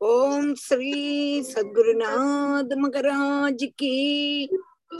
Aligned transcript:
ओम 0.00 0.54
श्री 0.54 1.42
सदगुरुनाथ 1.42 2.76
महाराज 2.78 3.58
की 3.62 4.48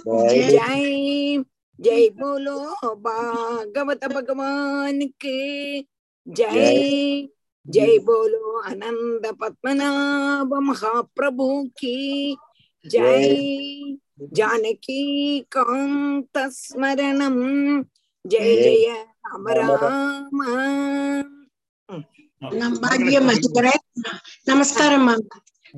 जय। 0.06 1.44
जय। 1.80 2.08
बोलो 2.08 2.94
भागवत 2.94 4.04
भगवान 4.04 5.00
के। 5.02 5.80
जय। 6.28 7.28
जय। 7.68 7.98
बोलो 7.98 8.60
आनंद 8.60 9.36
पद्मनाभ 9.40 10.54
महाप्रभु 10.54 11.68
की। 11.78 12.36
जय। 12.86 13.36
जानकी 14.32 15.40
कांत 15.40 16.38
स्मरणम। 16.38 17.82
जय। 18.26 18.54
जय 18.54 19.06
राम 19.26 19.48
राम। 19.48 21.32
நம் 22.42 22.78
பாக்கியம் 22.80 23.28
வச்சுக்கிறேன் 23.28 23.82
நமஸ்காரம் 24.44 25.08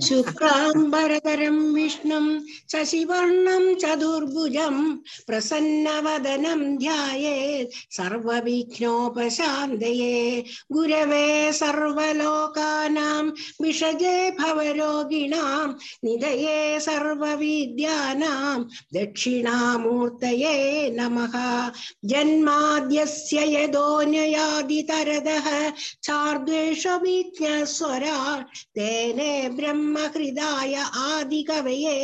शुक्राम्बरधरं 0.03 1.75
विष्णुं 1.75 2.41
शशिवर्णं 2.73 3.75
चतुर्भुजं 3.75 4.97
प्रसन्नवदनं 5.27 6.77
ध्यायेत् 6.77 7.97
सर्वविघ्नोपशान्तये। 7.97 10.45
गुरवे 10.73 11.53
सर्वलोकानां 11.53 13.31
विषजे 13.63 14.31
भवरोगिणां 14.31 15.69
निधये 16.05 16.81
सर्वविद्यानां 16.81 18.63
दक्षिणामूर्तये 18.95 20.91
नमः। 20.91 21.71
जन्माद्यस्य 22.05 23.55
यदोन्ययादितरदः 23.55 25.71
चार्द्वेषविज्ञस्वरा 26.03 28.47
तेने 28.75 29.49
ब्रह्महृदाय 29.88 30.76
आदिकवये 30.76 32.00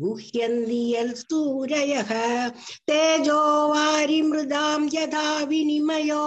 गुह्यन्ति 0.00 0.80
यल्सूरयः 0.94 2.12
तेजो 2.88 3.40
वारिमृदां 3.68 4.80
यथा 4.94 5.26
विनिमयो 5.50 6.24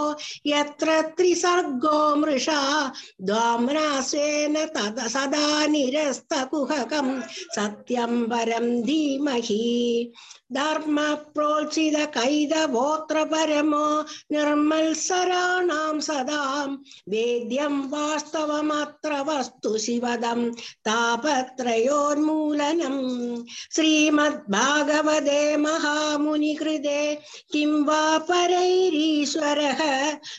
यत्र 0.48 1.02
त्रिसर्गो 1.18 2.00
मृषा 2.22 2.62
द्वाम्रासेन 3.30 4.56
तद 4.76 5.00
सदा 5.16 5.66
निरस्तकुहकं 5.74 7.10
सत्यं 7.56 8.24
परं 8.30 8.70
धीमहि 8.86 9.64
ധർമ്മ 10.51 11.01
പ്രോത്സിത 11.35 12.17
കൈത 12.17 12.55
ഗോത്രപരമോ 12.73 14.05
നിർമ്മത്സരാണാം 14.35 16.01
സദാം 16.01 16.85
വേദ്യം 17.09 17.93
വാസ്തവമത്ര 17.93 19.13
വസ്തു 19.29 19.79
ശിവദം 19.79 20.57
താപത്രയോന്മൂലനം 20.89 22.97
ശ്രീമദ് 23.75 24.51
ഭാഗവതേ 24.51 25.59
മഹാമുനി 25.59 26.57
ഹൃദേ 26.61 27.23
കിം 27.53 27.85
വാ 27.85 28.19
പരൈരീശ്വര 28.29 29.61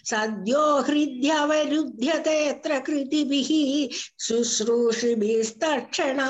സദ്യോ 0.05 0.81
ഹൃദ്യവരുദ്ധ്യതേത്ര 0.87 2.81
കൃതിഭിഃ 2.87 3.49
ശുശ്രൂഷിഭിസ്തക്ഷണ 4.25 6.21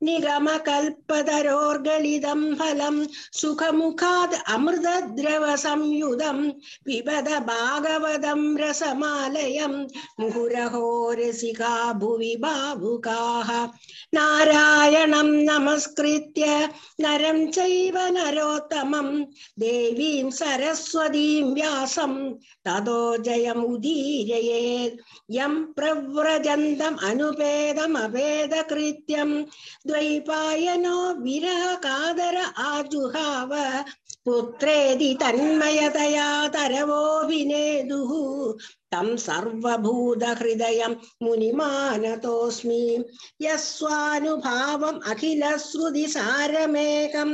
நிகமகல்பதரோர்களிதம் 0.00 2.46
ஹலம் 2.60 3.00
சுகமுகாத் 3.40 4.36
அமிர்த 4.54 4.88
திரவ 5.16 5.44
சம்யுதம் 5.64 6.44
பிபத 6.84 7.28
பாகவதம் 7.48 8.46
ரசமாலயம் 8.60 9.78
முகுரஹோ 10.20 10.86
ரசிகா 11.20 11.74
புவி 12.00 12.32
பாபுகாக 12.42 13.48
நாராயணம் 14.12 15.44
நமஸ்கிருத்ய 15.44 16.44
நரம் 17.02 17.52
செய்வ 17.52 17.96
நரோத்தமம் 18.16 19.14
தேவீம் 19.60 20.32
சரஸ்வதீம் 20.40 21.52
வியாசம் 21.52 22.38
ததோ 22.62 23.16
ஜயம் 23.22 23.64
உதீரயேத் 23.68 24.98
யம் 25.32 25.74
பிரவ்ரஜந்தம் 25.76 26.96
அனுபேதம் 27.08 27.94
அபேத 28.00 28.54
கிருத்யம் 28.70 29.34
द्वैपायनो 29.90 30.98
विरहकादर 31.22 32.36
आजुहाव 32.64 33.54
पुत्रेदि 34.24 35.12
तन्मयतया 35.22 36.28
तरवोऽभिनेदुः 38.89 38.95
तं 38.95 39.15
सर्वभूतहृदयं 39.17 40.93
मुनिमानतोऽस्मि 41.23 42.83
यस्वानुभावम् 43.41 44.99
अखिलश्रुतिसारमेकम् 45.11 47.33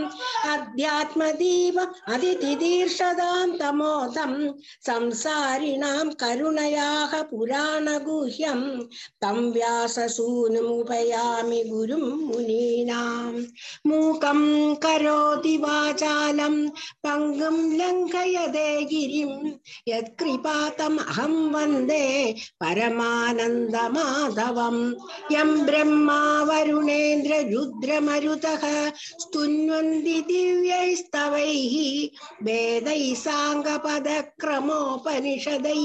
अध्यात्मदीपम् 0.53 1.93
अतिथितीर्षदां 2.13 3.49
तमोदं 3.59 4.33
संसारिणां 4.87 6.07
करुणयाः 6.23 7.13
पुराणगुह्यं 7.31 8.61
तं 9.21 9.37
व्याससूनुमुपयामि 9.53 11.61
गुरुं 11.69 12.05
मुनीनां 12.27 13.33
मूकं 13.87 14.41
करोति 14.85 15.55
वाचालं 15.65 16.55
पङ्गुं 17.05 17.57
लङ्घयते 17.79 18.69
गिरिं 18.91 19.33
வந்தே 21.52 22.04
பரமானந்த 22.60 23.76
மாதவம் 23.94 24.82
எம் 25.40 25.56
பிரம்மா 25.66 26.20
வருணேந்திர 26.48 27.34
ருத்ரமருதக 27.50 28.64
స్తున్వంది 29.22 30.16
దివ్యైస్తవై 30.28 31.52
వేదై 32.46 33.02
సాంగ 33.16 33.68
పద 33.78 34.08
క్రమోపనిషదై 34.40 35.82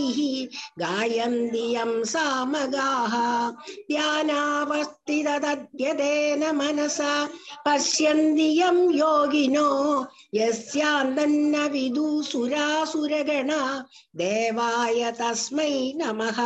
గాయంది 0.82 1.66
యం 1.72 1.94
సామగా 2.06 2.90
ధ్యానావస్థి 3.92 5.20
తద్యదేన 5.44 6.44
మనసా 6.52 7.12
పశ్యంది 7.66 8.48
యం 8.60 8.78
యోగినో 8.98 9.68
యస్యాందన్న 10.36 11.56
విదూసురాసురగణ 11.74 13.52
దేవాయ 14.22 15.12
తస్మ 15.20 15.51
तस्मै 15.51 15.73
नमः 15.99 16.39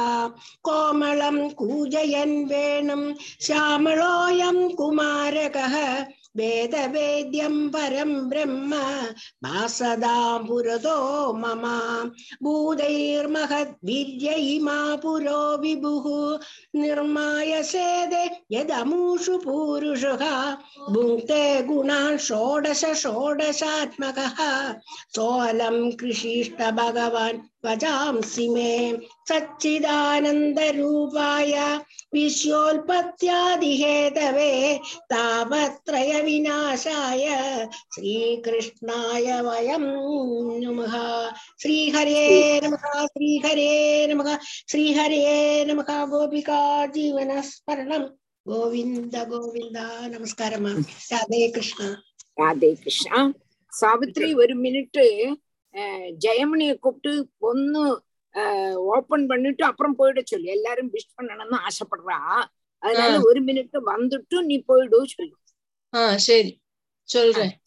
कोमलं 0.67 1.39
कूजयन् 1.59 2.37
वेणुं 2.51 3.03
श्यामलोऽयं 3.47 4.59
कुमारकः 4.79 5.75
वेदवेद्यं 6.37 7.57
परं 7.75 8.11
ब्रह्म 8.31 8.73
भासदां 9.45 10.39
पुरतो 10.47 10.99
मम 11.43 11.65
भूतैर्महद्भिर्ययिमा 12.43 14.79
पुरो 15.03 15.43
विभुः 15.63 16.07
निर्माय 16.81 17.53
सेदे 17.73 18.25
यदमूषु 18.57 19.35
पूरुषः 19.45 20.25
भुङ्क्ते 20.93 21.43
गुणान् 21.69 22.23
षोडश 22.27 22.83
षोडशात्मकः 23.03 24.39
सोऽलं 25.17 25.77
कृषिष्ट 26.01 26.59
भगवान् 26.81 27.43
भजांसि 27.67 28.47
मे 28.55 28.73
സച്ചിദാനന്ദരൂപായ 29.30 30.34
വിശ്വോൽപത്യാദിഹേതവേ 32.16 32.92
താപത്രയ 35.14 36.12
വിനാശായ 36.28 37.24
ശ്രീകൃഷ്ണായ 37.96 39.28
വയം 39.48 39.86
നമ. 40.64 40.80
ശ്രീഹരേ 41.64 42.26
നമ 42.66 42.76
ശ്രീഹരേ 43.14 43.72
നമ 44.12 44.22
ശ്രീഹരേ 44.72 45.24
നമ. 45.72 45.80
ഗോപിക 46.14 46.50
ജീവന 46.98 47.32
സ്മരണം 47.50 48.04
ഗോവിന്ദ 48.46 49.16
ഗോവിന്ദ. 49.34 49.78
നമസ്കാരം 50.16 50.66
രാധേ 51.14 51.42
കൃഷ്ണ. 51.56 51.80
രാധേ 52.38 52.72
കൃഷ്ണ. 52.84 53.10
സാവിത്രി 53.74 54.28
ഒരു 54.44 54.56
മിനിറ്റ് 54.66 55.06
ജയമണിയെ 56.24 56.74
കൂപ്പിട്ട് 56.84 57.14
ഒന്ന് 57.50 57.84
ஓபன் 58.76 59.28
பண்ணிட்டு 59.28 59.66
அப்புறம் 59.66 59.98
போயிட 60.00 60.22
சொல்லு. 60.24 60.46
எல்லாரும் 60.46 60.94
விஷ் 60.94 61.22
பண்ணணும்னு 61.22 61.68
ஆசைப்படுறா. 61.68 62.44
அதனால 62.78 63.20
ஒரு 63.24 63.44
மினிட் 63.44 63.78
வந்துட்டு 63.86 64.42
நீ 64.42 64.64
போயிடு 64.64 65.08
சொல்லு. 65.08 65.38
சரி. 66.18 66.62
சொல்றேன். 67.04 67.62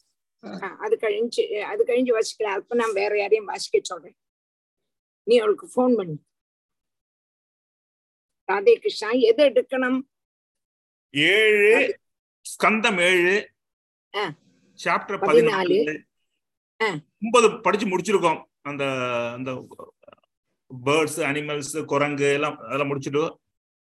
ஆஹ் 0.46 0.76
அது 0.76 0.96
கழிஞ்சு 0.96 1.60
அது 1.60 1.84
கழிஞ்சு 1.84 2.18
வாசிக்கல 2.18 2.42
அப்ப 2.42 2.74
நான் 2.74 2.92
வேற 2.92 3.18
யாரையும் 3.18 3.46
வாசிக்க 3.46 3.78
சொல்றேன். 3.82 4.16
நீ 5.22 5.38
அவளுக்கு 5.38 5.66
ஃபோன் 5.66 5.96
பண்ணு. 5.96 6.18
ராதே 8.52 8.74
கிருஷ்ணா 8.74 9.10
எது 9.10 9.44
எடுக்கணும்? 9.44 10.00
ஏழு 11.10 11.98
ஸ்கந்தம் 12.42 13.00
ஏழு. 13.00 13.50
சாப்டர் 14.84 15.20
பதினாலு. 15.20 16.02
ஒன்பது 17.22 17.60
படிச்சு 17.60 17.98
முடிச்சிருக்கோம். 17.98 18.44
அந்த 18.60 18.84
அந்த 19.32 19.68
பேர்ட்ஸ் 20.70 21.20
அனிமல்ஸ் 21.30 21.74
குரங்கு 21.92 22.28
எல்லாம் 22.32 22.58
அதெல்லாம் 22.58 22.90
முடிச்சுட்டு 22.90 23.22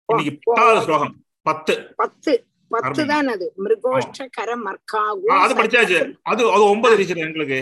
இன்னைக்கு 0.10 0.34
பத்தாவது 0.44 0.84
ஸ்லோகம். 0.86 1.16
பத்து. 1.48 1.74
பத்து. 1.96 2.34
பத்து 2.72 3.02
தான் 3.12 3.28
அது. 3.34 3.46
மிருகோஷ்ட 3.64 4.28
கர 4.38 4.56
மர்க்காகு 4.66 5.28
அது 5.44 5.54
படிச்சாச்சு. 5.60 6.00
அது 6.22 6.42
அது 6.52 6.64
ஒன்பது 6.74 6.96
இருந்துச்சு 6.96 7.26
எங்களுக்கு. 7.28 7.60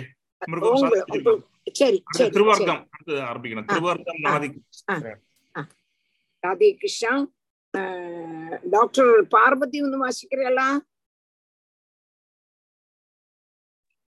சரி 1.71 1.97
திருவார்க்கம் 2.35 2.81
அடுத்து 2.95 3.15
ஆரம்பிக்கணும். 3.29 3.67
திருவார்க்கம் 3.71 4.19
ராதி 4.27 4.50
ராதே 6.44 6.68
கிருஷ்ணா. 6.81 7.11
டாக்டர் 8.73 9.13
பார்வதி 9.27 9.77
ஒன்று 9.85 9.97
வாசிக்கிறீங்களா 10.06 10.68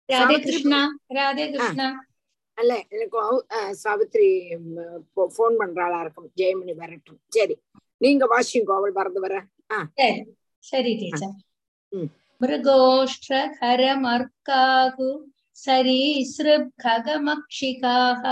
ராதே 0.08 0.36
கிருஷ்ணா. 0.42 0.80
ராதே 1.14 1.44
கிருஷ்ணா. 1.54 1.86
அல்ல 2.56 2.84
எனக்கு 2.88 3.44
சாவித்ரி 3.84 4.56
போன் 5.14 5.58
பண்றாளா 5.58 6.00
இருக்கும் 6.00 6.30
ஜெயமணி 6.36 6.74
வரட்டும். 6.74 7.20
சரி 7.28 7.58
நீங்க 8.00 8.26
வாசிங்கோ 8.26 8.76
அவள் 8.76 8.92
வரது 8.92 9.20
வர. 9.24 9.44
சரி. 10.64 10.96
டீச்சர். 11.00 11.34
மிருகோஷ்டரமர்காகு 12.40 15.10
சரீசிருப்கமக்ஷிகாக 15.66 18.22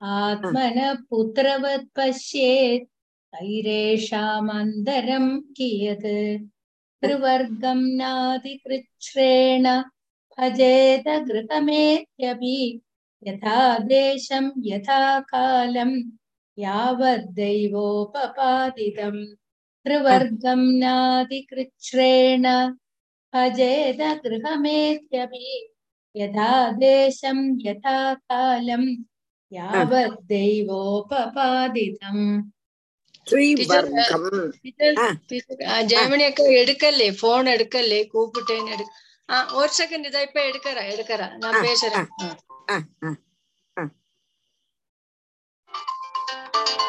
ஆத்மன 0.00 0.78
புத்திரவத் 1.10 1.90
பசியேத் 1.92 2.88
ஐரேஷாமந்தரம் 3.32 5.32
கியது. 5.58 6.38
திருவர்க்கம் 7.02 7.84
நாதிகிருச்ரேண 8.00 9.66
பஜேத 10.38 11.08
கிருகமேத்யபி. 11.28 12.56
यथा 13.22 13.56
देशं 13.88 14.46
यथा 14.66 14.98
कालं 15.30 15.90
यावद्दैवोपपादितं 16.58 19.16
त्रिवर्गं 19.86 20.62
नादिकृच्छ्रेण 20.78 22.46
भजेत 23.32 24.00
गृहमेत्यपि 24.24 25.44
यथा 26.14 26.48
देशं 26.78 27.38
यथा 27.66 27.98
कालं 28.14 28.86
यावद्दैवोपपादितम् 29.52 32.24
ஜெயமணி 35.90 36.24
அக்கா 36.28 36.44
எடுக்கலே 36.60 37.08
போன் 37.20 37.48
எடுக்கலே 37.54 38.00
கூப்பிட்டேன்னு 38.12 38.70
எடுக்க 38.74 38.90
ஒரு 39.54 39.70
செகண்ட் 39.78 40.06
இதை 40.06 40.20
இப்ப 40.22 40.40
எடுக்கிறேன் 40.48 40.90
எடுக்கிறேன் 40.92 41.34
நான் 41.38 41.64
பேசுறேன் 41.66 42.08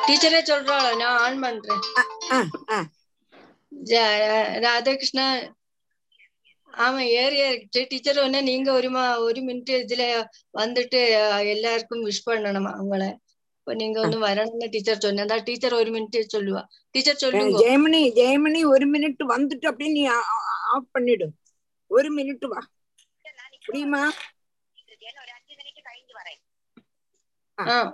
டீச்சரே 0.06 0.42
சொல்றாளோ 0.50 0.92
நான் 1.02 1.20
ஆன் 1.22 1.42
பண்றேன் 1.44 1.82
ராதாகிருஷ்ணா 4.66 5.26
ஆமா 6.74 7.02
ஏறி 7.16 7.38
ஏறிட்டு 7.46 7.82
டீச்சர் 7.90 8.20
ஒன்னு 8.20 8.40
நீங்க 8.50 8.70
ஒரு 8.72 8.90
மா 8.90 9.04
ஒரு 9.20 9.40
மினிட் 9.42 9.72
இதுல 9.78 10.04
வந்துட்டு 10.54 11.00
எல்லாருக்கும் 11.54 12.06
விஷ் 12.06 12.28
பண்ணணுமா 12.28 12.72
அவங்கள 12.78 13.06
இப்ப 13.58 13.74
நீங்க 13.74 13.98
வந்து 14.00 14.20
வரணும்னு 14.20 14.68
டீச்சர் 14.68 15.04
சொன்னா 15.04 15.38
டீச்சர் 15.50 15.78
ஒரு 15.82 15.90
மினிட் 15.92 16.34
சொல்லுவா 16.36 16.62
டீச்சர் 16.96 17.22
சொல்லுங்க 17.24 17.62
ஜெயமணி 17.64 18.02
ஜெயமணி 18.20 18.62
ஒரு 18.74 18.88
மினிட் 18.94 19.24
வந்துட்டு 19.34 19.70
அப்படின்னு 19.72 19.98
நீ 20.00 20.06
ஆஃப் 20.74 20.90
பண்ணிடு 20.98 21.28
ஒரு 21.92 22.16
மினிட் 22.16 22.46
வா. 22.46 22.68
முடியுமா 23.66 24.12
ஆ. 27.60 27.94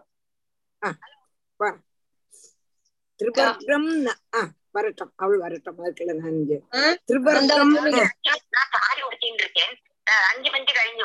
திரிவர்க்கம் 3.24 4.06
ந- 4.06 4.36
ஆ 4.36 4.52
வரட்டும். 4.72 5.14
அவள் 5.16 5.38
வரட்டும். 5.38 5.86
அதுக்குள்ள 5.86 6.14
நான் 6.14 6.32
இங்க. 6.32 6.56
ஆ? 6.74 6.80
திரிவர்க்கம் 6.80 7.74
சொல்லுங்க. 7.74 8.02
ஆ, 8.02 8.38
நான் 8.50 8.70
சாரி 8.72 9.02
உடுத்திட்டு 9.02 9.34
இருக்கேன் 9.34 9.78
நான் 10.06 10.36
அஞ்சு 10.36 10.50
மினிட் 10.52 10.76
கழிஞ்சு 10.76 11.04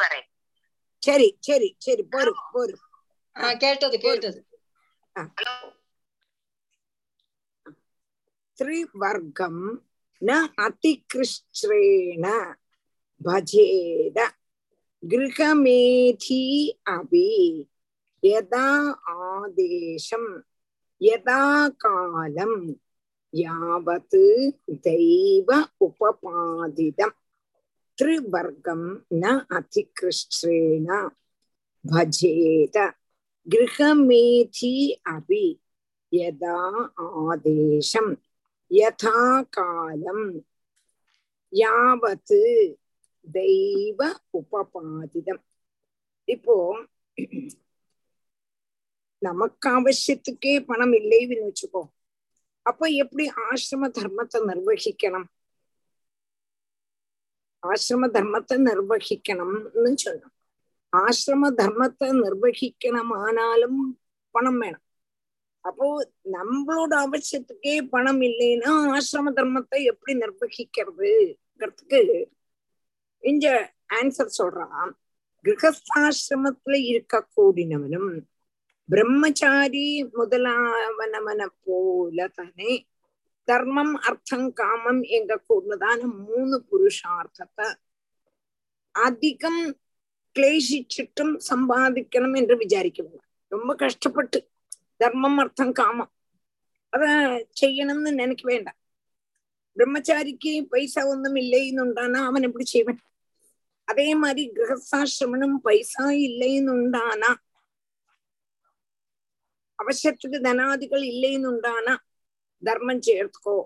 பஜேத 13.23 14.19
கிரகமேதி 15.03 16.43
அபி 16.93 17.29
யதா 18.23 18.69
ஆதேசம் 19.15 20.31
யதா 21.01 21.43
காலம் 21.83 22.59
யாவத் 23.35 24.21
தெய்வ 24.85 25.49
உபபாதிதம் 25.87 27.17
திருவர்க்கம் 27.99 28.87
ந 29.21 29.25
அதிகிருஷ்டேன 29.57 30.89
பஜேத 31.85 32.77
கிரகமேதி 33.47 34.75
அபி 35.13 35.45
யதா 36.13 36.59
ஆதேசம் 37.23 38.13
யதா 38.71 39.19
காலம் 39.51 40.27
யாவத் 41.53 42.37
தெய்வ 43.27 44.01
உபபாதிதம் 44.35 45.43
இப்போ 46.29 46.55
நமக்கு 49.23 49.69
அவசியத்துக்கே 49.71 50.53
பணம் 50.69 50.95
இல்லைன்னு 51.01 51.37
வச்சுக்கோ 51.43 51.83
அப்ப 52.67 52.89
எப்படி 53.03 53.25
ஆசிரம 53.47 53.89
தர்மத்தை 53.99 54.41
நிர்வகிக்கணும் 54.51 55.29
ஆசிரம 57.63 58.07
தர்மத்தை 58.15 58.57
நிர்வகிக்கணும்னு 58.69 59.93
சொன்னோம் 60.05 60.35
ஆசிரம 60.93 61.51
தர்மத்தை 61.61 62.09
நிர்வகிக்கணும் 62.23 63.13
ஆனாலும் 63.21 63.79
பணம் 64.35 64.59
வேணும் 64.59 64.87
அப்போ 65.65 65.87
நம்மளோட 66.33 66.93
அவசியத்துக்கே 67.07 67.75
பணம் 67.93 68.23
இல்லைன்னா 68.29 68.71
ஆசிரம 68.95 69.33
தர்மத்தை 69.33 69.81
எப்படி 69.85 70.15
நிர்வகிக்கிறதுங்கிறதுக்கு 70.15 72.01
இந்த 73.23 73.47
ஆன்சர் 73.99 74.37
சொல்றான். 74.39 74.93
கிரகஸ்தாசிரமத்துல 75.45 76.77
இருக்க 76.91 77.27
கூடினவனும் 77.37 78.11
பிரம்மச்சாரி 78.89 79.87
முதலாவனவனை 80.19 81.47
போல 81.65 82.27
தானே 82.39 82.73
தர்மம் 83.49 83.95
அர்த்தம் 84.09 84.49
காமம் 84.53 85.01
எங்க 85.17 85.33
கூடதான 85.49 86.01
மூணு 86.27 86.57
புருஷார்த்தத்தை 86.71 87.69
அதிகம் 88.95 89.63
கிளேசிச்சிட்டும் 90.37 91.33
சம்பாதிக்கணும் 91.51 92.37
என்று 92.41 92.55
விசாரிக்கவில்லை. 92.57 93.23
ரொம்ப 93.53 93.71
கஷ்டப்பட்டு 93.75 94.39
தர்மம் 94.97 95.39
அர்த்தம் 95.39 95.73
காமம் 95.73 96.13
அத 96.93 97.05
செய்யணும்னு 97.61 98.11
நினைக்க 98.21 98.43
வேண்டாம். 98.45 98.79
பிரம்மச்சாரிக்கு 99.77 100.53
பைசா 100.73 101.03
ஒன்றும் 101.07 101.35
இல்லைன்னு 101.35 101.83
உண்டானா 101.87 102.21
அவன் 102.31 102.47
எப்படி 102.49 102.65
செய்வன்? 102.65 103.01
அதே 103.89 104.09
மாதிரி 104.15 104.43
கிரகஸ்தாசிரமனும் 104.57 105.57
பைசா 105.65 106.07
இல்லைன்னு 106.27 106.73
உண்டானா 106.77 107.31
அவசியத்துக்கு 109.79 110.39
தனாதிகள் 110.41 111.05
இல்லைன்னு 111.13 111.49
உண்டானா 111.49 111.95
தர்மம் 112.63 113.05
செய்யறதுக்கோ 113.07 113.57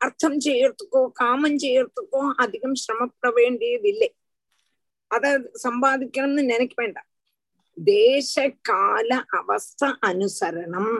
அர்த்தம் 0.00 0.38
செய்யறதுக்கோ 0.40 1.02
காமம் 1.14 1.58
செய்யறதுக்கோ 1.58 2.22
அதிகம் 2.36 2.78
சிரமப்பட 2.84 3.28
வேண்டியதில்லை. 3.32 4.10
அத 5.10 5.26
சம்பாதிக்கணும்னு 5.64 6.44
நினைக்க 6.44 6.74
வேண்டாம். 6.82 7.08
தேச 7.76 8.34
கால 8.62 9.10
அவஸ்த 9.38 9.82
அனுசரணம். 10.08 10.96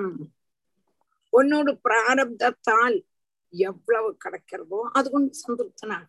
உன்னோட 1.33 1.69
பிராரப்தத்தால் 1.85 2.97
எவ்வளவு 3.53 4.11
கிடைக்கிறதோ 4.25 4.81
அது 4.99 5.09
கொண்டு 5.11 5.41
சந்திருப்தனாக 5.43 6.05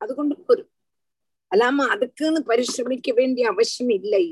அது 0.00 0.12
கொண்டு 0.14 0.34
பொறுப்பு 0.46 0.77
அல்லாம 1.50 1.86
அதுக்குன்னு 1.88 2.42
பரிசிரமிக்க 2.46 3.14
வேண்டிய 3.14 3.48
அவசியம் 3.48 4.02
இல்லை. 4.02 4.24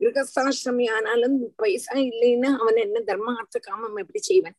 கிரகஸ்தாசிரமி 0.00 0.90
ஆனாலும் 0.90 1.54
பைசா 1.56 1.94
இல்லைன்னா 1.94 2.56
அவன் 2.56 2.76
என்ன 2.76 3.00
தர்மார்த்த 3.00 3.58
காமம் 3.60 3.96
எப்படி 3.96 4.20
செய்வன்? 4.20 4.54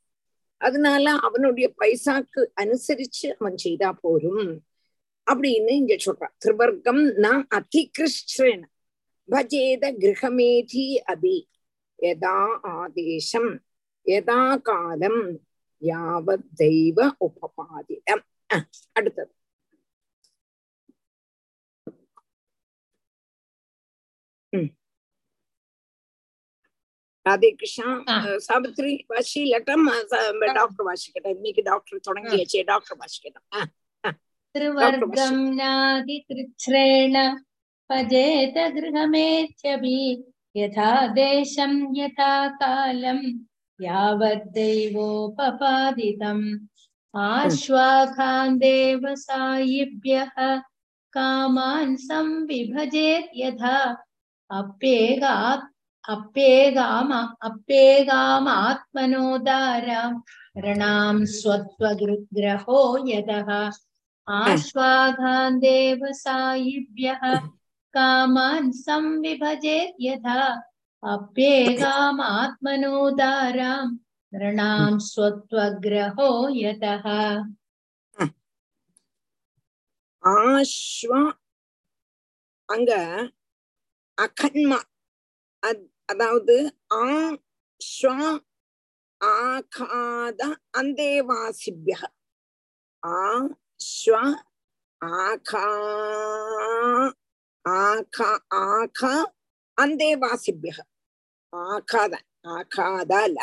அதனால 0.57 1.11
அவனுடைய 1.11 1.73
பைசாக்கு 1.79 2.45
அனுசரிச்சு 2.61 3.27
அவன் 3.39 3.57
செய்தா 3.57 3.93
போரும். 3.93 4.63
அப்படின்னு 5.31 5.71
இங்க 5.71 5.95
சொல்றான் 6.05 6.33
திருவர்க்கம் 6.45 7.13
நான் 7.13 7.47
அதிகிருஷ்ண 7.47 8.69
பஜேத 9.29 9.83
கிரகமேதி 10.01 10.85
அபி. 11.07 11.37
யதா 11.99 12.59
ஆதேசம். 12.61 13.51
யதா 14.05 14.61
காலம். 14.61 15.39
யாவத் 15.81 16.47
தெய்வ 16.55 17.15
உபபாதிதம். 17.19 18.23
அடுத்தது. 18.91 19.33
ராதே 27.25 27.49
கிருஷ்ணா 27.53 27.89
சாவித்ரி 28.47 28.93
வாசிலட்டம் 29.11 29.85
டாக்டர் 30.51 30.85
வாசிக்கட்டும் 30.87 31.35
இன்னைக்கு 31.35 31.63
டாக்டர் 31.69 32.05
தொடங்கியாச்சு 32.07 32.61
டாக்டர் 32.71 32.99
வாசிக்கட்டும் 32.99 33.47
திருவர்க்கம் 34.55 35.39
நாதி 35.55 36.17
திருச்ரேண 36.27 37.15
பஜேத 37.89 38.57
கிரகமேத்யபி 38.75 39.97
யதா 40.55 40.91
தேசம் 41.15 41.79
யதா 41.99 42.33
காலம் 42.59 43.25
யாவத் 43.79 44.49
தெய்வோபபாதிதம் 44.55 46.45
ஆஸ்வாகாந்தேவ 47.13 49.03
சாயிப்யः 49.23 50.35
காமான் 51.13 51.97
சம்விபஜேத் 52.05 53.33
யதா 53.41 53.77
अप्येगात् 54.52 55.66
अप्येगाम 56.14 57.10
अप्येगामात्मनोदारां 57.48 60.10
ऋणां 60.64 61.16
स्वत्वग्रहो 61.38 62.80
यतः 63.08 63.50
आश्वाघान्देव 64.28 66.00
सायिभ्यः 66.22 67.22
कामान् 67.94 68.70
संविभजेत् 68.80 70.00
यथा 70.06 70.40
अप्येगामात्मनोदारां 71.02 73.86
नृणां 74.32 74.92
स्वत्वग्रहो 75.10 76.30
यतः 76.62 77.06
ஆஸ்வா 80.24 81.20
அங்க 82.68 82.90
அகன்மா. 84.17 84.79
அதாவது 86.09 86.55
ஆ 86.95 87.05
ஸ்வா 87.81 88.17
ஆகாத 89.21 90.41
அந்தேவாசிபிய 90.79 91.95
ஆ 93.03 93.19
ஸ்வ 93.91 94.15
ஆகா 95.21 95.65
ஆகா 97.65 98.29
ஆகா 98.63 99.13
அந்தேவாசிபிய 99.77 100.73
ஆகாத 101.53 102.13
ஆகாத 102.55 103.13
இல்ல 103.27 103.39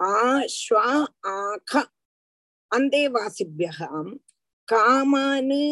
ஆ 0.00 0.14
ஸ்வ 0.58 0.76
ஆக 1.34 1.72
அந்தேவாசிபியம் 2.70 4.10
காமானு 4.68 5.62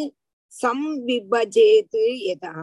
சம்விபஜேது 0.53 2.05
யதா 2.27 2.55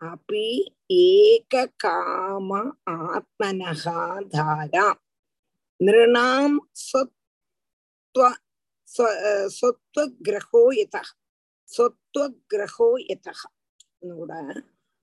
அப்படி 0.00 0.46
ஏக 0.90 1.54
காம 1.82 2.50
ஆத்மனகா 2.94 3.98
தாரா. 4.32 4.86
நிருணாம் 5.80 6.56
சொத்வகிரகோ 9.58 10.62
யதா 10.78 11.02
சொத்வகிரகோ 11.68 12.88
யதா. 13.08 13.34
கூட 14.00 14.32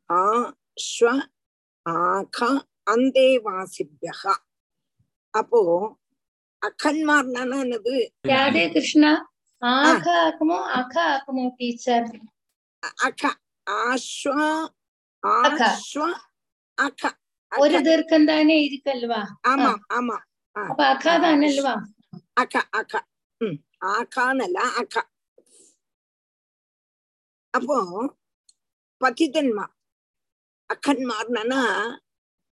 ஆ 0.10 0.24
ஸ்வ 0.88 1.08
ஆக 1.86 2.40
அந்தே 2.94 3.30
வாசிபியா 3.46 4.34
அப்போ 5.34 5.60
அகன்மார்னா 6.62 7.42
என்னது 7.58 7.96
ராதே 8.30 8.64
கிருஷ்ணா 8.74 9.12
ஆக 9.62 10.06
ஆகமோ 10.26 10.58
அக 10.80 10.96
ஆகமோ 11.14 11.46
டீச்சர் 11.58 12.10
அக 13.08 13.22
ஆஸ்வா 13.68 14.48
ഒരു 17.52 17.78
ദീർഘം 17.78 18.26
തന്നെ 18.26 18.56
ഇരിക്കൽവാ 18.56 19.22
ആമാ 19.48 19.74
ആമാ 19.92 20.18
അപ്പൊ 20.56 20.84
അഖ 20.84 21.18
താനൽവാ 21.18 21.76
അഖ 22.38 22.58
അഖ 22.74 23.02
ആഖാന്നല്ല 23.84 24.60
അഖ 24.60 24.98
അപ്പോ 27.54 27.78
പതിതന്മാർ 29.02 29.70
അഖന്മാർന്നാ 30.70 31.62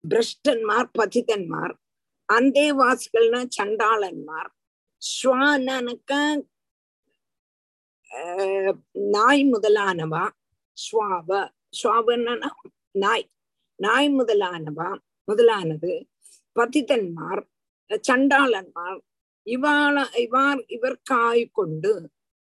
ഭ്രഷ്ടന്മാർ 0.04 0.88
പതിതന്മാർ 0.98 1.70
അന്തേവാസികൾന 2.28 3.44
ചണ്ടാളന്മാർ 3.44 4.50
ஸ்வானக்க 5.02 6.12
நாய் 9.14 9.44
முதலானவா 9.44 10.24
ஸ்வாவ 10.78 11.30
ஸ்வாவன்னா 11.78 12.34
நாய். 13.04 13.26
நாய் 13.80 14.08
முதலானவா 14.18 14.90
முதலானது 15.28 15.92
பதிதன்மார் 16.58 17.42
சண்டாளன்மார். 18.08 19.00
இவாள 19.46 19.96
இவார் 20.24 20.62
இவர்க்காய்கொண்டு 20.76 21.92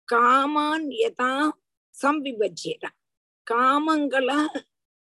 காமான் 0.08 0.86
எதா 1.06 1.32
சம்பிபஜ்யர 1.94 2.84
காமங்களை 3.46 4.38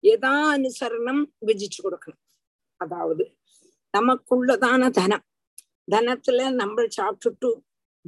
எதா 0.05 0.35
அனுசரணம் 0.55 1.23
விஜிச்சு 1.47 1.81
கொடுக்கணும். 1.85 2.23
அதாவது 2.81 3.25
நமக்குள்ளதான 3.97 4.83
தனம். 4.99 5.25
தனத்துல 5.93 6.41
நம்ம 6.61 6.85
சாப்பிட்டுட்டு 6.97 7.51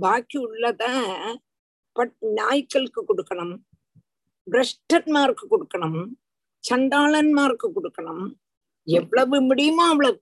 பாக்கி 0.04 0.38
உள்ளத 0.46 0.84
பட் 1.96 2.14
நாய்க்களுக்கு 2.38 3.00
கொடுக்கணும். 3.08 3.56
பிரஷ்டன்மாருக்கு 4.46 5.46
கொடுக்கணும் 5.52 6.00
சண்டாளன்மாருக்கு 6.64 7.68
கொடுக்கணும். 7.76 8.26
எவ்வளவு 8.86 9.36
முடியுமோ 9.50 9.84
அவ்வளவு 9.92 10.18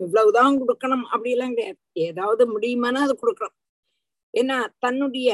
இவ்வளவுதான் 0.00 0.58
கொடுக்கணும் 0.62 1.04
அப்படி 1.12 1.30
எல்லாம் 1.36 1.54
கிடையாது. 1.54 1.80
ஏதாவது 2.08 2.44
முடியுமானா 2.54 3.00
அது 3.06 3.14
கொடுக்கணும். 3.22 3.58
ஏன்னா 4.34 4.58
தன்னுடைய 4.84 5.30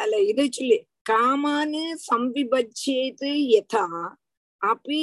அல்ல 0.00 0.16
இது 0.30 0.44
சொல்லி 0.58 0.78
காமானு 1.10 1.82
சம்விபஜ்யேது 2.08 3.30
யதா 3.54 3.86
அப்பி 4.62 5.02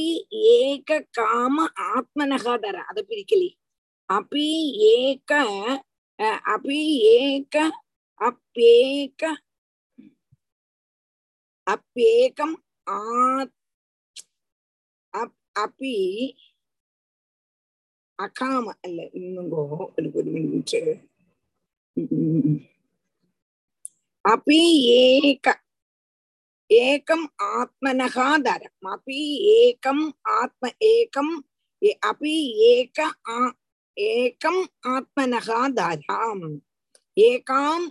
ஏக 0.56 0.90
காம 1.18 1.58
ஆத்மனகாதர 1.92 2.78
அதை 2.90 3.04
பிரிக்கலி 3.10 3.50
அப்பி 4.10 4.48
ஏக 4.96 5.32
அஹ், 6.20 6.42
அப்பி 6.54 6.80
ஏக 7.20 7.56
அப்பேக 8.22 9.24
அப்பேகம் 11.69 12.57
ஆத் 12.99 13.55
அப் 15.15 15.37
அப்பி 15.65 15.95
அகாம 18.19 18.67
அல்ல 18.87 19.01
இன்னுங்கோ 19.21 19.65
எனக்கு 19.99 20.19
ஒரு 20.23 20.31
மினிட் 20.37 20.77
अपि 24.25 24.59
एक 24.91 25.49
एकम् 26.71 27.27
आत्मनः 27.45 28.17
धरम् 28.41 28.91
अपि 28.93 29.19
एकम् 29.55 30.03
आत्म 30.33 30.69
एकम् 30.85 31.33
ए- 31.83 31.99
अपि 32.11 32.35
एक 32.71 33.01
आ- 33.01 33.53
एकम् 33.97 34.63
आत्मनः 34.89 35.49
धराम् 35.79 36.45
एकाम् 37.17 37.89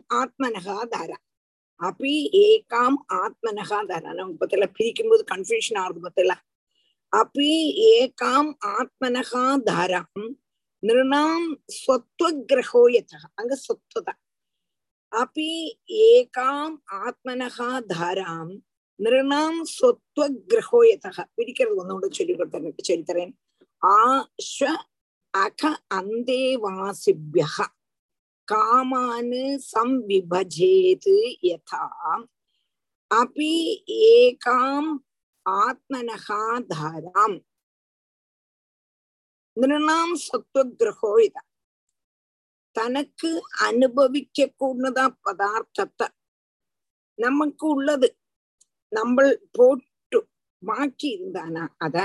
அப்படி 1.80 2.12
ஏகாம் 2.44 2.98
ஆத்மனகா 3.16 3.78
தாரான 3.82 4.26
பத்தில 4.40 4.66
பிரிக்கும் 4.72 5.10
போது 5.10 5.22
கன்ஃபியூஷன் 5.24 5.78
ஆகுது 5.78 6.00
பத்தில 6.06 6.34
அப்படி 7.12 7.50
ஏகாம் 7.92 8.50
ஆத்மனகா 8.70 9.44
தாராம் 9.68 10.26
நிருணாம் 10.82 11.46
சொத்வகிரகோயதா 11.76 13.20
அங்க 13.34 13.54
சொத்வதா 13.66 14.14
அப்படி 15.12 15.50
ஏகாம் 16.08 16.76
ஆத்மனகா 17.00 17.70
தாராம் 17.92 18.52
நிருணாம் 19.00 19.60
சொத்வகிரகோயதா 19.78 21.10
பிரிக்கிறது 21.34 21.80
ஒன்னோட 21.82 22.08
சொல்லி 22.10 22.34
கொடுத்தேன் 22.34 22.88
சொல்லித்தரேன் 22.88 23.34
ஆ 23.82 23.96
அக 25.34 25.70
அந்தேவாசிபியா 25.92 27.48
காமானு 28.48 29.42
சம்விபஜேது 29.70 31.16
யதா 31.42 31.84
அபி 33.10 33.52
ஏகாம் 34.08 34.92
ஆத்மனகா 35.46 36.40
தாராம் 36.68 37.36
நிருணாம் 39.56 40.14
சத்வகிரகோ 40.18 41.12
இதா 41.20 41.42
தனக்கு 42.76 43.30
அனுபவிக்க 43.60 44.48
கூடதா 44.52 45.06
பதார்த்தத்தை 45.22 46.08
நமக்கு 47.18 47.64
உள்ளது 47.66 48.08
நம்ம 48.92 49.24
போட்டு 49.52 50.18
மாற்றி 50.62 51.08
இருந்தானா 51.16 51.64
அத 51.78 51.96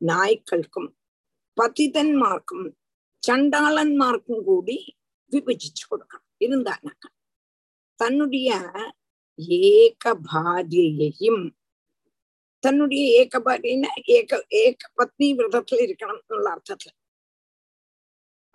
நாய்க்கൾക്കും 0.00 0.86
പതിതന്മാർക്കും 1.56 2.62
ചണ്ടാളന്മാർക്കും 3.22 4.38
കൂടി 4.42 4.76
விபஜிச்சு 5.32 5.84
கொடுக்கணும் 5.90 6.26
இருந்தாங்க 6.40 6.90
தன்னுடைய 8.00 8.50
ஏகபாரியையும் 9.70 11.44
தன்னுடைய 12.64 13.04
ஏகபாரியன்னா 13.20 13.90
ஏக 14.04 14.46
ஏக 14.48 14.76
பத்னி 14.96 15.28
விரதத்துல 15.38 15.84
இருக்கணும்னு 15.86 16.52
அர்த்தத்துல. 16.54 16.92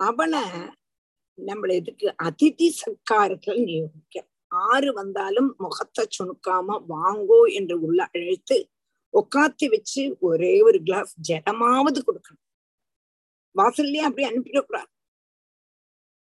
அவளை 0.00 0.42
நம்மள 1.38 1.70
எதுக்கு? 1.74 2.14
அதிதி 2.22 2.68
சத்காரத்துல 2.80 3.56
நியோகிக்க 3.64 4.26
ஆறு 4.48 4.92
வந்தாலும் 4.92 5.54
முகத்தை 5.58 6.04
சுணுக்காம 6.16 6.78
வாங்கோ 6.88 7.40
என்று 7.54 7.76
உள்ள 7.80 8.00
அழைத்து 8.12 8.58
உக்காத்தி 9.14 9.66
வச்சு 9.70 10.16
ஒரே 10.20 10.60
ஒரு 10.62 10.80
கிளாஸ் 10.82 11.14
ஜலமாவது 11.30 12.00
கொடுக்கணும். 12.06 12.44
வாசல்லையே 13.56 14.04
அப்படி 14.08 14.24
அனுப்பிடக்கூடாது. 14.28 14.90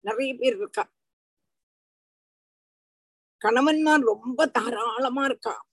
நிறைய 0.04 0.36
பேர் 0.36 0.56
இருக்கா. 0.56 0.84
கணவன்மார் 3.46 4.02
ரொம்ப 4.02 4.48
தாராளமா 4.48 5.26
இருக்கா. 5.26 5.68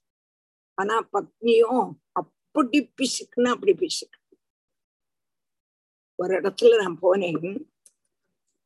ஆனா 0.75 1.09
பத்னியும் 1.13 1.91
அப்படி 2.13 2.93
பிசுக்குன்னா 2.99 3.51
அப்படி 3.51 3.73
பிசுக்கு. 3.73 4.19
ஒரு 6.17 6.41
இடத்துல 6.41 6.83
நான் 6.83 6.99
போனேன். 7.03 7.65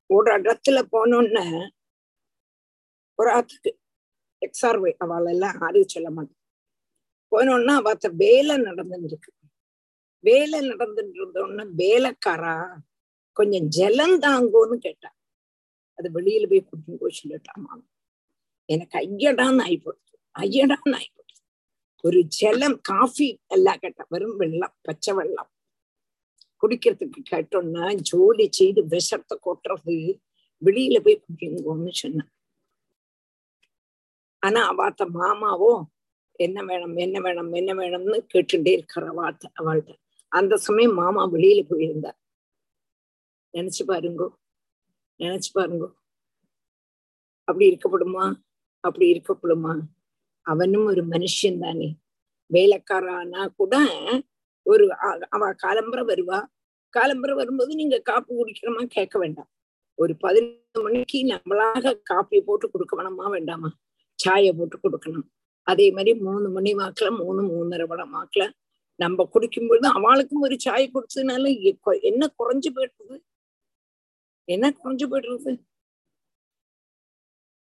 ஒரு 0.06 0.30
இடத்துல 0.38 0.78
போனோன்னு 0.92 1.44
ஒரு 3.18 3.30
ஆத்துக்கு 3.30 3.70
எக்ஸார்வை 4.46 4.92
அவள் 4.98 5.26
எல்லாம் 5.26 5.58
ஆறு 5.60 5.88
சொல்ல 5.88 6.10
மாட்டேன். 6.10 6.40
போனோன்னா 7.30 7.74
அவத்த 7.82 8.14
வேலை 8.16 8.56
நடந்துட்டு 8.56 9.04
இருக்கு 9.04 9.32
வேலை 10.24 10.58
நடந்துட்டு 10.68 11.14
இருந்தோன்னு 11.20 11.64
வேலைக்காரா 11.78 12.56
கொஞ்சம் 13.32 13.68
ஜலம் 13.68 14.20
தாங்கோன்னு 14.20 14.76
கேட்டா. 14.78 15.10
அது 15.98 16.08
வெளியில 16.14 16.46
போய் 16.50 16.68
குடிங்கோ 16.68 17.08
சொல்லிட்டாமா 17.18 17.74
எனக்கு 18.68 18.96
ஐயடான்னு 19.04 19.64
ஆயிப்போடுது 19.66 20.00
ஐயடான்னு 20.36 20.96
ஆயிப்போடுது 20.98 21.22
ஒரு 22.04 22.20
ஜலம் 22.38 22.78
காஃபி 22.88 23.28
எல்லாம் 23.48 23.80
கேட்டா 23.82 24.04
வெறும் 24.10 24.36
வெள்ளம் 24.36 24.74
பச்சை 24.82 25.12
வெள்ளம் 25.14 25.50
குடிக்கிறதுக்கு 26.62 27.20
கேட்டோம்னா 27.30 27.86
ஜோலி 28.08 28.46
செய்து 28.52 28.82
விஷத்தை 28.92 29.34
கொட்டுறது 29.38 29.96
வெளியில 30.62 30.98
போய் 31.04 31.22
குடிங்கோன்னு 31.22 31.92
சொன்னான் 31.94 32.30
ஆனா 34.42 34.60
அவாத்த 34.70 35.02
மாமாவோ 35.14 35.72
என்ன 36.38 36.58
வேணும் 36.62 36.96
என்ன 36.96 37.16
வேணும் 37.20 37.52
என்ன 37.52 37.72
வேணும்னு 37.74 38.18
கேட்டுட்டே 38.32 38.72
இருக்கிற 38.76 39.04
வார்த்தை 39.12 39.48
அவள்கிட்ட 39.60 39.92
அந்த 40.32 40.54
சமயம் 40.66 40.94
மாமா 40.94 41.22
வெளியில 41.34 41.60
போயிருந்தார் 41.68 42.18
நினைச்சு 43.54 43.82
பாருங்கோ 43.84 44.26
நினைச்சு 45.24 45.50
பாருங்க. 45.52 45.84
அப்படி 47.48 47.66
இருக்கப்படுமா 47.70 48.24
அப்படி 48.84 49.06
இருக்கப்படுமா 49.12 49.74
அவனும் 50.46 50.86
ஒரு 50.92 51.02
மனுஷன் 51.06 51.60
தானே. 51.60 51.88
வேலைக்காரானா 52.50 53.42
கூட 53.58 53.74
ஒரு 54.66 54.84
அவ 55.30 55.42
காலம்பரை 55.64 56.04
வருவா. 56.10 56.38
காலம்பரை 56.96 57.34
வரும்போது 57.40 57.72
நீங்க 57.74 57.96
காப்பி 58.10 58.32
குடிக்கணுமா? 58.34 58.82
கேட்க 58.96 59.18
வேண்டாம். 59.18 59.48
ஒரு 59.98 60.12
பதினொன்று 60.16 60.82
மணிக்கு 60.86 61.18
நம்மளாக 61.32 61.94
காப்பி 62.02 62.38
போட்டு 62.40 62.70
கொடுக்க 62.70 62.92
வேணாமா? 62.96 63.26
வேண்டாமா? 63.30 63.70
சாயை 64.18 64.52
போட்டு 64.52 64.78
கொடுக்கணும். 64.78 65.28
அதே 65.66 65.86
மாதிரி 65.90 66.12
மூணு 66.26 66.48
மணி 66.50 66.70
வாக்குல 66.74 67.08
மூணு 67.18 67.42
மூணரை 67.50 67.86
வட 67.86 68.02
வாக்குல 68.14 68.44
நம்ம 68.98 69.28
குடிக்கும்பொழுது 69.34 69.86
அவளுக்கும் 69.98 70.44
ஒரு 70.46 70.56
சாய் 70.60 70.90
குடிச்சதுனால 70.94 71.44
என்ன 72.00 72.26
குறைஞ்சு 72.38 72.70
போயிடுறது 72.74 73.16
என்ன 74.48 74.72
குறைஞ்சு 74.80 75.06
போயிடுறது? 75.12 75.52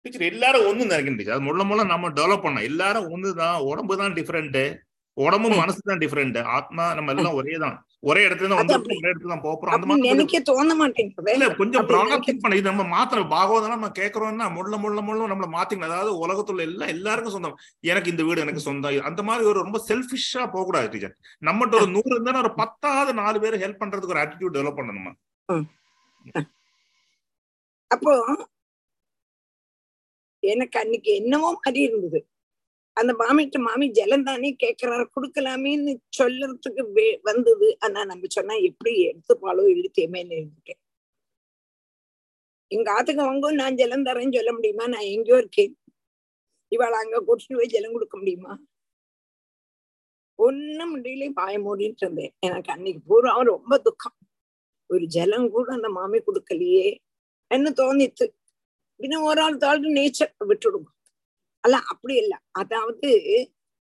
டீச்சர் 0.05 0.29
எல்லாரும் 0.31 0.67
ஒண்ணு 0.69 0.91
நினைக்கணும் 0.91 1.19
டீச்சர் 1.19 1.35
அது 1.35 1.47
முள்ள 1.49 1.63
முள்ள 1.69 1.81
நம்ம 1.91 2.13
டெவலப் 2.19 2.45
பண்ணோம். 2.45 2.67
எல்லாரும் 2.69 3.09
ஒண்ணுதான். 3.15 3.59
உடம்பு 3.71 3.99
தான் 4.03 4.15
டிஃபரெண்ட் 4.19 4.63
உடம்பும் 5.17 5.59
மனசு 5.59 5.79
தான் 5.89 6.01
டிஃபரெண்ட் 6.01 6.37
ஆத்மா 6.57 6.83
நம்ம 6.97 7.13
எல்லாம் 7.13 7.37
ஒரே 7.39 7.55
தான். 7.63 7.73
ஒரே 8.09 8.21
இடத்துல 8.27 8.49
தான் 8.51 8.59
வந்து 8.59 8.75
ஒரே 8.97 9.09
இடத்துல 9.11 9.31
தான் 9.33 9.43
போறோம். 9.45 9.73
அந்த 9.75 9.87
மாதிரி 9.89 10.05
நினைக்க 10.09 10.39
தோண 10.49 10.75
மாட்டேங்குது. 10.81 11.33
இல்ல 11.35 11.47
கொஞ்சம் 11.59 11.87
ப்ராடா 11.89 12.17
திங்க் 12.27 12.41
பண்ண 12.43 12.59
இது 12.59 12.71
நம்ம 12.71 12.85
மாத்திரம் 12.93 13.27
பாகவதம் 13.33 13.73
நம்ம 13.75 13.89
கேட்கறோம்னா 13.99 14.47
முள்ள 14.57 14.77
முள்ள 14.83 15.01
முள்ள 15.07 15.27
நம்மள 15.31 15.49
மாத்திக்கணும். 15.57 15.89
அதாவது 15.91 16.13
உலகத்துல 16.25 16.65
எல்லாம் 16.69 16.93
எல்லாருக்கும் 16.95 17.35
சொந்தம். 17.35 17.57
எனக்கு 17.91 18.11
இந்த 18.13 18.25
வீடு 18.29 18.45
எனக்கு 18.45 18.63
சொந்தம். 18.69 18.97
அந்த 19.09 19.23
மாதிரி 19.29 19.49
ஒரு 19.51 19.59
ரொம்ப 19.65 19.81
செல்ஃபிஷா 19.89 20.45
போக 20.55 20.63
கூடாது 20.69 20.89
டீச்சர் 20.95 21.15
நம்மகிட்ட 21.49 21.81
ஒரு 21.81 21.91
நூறு 21.97 22.13
இருந்தா 22.15 22.43
ஒரு 22.45 22.53
பத்தாவது 22.63 23.13
நாலு 23.21 23.43
பேர் 23.45 23.61
ஹெல்ப் 23.65 23.81
பண்றதுக்கு 23.83 24.15
ஒரு 24.15 24.23
ஆட்டிடியூட் 24.23 24.57
டெவலப் 24.59 24.79
பண்ணணுமா? 24.81 25.13
அப்போ 27.91 28.13
எனக்கு 30.43 30.77
அன்னைக்கு 30.83 31.11
என்னவோ 31.21 31.49
மாதிரி 31.57 31.81
இருந்தது. 31.89 32.19
அந்த 32.97 33.11
மாமிட்ட 33.21 33.57
மாமி 33.67 33.87
ஜலம் 33.99 34.27
தானே 34.29 34.49
கேட்கிறாரு 34.63 35.05
கொடுக்கலாமேன்னு 35.15 35.93
சொல்லறதுக்கு 36.19 36.83
வந்தது. 37.29 37.69
ஆனா 37.85 38.01
நம்ம 38.11 38.29
சொன்னா 38.37 38.55
எப்படி 38.69 38.93
எடுத்துப்பாளோ 39.09 39.65
இழுத்தேமேன்னு 39.75 40.35
இருந்துட்டேன் 40.41 40.81
எங்க 42.71 42.89
ஆத்துக்கு 42.97 43.23
வாங்க 43.29 43.47
நான் 43.61 43.79
ஜலம் 43.81 44.07
தரேன்னு 44.07 44.37
சொல்ல 44.39 44.51
முடியுமா? 44.57 44.85
நான் 44.95 45.09
எங்கேயோ 45.15 45.37
இருக்கேன். 45.43 45.73
இவாள 46.71 46.93
அங்க 47.03 47.17
கூட்டிட்டு 47.27 47.59
போய் 47.59 47.73
ஜலம் 47.75 47.95
கொடுக்க 47.95 48.15
முடியுமா? 48.21 48.53
ஒன்னும் 50.39 50.93
முடியல 50.95 51.25
பாய 51.39 51.55
மூடிட்டு 51.65 52.03
இருந்தேன். 52.05 52.33
எனக்கு 52.47 52.71
அன்னைக்கு 52.75 53.01
பூரா 53.09 53.31
ரொம்ப 53.53 53.73
துக்கம். 53.87 54.17
ஒரு 54.89 55.05
ஜலம் 55.17 55.47
கூட 55.55 55.67
அந்த 55.77 55.89
மாமி 55.99 56.19
கொடுக்கலையே. 56.27 56.87
என்ன 57.51 57.67
தோணித்து 57.81 58.25
இன்னும் 58.99 59.27
ஒரு 59.29 59.43
தாழ்ந்து 59.57 59.89
நேச்சர் 59.99 60.33
விட்டுடுங்க. 60.49 60.89
அல்ல 61.63 61.77
அப்படி 61.91 62.15
இல்ல. 62.15 62.33
அதாவது 62.51 63.09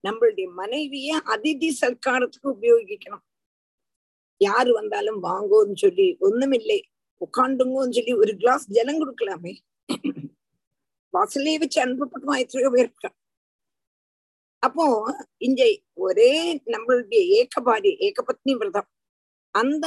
நம்மளுடைய 0.05 0.47
மனைவிய 0.61 1.11
அதிதி 1.35 1.71
சர்க்காரத்துக்கு 1.81 2.49
உபயோகிக்கணும். 2.57 3.25
யாரு 4.41 4.71
வந்தாலும் 4.73 5.21
வாங்கோன்னு 5.23 5.77
சொல்லி 5.77 6.07
ஒண்ணுமில்லை. 6.21 6.81
உட்காண்டுங்கோன்னு 7.21 7.97
சொல்லி 7.99 8.15
ஒரு 8.23 8.33
கிளாஸ் 8.37 8.67
ஜலம் 8.71 9.01
கொடுக்கலாமே. 9.01 9.55
வாசலே 11.15 11.55
வச்சு 11.63 11.79
அனுப்பப்பட்டமா 11.85 12.35
எத்தனையோ 12.43 12.71
பேர் 12.75 12.93
அப்போ 14.63 14.87
இங்க 15.39 15.63
ஒரே 16.07 16.33
நம்மளுடைய 16.75 17.21
ஏக்கபாரி 17.39 17.91
ஏகபத்னி 18.07 18.53
விரதம். 18.61 18.89
அந்த 19.55 19.87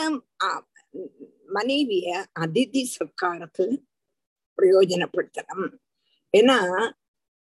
மனைவிய 1.55 2.07
அதிதி 2.43 2.83
சர்க்காரத்தில் 2.95 3.75
பிரயோஜனப்படுத்தணும். 4.57 5.73
ஏன்னா 6.33 6.57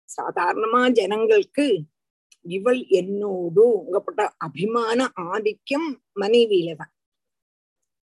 சாதாரணமா 0.10 0.81
ஜனங்களுக்கு 0.99 1.65
இவள் 2.45 2.81
என்னோடு 2.99 3.63
உங்கப்பட்ட 3.79 4.21
அபிமான 4.45 4.99
ஆதிக்கம் 5.31 5.88
மனைவியில 6.21 6.75
தான். 6.81 6.93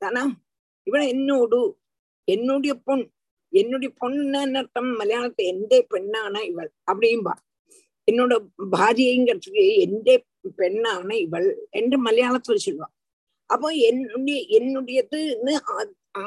தானா? 0.03 0.25
இவள் 0.87 1.07
என்னோடு 1.15 1.59
என்னுடைய 2.29 2.75
பொன் 2.87 3.05
என்னுடைய 3.53 3.91
பொண்ணுன்னு 4.01 4.59
அர்த்தம்? 4.61 4.91
மலையாளத்தை 5.01 5.45
எந்த 5.55 5.75
பெண்ணான 5.93 6.35
இவள்? 6.51 6.71
அப்படியும்பா 6.91 7.35
என்னோட 8.09 8.35
பாரியைங்கிறதுக்கு 8.75 9.65
எந்த 9.87 10.11
பெண்ணான 10.61 11.11
இவள்? 11.27 11.49
என்று 11.81 11.97
மலையாளத்துல 12.07 12.59
சொல்லுவா. 12.67 12.89
அப்போ 13.51 13.69
என்னுடைய 13.89 14.39
என்னுடையதுன்னு 14.59 15.55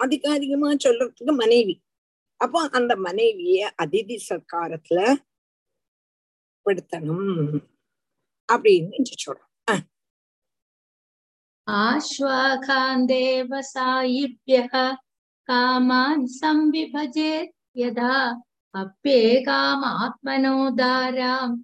ஆதிகாரிகமா 0.01 0.69
சொல்றதுக்கு 0.85 1.33
மனைவி. 1.43 1.75
அப்போ 2.41 2.59
அந்த 2.71 2.93
மனைவிய 3.07 3.59
அதிதி 3.83 4.17
சர்க்காரத்துல 4.29 4.99
படுத்தணும் 6.65 7.29
அப்படின்னு 8.49 9.15
சொல்றோம். 9.25 9.47
ஆஸ்வாகாந்தேவ 11.67 13.51
சாயிபிய 13.73 14.59
காமான் 15.49 16.25
சம்விபஜே 16.39 17.33
யதா 17.77 18.15
அப்பே 18.73 19.19
காம 19.47 19.81
ஆத்மனோதாராம் 20.05 21.55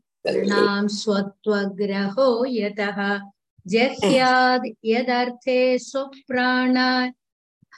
ஸ்வத்வகிரகோ 0.97 2.29
யதா 2.57 3.09
जह्याद् 3.71 4.67
यदर्थे 4.85 5.59
स्वप्राणान् 5.79 7.11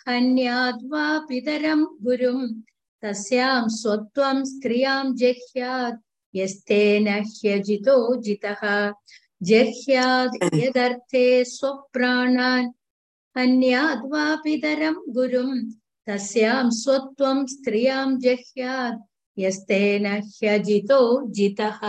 हन्याद्वा 0.08 1.06
पितरं 1.30 1.82
गुरुं 2.06 2.41
तस्यां 3.04 3.63
स्वत्वं 3.80 4.43
स्त्रियाँ 4.52 5.04
जह्यात्, 5.21 5.99
यस्तेन 6.36 7.08
ह्यजितो 7.08 7.97
जितः। 8.25 8.62
जह्याद् 9.49 10.36
यदर्थे 10.63 11.25
स्वप्राणान् 11.45 12.69
हन्याद्वा 13.38 14.25
पितरं 14.43 14.95
गुरुं 15.15 15.54
तस्यां 16.08 16.69
स्वत्वं 16.82 17.45
स्त्रियाँ 17.54 18.06
यस्तेन 19.38 20.06
ह्यजितो 20.08 21.02
जितः। 21.38 21.82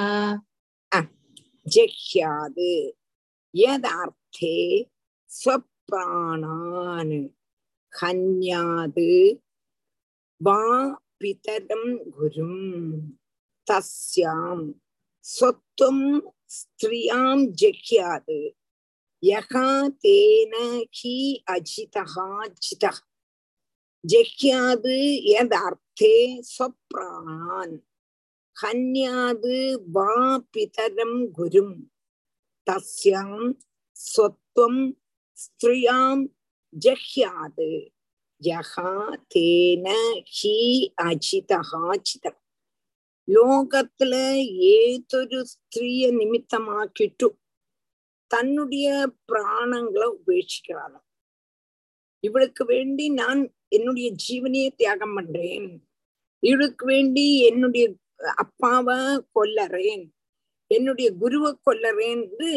जह्याद् 1.74 2.60
யதார்த்தே 3.54 4.56
ஸ்வப்ராணான் 5.30 7.16
கன்யாது 7.92 9.10
வா 10.40 10.60
பிதரம் 11.20 11.90
குரும் 12.10 12.62
தஸ்யாம் 13.66 14.66
சொத்தும் 15.24 16.06
ஸ்திரியாம் 16.50 17.44
ஜெக்யாது 17.60 18.38
யகா 19.22 19.68
தேன 20.04 20.54
ஹி 20.98 21.16
அஜிதா 21.50 22.04
ஜிதா 22.62 22.92
ஜெக்யாது 24.04 24.96
யதார்த்தே 25.30 26.16
ஸ்வப்ராணான் 26.50 27.76
கன்யாது 28.56 29.56
வா 29.88 30.12
பிதரம் 30.52 31.20
குரும் 31.32 31.76
ഗുരും 32.69 32.69
തസ്യാം 32.69 33.31
സ്വത്വം 33.95 34.75
സ്ത്രിയാം 35.37 36.17
ജഹ്യാത് 36.73 37.67
യഹാ 38.41 38.91
തേന 39.33 39.87
ഹി 40.31 40.57
അജിതഹാചിതം 40.99 42.35
ലോകത്തില് 43.27 44.25
ഏതൊരു 44.71 45.39
സ്ത്രീയെ 45.45 46.09
നിമിത്തമാക്കിട്ടു 46.11 47.29
தன்னுடைய 48.31 48.87
பிராணங்களை 49.25 50.07
உபேட்சிக்கிறானோ 50.15 50.99
இவளுக்கு 52.23 52.63
வேண்டி 52.65 53.05
நான் 53.13 53.41
என்னுடைய 53.69 54.07
ஜீவனையே 54.23 54.69
தியாகம் 54.75 55.15
பண்றேன் 55.15 55.67
இவளுக்கு 56.43 56.85
வேண்டி 56.85 57.25
என்னுடைய 57.41 57.85
அப்பாவை 58.37 58.97
கொல்லறேன் 59.35 60.05
என்னுடைய 60.70 61.08
குருவை 61.22 61.50
கொல்லறேன்னு 61.66 62.50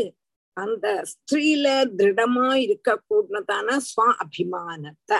அந்த 0.58 0.88
ஸ்திரீல 1.12 1.68
திருடமா 2.00 2.48
இருக்க 2.66 2.90
கூடதான 3.10 3.78
ஸ்வ 3.90 4.02
அபிமானத்தை. 4.24 5.20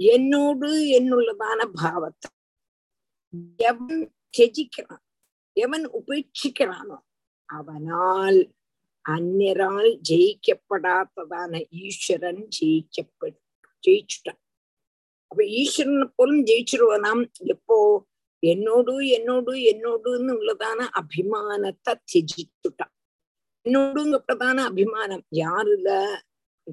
என்னோடு 0.00 0.70
என்னுள்ளதான 0.98 1.60
பாவத்தை. 1.80 2.30
எவன் 3.70 4.00
தியஜிக்கிறான் 4.36 5.04
எவன் 5.56 5.86
உபேட்சிக்கிறானோ 5.98 6.98
அவனால் 7.48 8.40
அந்நியரால் 9.04 9.90
ஜெயிக்கப்படாததான 10.08 11.60
ஈஸ்வரன் 11.84 12.42
ஜெயிக்கப்பட்டு 12.56 13.40
ஜெயிச்சுட்டான். 13.84 14.40
அப்ப 15.30 15.40
ஈஸ்வரனை 15.60 16.06
போலும் 16.18 16.44
ஜெயிச்சிருவனாம் 16.50 17.22
எப்போ 17.54 17.76
என்னோடு 18.42 18.92
என்னோடு 19.08 19.52
என்னோடுன்னு 19.72 20.32
உள்ளதான 20.40 20.80
அபிமானத்தை 21.00 21.92
தியஜிச்சுட்டான் 22.10 22.94
என்னோடுங்கப்பட்டதான 23.66 24.58
அபிமானம்? 24.70 25.24
யாருல? 25.32 25.88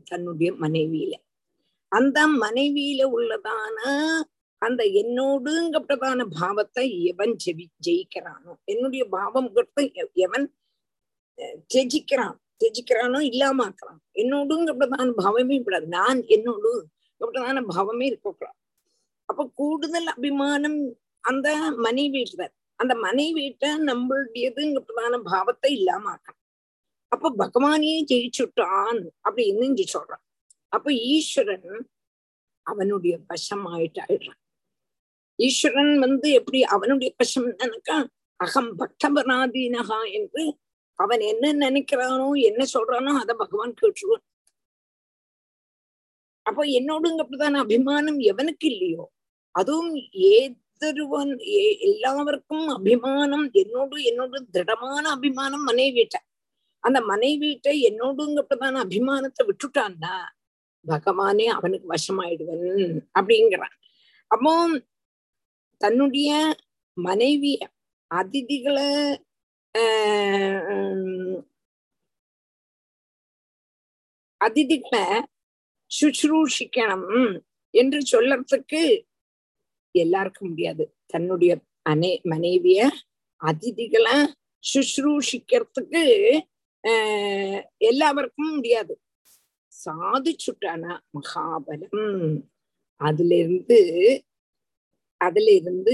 தன்னுடைய 0.10 0.50
மனைவியில. 0.54 1.14
அந்த 1.92 2.20
மனைவியில 2.44 3.02
உள்ளதான 3.16 3.80
அந்த 4.62 4.84
என்னோடுங்கப்பட்டதான 5.02 6.26
பாவத்தை 6.40 6.86
எவன் 7.12 7.34
ஜெவி 7.46 7.66
ஜெயிக்கிறானோ? 7.88 8.54
என்னுடைய 8.66 9.04
பாவம் 9.18 9.50
எவன் 10.26 10.46
தியஜிக்கிறான் 11.74 12.36
தியஜிக்கிறானோ 12.60 13.20
இல்லாமாக்குறான் 13.32 14.00
என்னோடுங்கப்பட்டதான 14.22 15.14
பாவமே 15.24 15.58
கூடாது 15.64 15.88
நான் 15.88 16.22
என்னோடு 16.36 16.72
அப்படிதான 17.22 17.64
பாவமே 17.76 18.06
இருக்கக்கூடாது. 18.06 18.58
அப்ப 19.30 19.52
கூடுதல் 19.56 20.10
அபிமானம் 20.16 20.80
அந்த 21.26 21.48
மனைவிட்ட 21.86 22.44
அந்த 22.80 22.94
மனை 22.96 23.26
மனைவிட்ட 23.28 23.66
பிரதான 24.80 25.20
பாவத்தை 25.26 25.70
இல்லாமக்கணும் 25.78 26.42
அப்ப 27.12 27.32
பகவானையே 27.38 28.00
ஜெயிச்சுட்டான் 28.12 29.00
அப்படின்னு 29.26 29.64
இங்க 29.64 29.84
சொல்றான். 29.94 30.24
அப்ப 30.74 30.88
ஈஸ்வரன் 31.14 31.70
அவனுடைய 32.66 33.16
வசம் 33.28 33.66
ஆயிட்டு 33.74 34.02
ஆயிடுறான் 34.02 34.42
ஈஸ்வரன் 35.40 35.94
வந்து 36.00 36.28
எப்படி 36.32 36.60
அவனுடைய 36.76 37.10
வசம் 37.18 37.50
நினைக்கா 37.62 37.98
அகம் 38.40 38.72
பக்தபராதீனகா 38.80 40.00
என்று 40.20 40.44
அவன் 41.00 41.22
என்ன 41.32 41.46
நினைக்கிறானோ 41.66 42.28
என்ன 42.50 42.62
சொல்றானோ 42.74 43.12
அத 43.22 43.32
பகவான் 43.36 43.74
கேட்டுருவான். 43.82 44.26
அப்போ 46.46 46.64
என்னோடுங்கப்பட்டதான 46.80 47.62
அபிமானம் 47.66 48.20
எவனுக்கு 48.32 48.66
இல்லையோ 48.66 49.06
அதுவும் 49.56 49.94
ஏ 50.26 50.36
ஒருத்தருவன் 50.78 51.30
எல்லாருக்கும் 51.88 52.66
அபிமானம் 52.76 53.46
என்னோடு 53.62 53.98
என்னோடு 54.10 54.38
திருடமான 54.56 55.04
அபிமானம் 55.16 55.64
மனைவிட்ட. 55.70 56.16
அந்த 56.84 57.00
மனைவிட்ட 57.12 57.68
என்னோடுங்கப்பட்டதான 57.90 58.82
அபிமானத்தை 58.86 59.44
விட்டுட்டான்னா 59.50 60.16
பகவானே 60.86 61.46
அவனுக்கு 61.58 61.88
வசமாயிடுவன் 61.94 62.68
அப்படிங்கிறான். 63.18 63.76
அப்போ 64.32 64.54
தன்னுடைய 65.82 66.30
மனைவிய 66.98 67.58
அதிதிகளை 68.12 68.92
அதிதிகளை 74.42 75.06
சுஷ்ரூஷிக்கணும் 75.92 77.10
என்று 77.74 78.00
சொல்லறதுக்கு 78.14 78.82
எல்லாருக்கும் 80.04 80.50
முடியாது. 80.50 80.84
தன்னுடைய 81.14 81.54
மனை 81.90 82.12
மனைவிய 82.34 82.82
அதிதிகளை 83.42 84.16
சுஷ்ரூஷிக்கிறதுக்கு 84.64 86.04
எல்லாருக்கும் 87.90 88.54
முடியாது. 88.56 88.94
சாதிச்சுட்டானா 89.74 90.94
மகாபலம். 91.18 92.04
அதுல 93.02 93.32
இருந்து 93.44 93.80
அதுல 95.22 95.48
இருந்து 95.60 95.94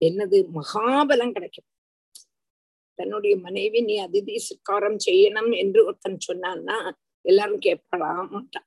என்னது? 0.00 0.38
மகாபலம் 0.58 1.34
கிடைக்கும். 1.36 1.68
தன்னுடைய 2.98 3.34
மனைவி 3.46 3.80
நீ 3.88 3.94
அதிதி 4.06 4.34
சிக்காரம் 4.48 4.98
செய்யணும் 5.06 5.52
என்று 5.62 5.80
ஒருத்தன் 5.88 6.26
சொன்னான்னா 6.28 6.76
எல்லாரும் 7.24 7.62
கேட்பாடா 7.66 8.10
மாட்டான். 8.34 8.66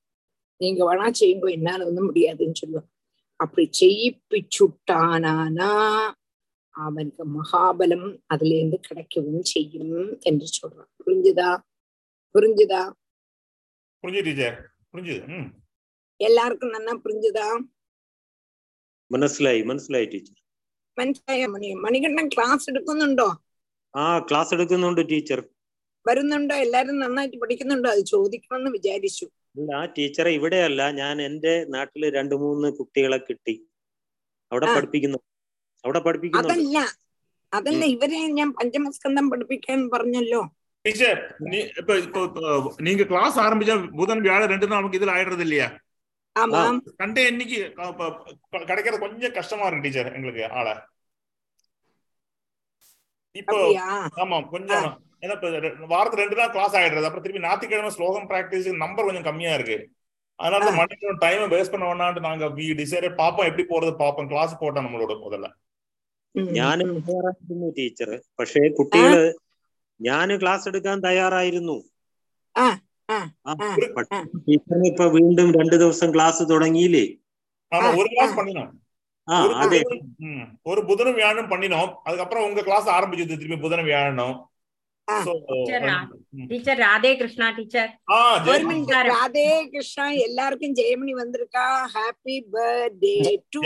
நீங்க 0.60 0.80
வேணா 0.88 1.08
செய்யுங்க 1.20 1.48
என்னால 1.58 1.84
வந்து 1.88 2.02
முடியாதுன்னு 2.08 2.60
சொல்லுவோம் 2.62 2.88
அப்படி 3.39 3.65
செய்யிப்பிச்சுட்டானா 3.79 5.69
அவனுக்கு 6.75 7.23
மகாபலம் 7.29 8.07
அதுல 8.27 8.55
இருந்து 8.55 8.77
கிடைக்கவும் 8.79 9.45
செய்யும் 9.45 9.95
என்று 10.21 10.47
சொல்றான் 10.57 10.89
புரிஞ்சுதா 10.99 11.49
புரிஞ்சுதா 12.35 12.81
புரிஞ்சு 14.03 14.21
டீச்சர் 14.21 14.57
புரிஞ்சுது 14.93 15.39
எல்லாருக்கும் 16.19 16.69
நல்லா 16.69 16.93
புரிஞ்சுதா 17.03 17.47
മനസ്സിലായി 19.11 19.61
മനസ്സിലായി 19.63 20.05
ടീച്ചർ 20.05 20.35
മനസ്സിലായ 20.97 21.43
മണി 21.47 21.67
മണികണ്ഠൻ 21.75 22.27
ക്ലാസ് 22.27 22.65
എടുക്കുന്നുണ്ടോ 22.69 23.27
ആ 23.93 24.05
ക്ലാസ് 24.19 24.51
എടുക്കുന്നുണ്ട് 24.53 25.01
ടീച്ചർ 25.09 25.39
വരുന്നുണ്ടോ 26.05 26.55
എല്ലാരും 26.65 26.95
നന്നായിട്ട് 26.99 27.37
പഠിക്കുന്നുണ്ടോ 27.41 27.89
അത് 27.89 28.03
ചോദിക്കണമെന്ന് 28.11 28.71
വിചാരിച്ചു 28.75 29.25
അല്ല 29.55 29.79
ടീച്ചറെ 29.95 30.31
ഇവിടെയല്ല 30.37 30.81
ഞാൻ 30.99 31.15
എന്റെ 31.21 31.53
നാട്ടില് 31.73 32.07
രണ്ടു 32.17 32.35
മൂന്ന് 32.41 32.67
കുട്ടികളെ 32.77 33.19
കിട്ടി 33.21 33.55
അവിടെ 34.51 34.67
ആ. 34.67 34.75
പഠിപ്പിക്കുന്നു 34.75 35.19
അവിടെ 35.83 35.99
പഠിപ്പിക്കുന്നുണ്ട് 36.05 36.53
അതല്ല 36.53 36.77
അതല്ല 37.51 37.83
ഇവരെ 37.93 38.19
ഞാൻ 38.37 38.49
പഞ്ചമസ്കന്ധം 38.55 39.25
പഠിപ്പിക്കാൻ 39.31 39.79
പറഞ്ഞല്ലോ 39.93 40.41
டீச்சர் 40.85 41.19
நீ 41.45 41.57
இப்ப 41.79 41.93
இப்போ 41.99 42.19
இப்போ 42.27 42.43
நீங்க 42.85 43.03
கிளாஸ் 43.09 43.37
ஆரம்பிச்சா 43.43 43.75
புதன் 43.97 44.21
வியாழன் 44.25 44.51
ரெண்டு 44.53 44.67
நாள் 44.67 44.79
நமக்கு 44.79 44.99
இதுல 44.99 45.15
ஆயிடுறது 45.15 45.45
இல்லையா 45.47 45.67
ஆமாம் 46.35 46.77
சண்டே 46.99 47.23
இன்னைக்கு 47.29 47.57
க- 47.77 47.93
ப- 47.99 48.13
ப- 48.51 48.65
கிடைக்கிறது 48.65 49.03
கொஞ்சம் 49.03 49.35
கஷ்டமா 49.37 49.65
இருக்கு 49.67 49.85
டீச்சர் 49.87 50.11
எங்களுக்கு 50.15 50.43
ஆளை 50.59 50.73
இப்போ 53.35 53.55
அப்படியா 53.55 53.87
ஆமா 54.21 54.37
கொஞ்சம் 54.53 54.87
ஏன்னா 55.23 55.33
இப்ப 55.37 55.47
ரெ- 55.57 55.75
வாரத்துக்கு 55.89 56.23
ரெண்டு 56.23 56.37
நாள் 56.37 56.51
கிளாஸ் 56.51 56.75
ஆயிடுறது 56.77 57.07
அப்புறம் 57.07 57.23
திருப்பி 57.23 57.43
ஞாயிற்றுக்கிழமை 57.43 57.91
ஸ்லோகம் 57.95 58.27
பிராக்டிஸ் 58.29 58.67
நம்பர் 58.81 59.07
கொஞ்சம் 59.07 59.27
கம்மியா 59.27 59.53
இருக்கு 59.57 59.77
அதனால 60.39 60.67
ஆ. 60.67 60.75
மணிக்கு 60.77 61.15
டைம் 61.23 61.41
வேஸ்ட் 61.53 61.73
பண்ண 61.73 61.85
வேணாம்னு 61.87 62.21
நாங்க 62.25 62.47
வி 62.57 62.67
டிசைட் 62.77 63.07
பாப்போம் 63.19 63.47
எப்படி 63.49 63.65
போறது 63.69 63.93
பாப்போம் 63.99 64.29
கிளாஸ் 64.29 64.53
போட்டோம் 64.61 64.85
நம்மளோட 64.85 65.15
முதல்ல 65.23 65.47
ഉം, 66.35 66.47
ഞാനും 66.55 66.89
ഉം. 66.89 66.99
തയ്യാറായിരുന്നു 67.03 67.69
ടീച്ചർ 67.77 68.09
പക്ഷേ 68.39 68.61
കുട്ടികള് 68.77 69.23
ഞാന് 69.99 70.33
ക്ലാസ് 70.41 70.67
എടുക്കാൻ 70.69 70.97
തയ്യാറായിരുന്നു 71.05 71.77
ആ, 72.55 72.65
ആ, 73.09 73.17
ആ, 73.45 73.51
ആ, 73.51 73.69
പക്ഷേ 73.95 74.15
ആ. 74.15 74.19
ടീച്ചറിന് 74.45 74.87
ഇപ്പൊ 74.91 75.05
വീണ്ടും 75.15 75.49
രണ്ടു 75.57 75.75
ദിവസം 75.83 76.09
ക്ലാസ് 76.15 76.43
തുടങ്ങിയില്ലേ 76.51 77.05
ஆமா 77.71 77.87
ஆ, 77.87 77.97
ஒரு 77.99 78.07
கிளாஸ் 78.09 78.33
ஆ. 78.33 78.37
பண்ணினோம் 78.39 78.69
ആ 79.27 79.39
ஒரு 79.41 79.53
അതെ 79.61 79.79
புதனும் 79.81 80.05
ம், 80.29 80.45
ஒரு 80.65 80.81
புதனும் 80.87 81.17
வியாழனும் 81.17 81.49
பண்ணினோம் 81.51 81.91
அதுக்கப்புறம் 82.05 82.45
உங்க 82.47 82.61
கிளாஸ் 82.63 82.87
ஆரம்பிச்சது 82.93 83.35
திருப்பி 83.35 83.59
புதனும் 83.61 83.89
வியாழனும் 83.89 84.35
ஆ. 84.35 84.37
So, 84.37 84.47
teacher 86.50 86.78
Radhe 86.82 87.10
Krishna 87.18 87.46
teacher 87.56 87.90
Radhe 89.10 89.48
Krishna 89.72 90.06
எல்லாருக்கும் 90.26 90.76
ஜெயமணி 90.80 91.14
வந்திருக்கா 91.20 91.66
happy 91.94 92.36
birthday 92.54 93.14
to 93.54 93.62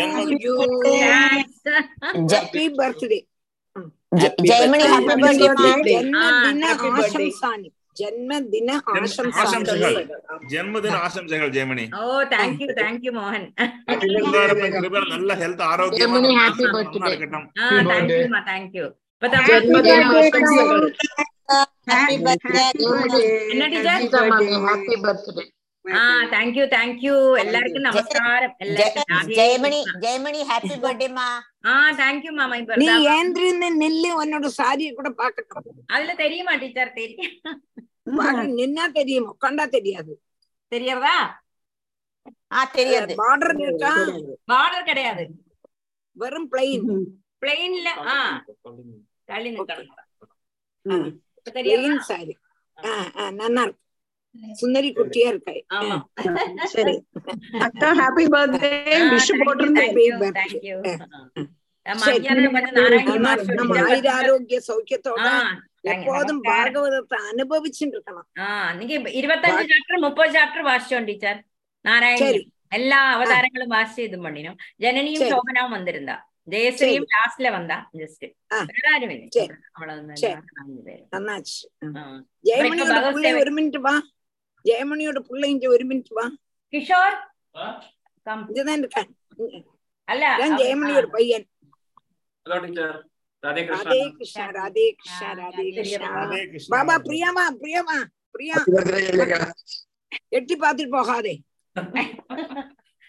you 0.46 0.54
happy 2.26 2.66
birthday 2.78 3.20
Jayamani 4.50 4.84
happy 4.92 5.16
birthday 5.24 5.96
ஜென்மதின 5.96 6.64
ஆசம்சானி 6.98 7.68
ஜென்மதின 7.96 8.70
ஆசம்சானி 9.42 10.04
ஜென்மதின 10.52 10.96
ஆசம்சைகள் 11.06 11.52
Jayamani 11.56 11.84
oh 12.00 12.22
thank 12.34 12.62
you 12.62 12.68
thank 12.78 13.04
you 13.06 13.12
மோகன் 13.18 13.48
நல்ல 15.14 15.34
ஹெல்த் 15.42 15.64
ஆரோக்கியமா 15.70 16.20
இருக்கட்டும் 17.08 17.46
thank 17.90 18.14
you 18.14 18.40
thank 18.50 18.74
you 18.80 18.86
thank you 26.32 26.64
thank you 26.68 27.14
எல்லாருக்கும் 27.34 27.86
நமஸ்காரம் 27.86 28.54
ஜெயமணி 29.30 29.78
ஜெயமணி 30.00 30.40
ஹாப்பி 30.42 30.76
பர்த்டேமா 30.76 31.28
ஆ 31.66 31.74
தேங்க்யூ 31.92 32.32
மாமா 32.32 32.56
இப்ப 32.56 32.76
நீ 32.76 32.88
ஏந்திருந்து 33.08 33.68
நில்லு 33.78 34.10
உன்னோட 34.20 34.50
சாரியை 34.58 34.92
கூட 34.92 35.10
பாக்கட்டும் 35.14 35.84
அதுல 35.86 36.14
தெரியுமா 36.14 36.54
டீச்சர் 36.54 36.92
தெரியும். 36.92 37.34
நின்னா 38.58 38.84
தெரியும் 38.92 39.28
உட்காந்தா 39.30 39.64
தெரியாது. 39.68 40.12
தெரியறதா 40.72 41.16
ஆ 42.52 42.60
தெரியாது. 42.72 43.12
பார்டர் 43.14 43.54
பார்டர் 44.48 44.86
கிடையாது. 44.86 45.24
வெறும் 46.16 46.48
பிளைன் 46.52 46.86
பிளைன்ல 47.42 47.88
ஆஹ் 48.12 48.36
தள்ளி 49.29 49.49
நிக்கணும் 49.51 51.07
இப்ப 51.37 51.51
தெரியுமா 51.51 51.81
பிளைன் 51.83 52.03
சாரி 52.07 52.33
நல்லா 53.39 53.63
இருக்கு 53.63 53.81
சுந்தரி 54.61 54.89
குட்டியா 54.95 55.27
இருக்காய் 55.31 55.61
ஆமா 55.77 55.97
சரி 56.71 56.95
அக்கா 57.65 57.89
ஹாப்பி 57.99 58.25
பர்த்டே 58.33 58.71
விஷ் 59.11 59.27
தேங்க் 59.29 59.43
போட்டிருந்தேன் 59.43 59.91
யூ 60.01 60.15
தேங்க் 60.31 60.63
யூ 60.65 60.77
சரி. 60.85 62.15
மத்தியானம் 62.15 62.53
கொஞ்சம் 62.55 62.75
நாராயணி 62.77 63.05
நம்ம 63.07 63.23
மாஸ்டர் 63.25 63.57
நம்ம 63.59 63.73
teacher 63.73 63.89
ஆயுர 63.89 64.09
ஆரோக்கிய 64.17 64.59
சௌக்கியத்தோட 64.67 65.23
ஆ, 65.23 65.31
thank- 65.79 65.89
எப்போதும் 65.93 66.37
நமஸ்காரம். 66.37 66.43
பாகவதத்தை 66.49 67.17
அனுபவிச்சுட்டு 67.31 67.95
இருக்கணும் 67.97 68.27
ആ 68.41 68.47
എനിക്ക് 68.73 68.97
ഇരുപത്തഞ്ച് 69.19 69.63
ചാപ്റ്റർ 69.71 69.97
മുപ്പത് 70.05 70.31
ചാപ്റ്റർ 70.35 70.61
വാസിച്ചോം 70.67 71.07
ടീച്ചർ 71.09 71.35
നാരായണി 71.85 72.21
சரி 72.23 72.41
எல்லா 72.71 72.99
அவதாரங்களும் 73.15 73.73
வாசிச்சு 73.73 74.03
இது 74.07 74.19
பண்ணினோம் 74.23 74.57
ஜனனியும் 74.83 75.21
சரி. 75.23 75.33
லாஸ்ட்ல 77.12 77.48
வந்தா 77.52 77.76
ஜஸ்ட் 77.94 78.24
ஆ. 78.52 78.58
வேற 78.68 78.84
யாரும் 78.86 79.10
இல்லை 79.10 79.28
சரி. 79.28 79.54
அவ்வளவுதான் 79.72 80.16
சரி. 80.16 80.34
நாலு 80.58 80.78
பேரு. 80.84 81.02
நன்னாச்சு 81.12 81.58
ஆ. 81.82 82.02
ஜெயமணியோட 82.44 82.88
பகவத் 82.90 83.14
பிள்ளை 83.14 83.30
சேவை. 83.30 83.40
ஒரு 83.40 83.52
மினிட் 83.52 83.80
வா 83.80 83.94
ஜெயமணியோட 84.64 85.18
பிள்ளை 85.20 85.50
இங்க 85.50 85.68
ஒரு 85.68 85.84
மினிட் 85.84 86.12
வா 86.12 86.26
கிஷோர் 86.72 87.16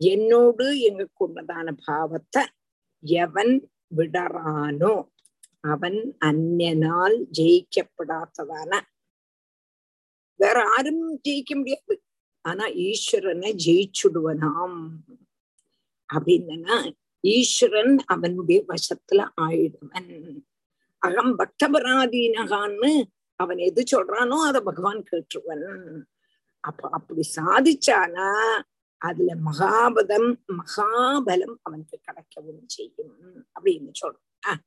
என்னோடு 0.00 0.66
எங்க 0.80 1.02
கூடதான 1.20 1.68
பாவத்தை 1.86 2.42
எவன் 3.02 3.54
விடறானோ. 3.96 4.94
அவன் 5.60 6.16
அந்நனால் 6.24 7.16
ஜெயிக்கப்படாததான 7.38 8.80
வேற 10.40 10.58
யாரும் 10.60 11.20
ஜெயிக்க 11.28 11.52
முடியாது. 11.54 11.94
ஆனா 12.44 12.64
ஈஸ்வரனை 12.66 13.50
ஜெயிச்சுடுவனாம். 13.64 14.78
அப்படின்னா 16.10 16.76
ஈஸ்வரன் 17.20 17.98
அவனுடைய 18.06 18.64
வசத்துல 18.68 19.20
ஆயிடுவன். 19.40 20.12
அகம் 21.02 21.34
பக்தபராதீனகான்னு 21.38 22.92
அவன் 23.36 23.58
எது 23.58 23.82
சொல்றானோ 23.92 24.36
அத 24.48 24.60
பகவான் 24.60 25.02
கேட்டுருவன். 25.10 26.02
அப்ப 26.60 26.88
அப்படி 26.90 27.22
சாதிச்சானா 27.36 28.30
அதுல 29.02 29.34
மகாபதம் 29.34 30.30
மகாபலம் 30.52 31.56
அவனுக்கு 31.62 31.98
கிடைக்கவும் 32.06 32.64
செய்யும் 32.66 33.46
அப்படின்னு 33.54 33.92
சொல்றான். 34.00 34.60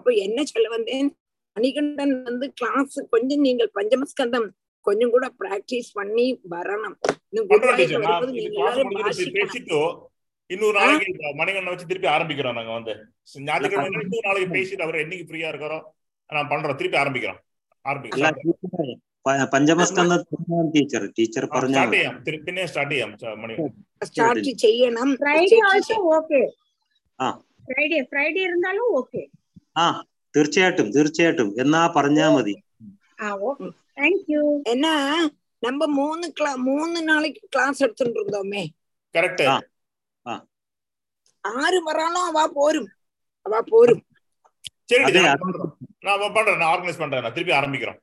அப்ப 0.00 0.08
என்ன 0.24 0.44
சொல்ல 0.46 0.68
வந்தேன் 0.72 1.08
மணிகண்டன் 1.56 2.14
வந்து 2.24 2.46
கிளாஸ் 2.54 2.96
கொஞ்சம் 3.12 3.44
நீங்கள் 3.44 3.70
பஞ்சமஸ்கந்தம் 3.76 4.48
கொஞ்சம் 4.86 5.12
கூட 5.12 5.26
பிராக்டிஸ் 5.38 5.90
பண்ணி 5.94 6.24
வரணும் 6.52 6.96
இன்னும் 7.30 7.46
பண்றோம் 7.46 7.62
குருவாயூர் 7.62 7.78
டீச்சர் 7.80 8.02
நான் 8.02 8.12
வரும்போது 8.12 8.34
இது 8.34 8.44
நீங்க 8.44 8.58
class 8.58 8.66
எல்லாரும் 8.66 8.90
முடிஞ்சிட்டு 8.90 9.06
வாசிக்கணும் 9.06 9.40
பேசிட்டு 9.40 9.78
இன்னொரு 10.50 10.76
நாளைக்கு 10.78 11.32
மணிகண்டன் 11.38 11.72
வச்சு 11.72 11.88
திருப்பி 11.88 12.08
ஆரம்பிக்கிறோம் 12.10 12.56
நாங்க 12.58 12.72
வந்து 12.74 12.92
ஞாயிற்றுக்கிழமை 13.46 13.88
இன்னொரு 14.02 14.26
நாளைக்கு 14.28 14.50
பேசிட்டு 14.54 14.84
அவர் 14.84 15.02
என்னைக்கு 15.02 15.26
ஃப்ரீயா 15.28 15.50
இருக்காரோ 15.52 15.78
நான் 16.30 16.50
பண்றோம் 16.52 16.78
திருப்பி 16.78 16.98
ஆரம்பிக்கிறோம் 17.00 17.40
അല്ല 17.84 17.84
ஆரம்பிக்கிறோம் 17.84 18.38
ടീച്ചറെ 18.42 18.94
പ- 19.26 19.48
പഞ്ചമസ്കന്ധ 19.52 20.14
ടീച്ചർ 20.74 21.02
ടീച്ചർ 21.16 21.44
പറഞ്ഞാൽ 21.48 21.74
ஸ்டார்ட் 21.76 21.88
മതി 21.88 21.98
ചെയ്യാം 21.98 22.16
തിരി- 22.26 22.42
പിന്നെ 22.44 22.64
സ്റ്റാർട്ട് 22.68 22.92
ചെയ്യാം 22.94 23.12
ച- 23.16 23.36
മണികണ്ഠൻ 23.38 23.72
ஸ்டார்ட் 24.02 24.42
செய்யணும் 24.64 25.12
ஃப்ரைடே 25.18 25.48
சேர்த்து 25.48 25.68
ஆல்சோ 25.70 25.88
செய்- 25.90 26.06
ஓகே 26.14 26.42
ആ 29.76 29.84
ஃப்ரைடே 29.84 29.84
ஃப்ரைடே 29.84 29.84
இருந்தாலும் 29.84 29.84
ஓகே 29.84 29.84
ആ 29.84 29.86
തീർച്ചയായിട്ടും 30.34 30.88
തീർച്ചയായിട്ടും 30.96 31.48
എന്നാ 31.62 31.82
പറഞ്ഞാ 31.96 32.26
മതി 32.30 32.54
ஆ 33.18 33.28
ஓகே 33.44 33.68
தேங்க்யூ 33.96 34.42
ஏன்னா 34.72 34.94
நம்ம 35.62 35.86
மூணு 35.96 36.26
கிளா 36.36 36.50
மூணு 36.66 36.98
நாளைக்கு 37.02 37.42
கிளாஸ் 37.48 37.82
எடுத்துட்டு 37.82 38.18
இருந்தோமே 38.20 38.64
കറക്റ്റ് 39.14 39.46
ആ 39.46 39.56
ആ 40.26 40.34
ஆறு 41.44 41.78
வராலும் 41.88 42.26
அவ 42.30 42.46
போரும் 42.54 42.90
அவ 43.46 43.60
போரும் 43.70 44.02
ശരി 44.90 45.02
അതെ 45.02 45.08
ടീച്ചർ 45.08 45.24
ഞാൻ 45.24 45.32
അത് 45.32 45.44
பண்றேன் 45.44 45.72
நான் 46.06 46.34
பண்றேன் 46.34 46.58
நான் 46.60 46.72
ஆர்கனைஸ் 46.72 47.02
பண்றேன் 47.02 47.24
நான் 47.24 47.36
திருப்பி 47.36 47.54
ஆரம்பிக்கிறோம் 47.60 48.00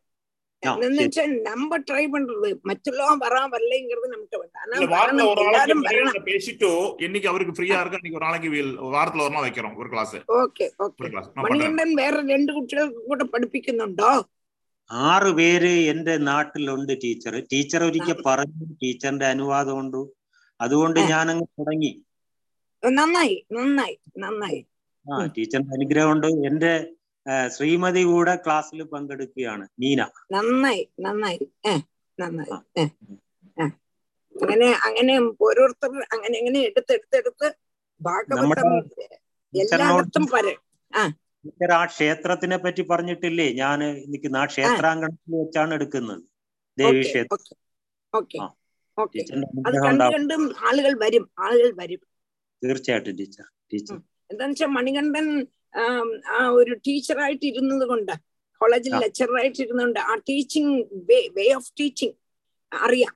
ആ 0.63 0.71
என்னன்னு 0.75 0.97
ശരി 0.97 1.05
வச்சா 1.05 1.23
நம்ம 1.47 1.77
ட்ரை 1.87 2.03
பண்றது 2.11 2.49
மற்றெல்லாம் 2.67 3.17
வரா 3.23 3.41
வரலைங்கிறது 3.53 4.07
நமக்கு 4.11 4.37
வேண்டாம் 4.41 4.61
ஆனா 4.63 4.75
இல்ல 4.77 4.87
வாரத்துல 4.91 5.23
வரணும் 5.23 5.31
ஒரு 5.31 5.41
நாளைக்கு 5.41 5.49
எல்லாரும் 5.49 5.81
வரணும் 5.81 6.03
மணிகண்டன் 6.03 6.27
பேசிட்டு 6.29 6.69
என்னைக்கு 7.05 7.29
அவருக்கு 7.31 7.55
ஃப்ரீயா 7.55 7.79
இருக்கு 7.81 7.99
அன்னைக்கு 7.99 8.19
ஒரு 8.19 8.27
நாளைக்கு 8.27 8.51
we'll- 8.53 8.77
வாரத்துல 8.93 9.25
ஒரு 9.25 9.35
நாள் 9.35 9.45
வைக்கிறோம் 9.47 9.75
ஒரு 9.81 9.89
கிளாஸ் 9.93 10.15
ஓகே 10.37 10.67
ஓகே 10.79 11.01
ஒரு 11.01 11.11
கிளாஸ் 11.13 11.27
நான் 11.29 11.35
பண்றேன் 11.39 11.53
മണികണ്ഠൻ 11.55 11.91
വേറെ 11.99 12.21
രണ്ട് 12.31 12.51
കുട്ടികൾക്ക് 12.53 13.01
കൂടെ 13.09 13.25
പഠിപ്പിക്കുന്നുണ്ടോ 13.33 14.11
ആറ് 15.09 15.29
പേര് 15.35 15.73
എന്റെ 15.91 16.15
നാട്ടിലുണ്ട് 16.25 16.93
ടീച്ചർ 17.03 17.35
ടീച്ചർ 17.51 17.83
ഒരിക്കൽ 17.85 18.17
പറഞ്ഞു 18.25 18.65
ടീച്ചറിന്റെ 18.81 19.27
അനുവാദം 19.33 19.77
ഉണ്ട് 19.81 20.01
അതുകൊണ്ട് 20.59 20.99
ഞാൻ 21.11 21.25
അങ്ങ് 21.31 21.45
തുടങ്ങി 21.59 21.91
നന്നായി 22.83 23.35
നന്നായി 23.57 23.95
നന്നായി 24.19 24.59
ആ 25.05 25.17
ടീച്ചറിന്റെ 25.35 25.73
അനുഗ്രഹം 25.77 26.11
ഉണ്ട് 26.13 26.27
എന്റെ 26.49 26.73
ആ, 26.73 26.96
ശ്രീമതി 27.48 28.02
കൂടെ 28.04 28.36
ക്ലാസ്സിൽ 28.36 28.82
പങ്കെടുക്കുകയാണ്. 28.82 29.68
മീന. 29.80 30.00
നന്നായി 30.32 30.88
നന്നായി. 31.00 31.38
നന്നായി. 32.18 32.52
അങ്ങനെ 34.34 34.68
അങ്ങനെ 34.86 35.14
ഓരോരുത്തർ 35.40 35.90
അങ്ങനെ 36.12 36.38
അങ്ങനെ 36.38 36.60
എടുത്തെടുത്തെടുത്ത് 36.60 37.48
ഭാഗവതം 38.00 38.74
എല്ലായിടത്തും 39.54 40.26
ടീച്ചർ 40.26 40.56
ആ. 40.92 41.04
ക്ഷേത്രത്തിനെ 41.84 42.56
പറ്റി 42.56 42.82
പറഞ്ഞിട്ടില്ലേ? 42.82 43.52
ഞാൻ 43.52 43.78
നിൽക്കുന്ന 44.06 44.36
ആ 44.36 44.44
ക്ഷേത്രാങ്കണത്തിൽ 44.44 45.36
വെച്ചാണ് 45.36 45.74
എടുക്കുന്നത്. 45.74 46.22
ദേവി 46.78 47.02
ക്ഷേത്രം. 47.02 47.38
കണ്ടും 50.12 50.42
ആളുകൾ 50.68 50.98
വരും 50.98 51.30
ആളുകൾ 51.38 51.70
വരും. 51.80 52.00
തീർച്ചയായിട്ടും 52.62 53.16
ടീച്ചർ 53.16 53.44
ടീച്ചർ. 53.72 53.96
എന്താണെന്ന് 54.30 54.52
വെച്ചാൽ 54.52 54.66
മണികണ്ഠൻ 54.68 55.26
ആം, 55.74 56.08
ഒരു 56.60 56.72
ടീച്ചറായിട്ട് 56.86 57.44
ഇരുന്നത് 57.50 57.84
കൊണ്ട് 57.90 58.12
കോളേജിൽ. 58.60 58.92
ലെക്ചറായിട്ട് 59.04 59.60
ഇരുന്നുകൊണ്ട് 59.64 60.00
ആ 60.10 60.14
teaching 60.28 60.74
way 61.08 61.18
way 61.36 61.46
of 61.58 61.70
teaching 61.80 62.16
അറിയാം. 62.72 63.14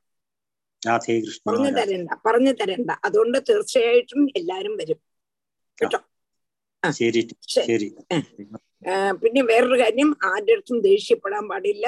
പറഞ്ഞു 1.49 1.71
തരണ്ട 1.79 2.13
പറഞ്ഞു 2.27 2.53
തരണ്ട. 2.61 2.91
അതുകൊണ്ട് 3.07 3.39
തീർച്ചയായിട്ടും 3.49 4.23
എല്ലാരും 4.41 4.75
വരും. 4.81 4.99
കേട്ടോ? 5.79 5.99
ശരി 7.69 7.89
പിന്നെ 9.23 9.43
വേറൊരു 9.51 9.77
കാര്യം 9.83 10.09
ആരുടെ 10.31 10.55
അടുത്തും 10.55 10.79
ദേഷ്യപ്പെടാൻ 10.89 11.45
പാടില്ല. 11.51 11.87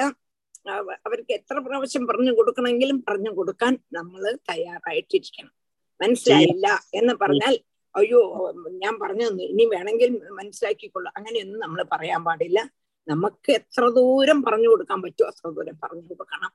അവർക്ക് 1.07 1.31
എത്ര 1.37 1.55
പ്രാവശ്യം 1.65 2.03
പറഞ്ഞു 2.09 2.31
കൊടുക്കണമെങ്കിലും 2.37 2.97
പറഞ്ഞു 3.07 3.31
കൊടുക്കാൻ 3.37 3.73
നമ്മൾ 3.97 4.21
തയ്യാറായിട്ടിരിക്കണം. 4.51 5.51
മനസ്സിലായില്ല 5.99 6.67
എന്ന് 6.99 7.13
പറഞ്ഞാൽ 7.23 7.55
അയ്യോ 7.95 8.51
ഞാൻ 8.69 8.99
പറഞ്ഞു 8.99 9.27
തന്നു 9.27 9.43
ഇനി 9.43 9.65
വേണമെങ്കിൽ 9.65 10.09
മനസ്സിലാക്കിക്കൊള്ളു. 10.31 11.11
അങ്ങനെയൊന്നും 11.17 11.59
നമ്മൾ 11.59 11.85
പറയാൻ 11.91 12.23
പാടില്ല. 12.23 12.69
നമുക്ക് 13.07 13.51
എത്ര 13.51 13.89
ദൂരം 13.89 14.43
പറഞ്ഞു 14.43 14.69
കൊടുക്കാൻ 14.69 15.01
പറ്റുമോ 15.01 15.27
അത്ര 15.29 15.49
ദൂരം 15.49 15.79
പറഞ്ഞു 15.83 16.01
കൊടുക്കണം. 16.01 16.51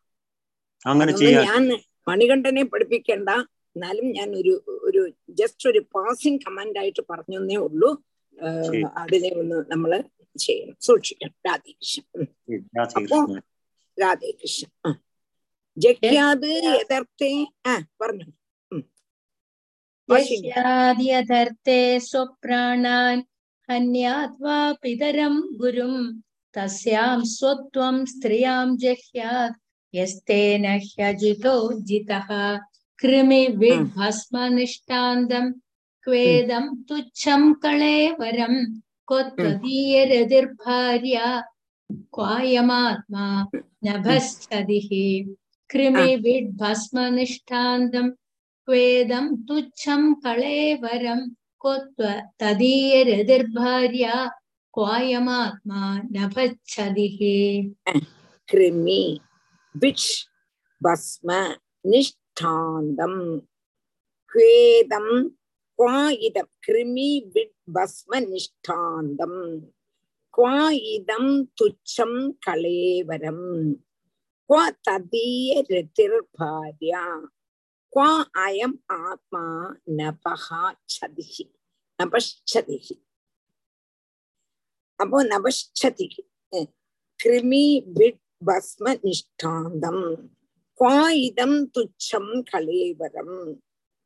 അങ്ങനെ 0.86 1.12
ഞാൻ 1.44 1.80
മണികണ്ഠനെ 2.08 2.64
പഠിപ്പിക്കേണ്ട. 2.64 3.28
എന്നാലും 3.76 4.12
ഞാൻ 4.12 4.36
ഒരു 4.36 4.62
ഒരു 4.66 5.12
ജസ്റ്റ് 5.30 5.68
ഒരു 5.68 5.78
പാസിംഗ് 5.78 6.40
കമാൻഡ് 6.46 6.78
ആയിട്ട് 6.78 7.02
പറഞ്ഞേ 7.10 7.56
ഉള്ളൂ. 7.56 8.04
അതിനെ 8.96 9.30
ഒന്ന് 9.36 9.64
നമ്മൾ 9.68 10.02
ചെയ്യണം. 10.38 10.76
സൂക്ഷിക്കണം. 10.80 11.34
രാധേകൃഷ്ണൻ. 11.46 12.26
അപ്പോ 12.96 13.36
രാധേകൃഷ്ണൻ. 14.02 14.92
ജഗ്യാത് 15.78 16.46
യഥാർത്ഥേ. 16.80 17.46
ആ 17.66 17.78
പറഞ്ഞു. 18.00 18.24
यस्याद्यधर्ते 20.18 22.00
स्वप्राणान् 22.00 23.22
हन्यात्वा 23.70 24.72
पितरं 24.82 25.40
गुरुं 25.40 26.20
तस्यां 26.56 27.24
स्वत्वं 27.24 28.04
स्त्रियाँ 28.04 28.76
जह्यात् 28.76 29.58
यस्तेन 29.94 30.64
ह्यजितो 30.66 31.80
जितः। 31.80 32.30
क्वेदं 36.04 36.66
तुच्छं 36.88 37.52
कळेवरं 37.52 38.54
क्वायमात्मा 41.92 43.44
नभश्चदिः। 43.84 44.90
mm. 47.94 48.10
क्वेदं 48.67 49.25
तुच्छं 49.47 50.01
कळेवरं 50.23 51.19
कोत्व 51.63 52.03
तदीयरतिर्भार्या 52.41 54.15
क्वायमात्मा 54.75 55.81
नभच्छदिः 56.15 57.19
कृमि 58.51 59.03
विच् 59.81 60.07
भस्म 60.81 61.31
निष्ठान्दं 61.91 63.15
क्वेदं 64.31 65.07
क्वा 65.79 66.09
इदं 66.27 66.47
कृमि 66.65 67.09
विट् 67.35 67.53
भस्म 67.77 68.17
निष्ठान्दं 68.29 69.35
क्वा 70.35 70.69
इदं 70.93 71.25
तुच्छं 71.59 72.13
कलेवरं 72.47 73.41
क्व 74.49 74.55
குவா 77.92 78.10
அயம் 78.40 78.76
ஆத்மா 79.02 79.44
நபகா 79.98 80.60
சதிகி 80.94 81.44
நபஷதிகி 81.98 82.96
அப்போ 85.00 85.18
நபஷதிகி 85.32 86.22
கிருமி 87.20 87.64
விட் 87.98 88.22
பஸ்ம 88.42 88.94
நிஷ்டாந்தம் 89.02 90.04
குவா 90.78 91.00
இதம் 91.24 91.58
துச்சம் 91.74 92.32
கலேவரம் 92.50 93.38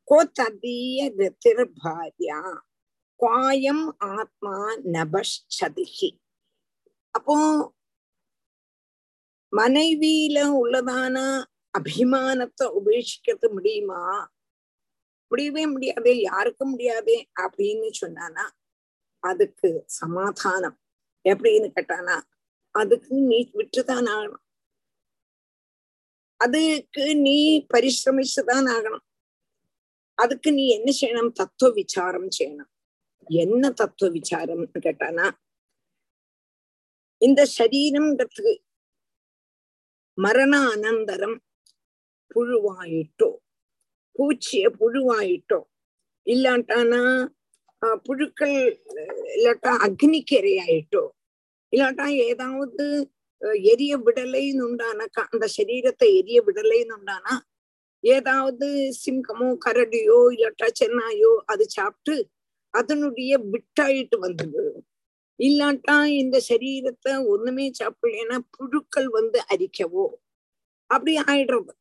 கோ 0.09 0.18
ததீய 0.38 1.09
ரத்திர் 1.18 1.64
பாரியா 1.77 2.40
குவாயம் 3.20 3.87
ஆத்மா 4.12 4.57
நபஷதிகி 4.94 6.11
அப்போ 7.14 7.37
மனைவியில 9.53 10.38
உள்ளதான 10.61 11.18
அபிமானத்தை 11.79 12.65
உபேட்சிக்கிறது 12.79 13.49
முடியுமா? 13.53 14.33
முடியவே 15.31 15.67
முடியாதே 15.67 16.21
யாருக்கும் 16.21 16.71
முடியாதே 16.71 17.29
அப்படின்னு 17.41 17.89
சொன்னானா 18.01 18.45
அதுக்கு 19.23 19.85
சமாதானம். 19.87 20.79
எப்படின்னு 21.29 21.69
கேட்டானா 21.77 22.17
அதுக்கு 22.75 23.15
நீ 23.15 23.51
விட்டுதான் 23.55 24.09
ஆகணும். 24.15 24.43
அதுக்கு 26.41 27.17
நீ 27.17 27.67
பரிசிரமிச்சுதான் 27.75 28.69
ஆகணும். 28.77 29.05
அதுக்கு 30.19 30.53
நீ 30.53 30.69
என்ன 30.69 30.93
செய்யணும்? 31.01 31.33
தத்துவ 31.33 31.73
விசாரம் 31.73 32.29
செய்யணும். 32.39 32.73
என்ன 33.27 33.71
தத்துவ 33.71 34.11
விசாரம்னு 34.13 34.79
கேட்டானா 34.79 35.27
இந்த 37.23 37.47
சரீரம்ங்கிறதுக்கு 37.59 38.55
மரண 40.19 40.55
அனந்தரம் 40.75 41.37
புழுவாயிட்டோ. 42.35 43.31
பூச்சிய 44.16 44.64
புழுவாயிட்டோ. 44.81 45.61
இல்லாட்டானா 46.27 47.03
ஆஹ் 47.83 47.99
புழுக்கள் 48.05 48.57
இல்லாட்டா 49.37 49.73
அக்னிக்கரையாயிட்டோ. 49.87 51.05
இல்லாட்டா 51.73 52.07
ஏதாவது 52.29 52.85
எரிய 53.73 53.97
விடலைன்னு 53.99 54.62
உண்டானாக்கா 54.64 55.23
அந்த 55.31 55.47
சரீரத்தை 55.57 56.09
எரிய 56.20 56.38
விடலைன்னு 56.47 56.94
உண்டானா 56.99 57.35
ஏதாவது 58.05 58.68
சிங்கமோ 59.05 59.49
கரடியோ 59.66 60.18
இல்லாட்டா 60.35 60.68
சென்னாயோ 60.81 61.33
அது 61.47 61.64
சாப்பிட்டு 61.68 62.16
அதனுடைய 62.75 63.33
விட்டாயிட்டு 63.53 64.16
வந்து 64.18 64.62
இல்லாட்டா 65.38 66.05
இந்த 66.14 66.40
சரீரத்தை 66.49 67.14
ஒண்ணுமே 67.27 67.70
சாப்பிடலைன்னா 67.81 68.38
புழுக்கள் 68.51 69.09
வந்து 69.09 69.38
அரிக்கவோ. 69.55 70.07
அப்படி 70.90 71.14
ஆயிடுறது. 71.18 71.73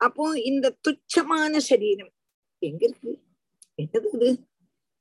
அப்போ 0.00 0.24
இந்த 0.40 0.76
துச்சமான 0.88 1.56
சரீரம் 1.70 2.12
எங்க 2.62 2.84
இருக்கு? 2.86 3.12
என்னது 3.78 4.08
இது? 4.14 4.30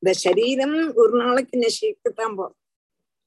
இந்த 0.04 0.14
சரீரம் 0.14 0.78
ஒரு 0.96 1.14
நாளைக்கு 1.18 1.58
நசிக்கத்தான் 1.58 2.36
போறோம். 2.40 2.58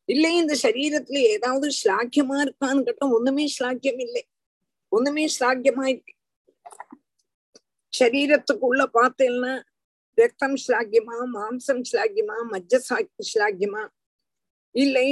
இல்லை 0.08 0.36
இந்த 0.36 0.54
சரீரத்துல 0.62 1.18
ஏதாவது 1.36 1.68
ஸ்லாக்கியமா 1.80 2.36
இருக்கான்னு 2.44 2.84
கேட்டா 2.84 3.06
ஒண்ணுமே 3.08 3.44
ஸ்லாக்கியம் 3.58 4.00
இல்லை. 4.00 4.22
ஒண்ணுமே 4.88 5.24
ஸ்லாக்கியமா 5.38 5.84
இருக்கு. 5.86 6.14
சரீரத்துக்குள்ள 7.92 8.82
பார்த்தேன்னா 8.98 9.52
ரத்தம் 10.18 10.56
ஸ்லாக்கியமா 10.56 11.16
மாம்சம் 11.34 11.82
ஸ்லாக்கியமா 11.90 12.36
மஜ்ஜ 12.52 12.80
ஸ்லாக்கியமா 13.30 13.82
இல்லை 14.74 15.08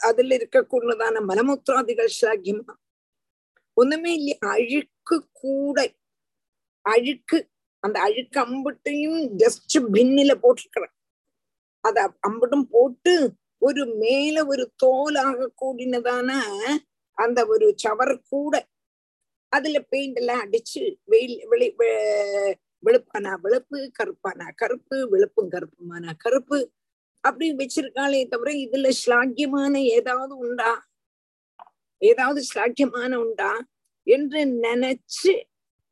அதுல 0.00 0.36
இருக்கக்கூடதான 0.36 1.22
மலமுத்திராதிகள் 1.28 2.10
ஸ்லாக்கியமா 2.20 2.74
ஒண்ணுமே 3.80 4.12
இல்லையா 4.18 4.38
அழுக்கு 4.54 5.16
கூட 5.40 5.78
அழுக்கு 6.84 7.38
அந்த 7.82 7.96
அழுக்கு 8.00 8.38
அம்புட்டையும் 8.44 9.20
ஜஸ்ட் 9.42 9.76
பின்னில 9.94 10.32
போட்டிருக்கிறேன் 10.42 10.94
அத 11.84 11.98
அம்புட்டும் 12.28 12.66
போட்டு 12.68 13.12
ஒரு 13.62 13.82
மேல 14.00 14.36
ஒரு 14.46 14.64
தோலாக 14.82 15.48
கூடினதான 15.62 16.30
அந்த 17.18 17.40
ஒரு 17.46 17.66
சவர் 17.84 18.14
கூட 18.30 18.54
அதுல 19.52 19.78
பெயிண்ட் 19.92 20.18
எல்லாம் 20.20 20.42
அடிச்சு 20.44 20.82
வெயில் 21.12 21.36
வெளி 21.50 21.68
வெளுப்பானா 22.82 23.30
வெளுப்பு 23.44 23.78
கருப்பானா 23.98 24.46
கருப்பு 24.60 24.96
வெளுப்பும் 25.12 25.52
கருப்புமானா 25.54 26.10
கருப்பு 26.24 26.58
அப்படி 27.24 27.46
வச்சிருக்காளே 27.60 28.20
தவிர 28.28 28.50
இதுல 28.64 28.90
ஸ்லாக்கியமான 29.00 29.74
ஏதாவது 29.96 30.34
உண்டா 30.44 30.70
ஏதாவது 31.98 32.44
சாக்கியமான 32.54 33.14
உண்டா? 33.14 33.66
என்று 34.02 34.44
நினைச்சு 34.44 35.42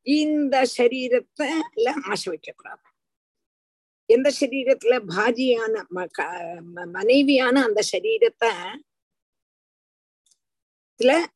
இந்த 0.03 0.66
சரீரத்தை 0.77 1.51
ஆசை 2.03 2.33
வைக்கக்கூடாது. 2.33 2.85
எந்த 4.05 4.33
சரீரத்துல 4.40 5.01
பாஜியான 5.09 5.83
ம- 5.95 6.09
க- 6.11 6.62
ம- 6.75 6.90
மனைவியான 6.90 7.62
அந்த 7.62 7.83
சரீரத்தை 7.92 8.51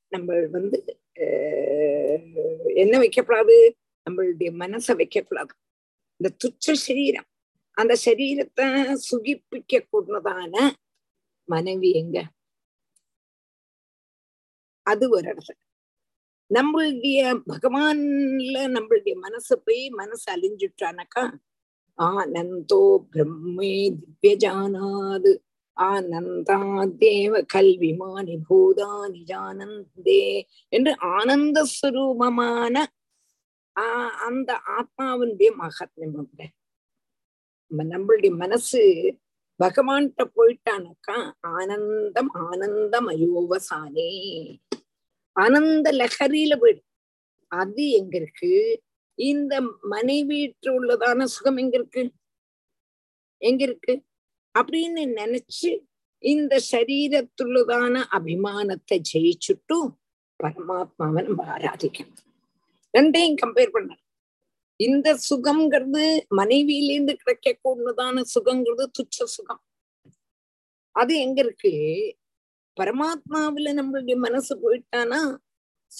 நம்ம 0.09 0.47
வந்து 0.51 1.01
என்ன 2.75 2.99
வைக்கப்படாது 2.99 3.71
நம்மளுடைய 4.11 4.53
மனசை 4.59 4.89
வைக்கக்கூடாது. 4.89 5.49
இந்த 6.17 6.37
துச்ச 6.37 6.75
சரீரம். 6.75 7.25
அந்த 7.71 7.97
சரீரத்தை 8.05 8.93
சுகிப்பிக்க 8.93 9.87
கூடதான 9.93 10.71
மனைவி 11.45 11.93
எங்க? 11.93 12.25
அது 14.87 15.11
ஒரு 15.11 15.33
இடத்துல 15.33 15.59
நம்மளுடைய 16.51 17.21
பகவான்ல 17.47 18.57
நம்மளுடைய 18.69 19.15
மனசு 19.19 19.61
போய் 19.61 19.89
மனசு 19.89 20.33
அழிஞ்சுட்டானாக்கா 20.33 21.25
ஆனந்தோ 21.99 23.09
பிரம்மே 23.13 23.75
திவ்யஜானாது 24.01 25.33
ஆனந்தா 25.77 26.57
தேவ 26.99 27.43
கல்விமானி 27.55 28.37
பூதானி 28.51 29.23
ஜானந்தே 29.31 30.25
என்று 30.73 30.97
ஆனந்த 30.99 31.65
சுரூபமான 31.81 32.77
ஆஹ் 33.77 34.11
அந்த 34.21 34.63
ஆத்மாவினுடைய 34.77 35.51
மகாத்மியம் 35.57 36.15
உண்டு. 36.15 36.47
நம்மளுடைய 37.91 38.37
மனசு 38.37 38.81
பகவான்கிட்ட 39.61 40.25
போயிட்டானாக்கா 40.37 41.17
ஆனந்தம் 41.41 42.31
ஆனந்தம் 42.47 43.09
அனந்த 45.37 45.93
லஹரியில 45.93 46.55
போயிடும் 46.61 46.89
அது 47.47 47.91
எங்க 47.91 48.17
இருக்கு? 48.17 48.83
இந்த 49.15 49.61
மனைவிட்டு 49.91 50.69
உள்ளதான 50.69 51.25
சுகம் 51.25 51.57
எங்க 51.57 51.77
இருக்கு? 51.77 52.03
எங்க 53.39 53.63
இருக்கு? 53.63 54.03
அப்படின்னு 54.59 55.03
நினைச்சு 55.21 55.71
இந்த 56.19 56.61
சரீரத்துள்ளதான 56.73 58.05
அபிமானத்தை 58.17 59.01
ஜெயிச்சுட்டு 59.13 59.79
பரமாத்மாவை 60.41 61.23
நம்ம 61.23 61.57
ஆராதிக்கணும். 61.57 62.21
ரெண்டையும் 62.95 63.41
கம்பேர் 63.43 63.71
பண்ண 63.71 63.97
இந்த 64.77 65.19
சுகம்ங்கிறது 65.31 66.05
மனைவியிலேருந்து 66.37 67.15
கிடைக்கக்கூடியதான 67.21 68.23
சுகங்கிறது 68.35 68.85
துச்ச 68.99 69.25
சுகம். 69.25 69.63
அது 70.97 71.19
எங்க 71.19 71.41
இருக்கு? 71.41 71.73
பரமாத்மாவில 72.81 73.73
நம்மளுடைய 73.79 74.17
மனசு 74.17 74.53
போயிட்டானா? 74.61 75.39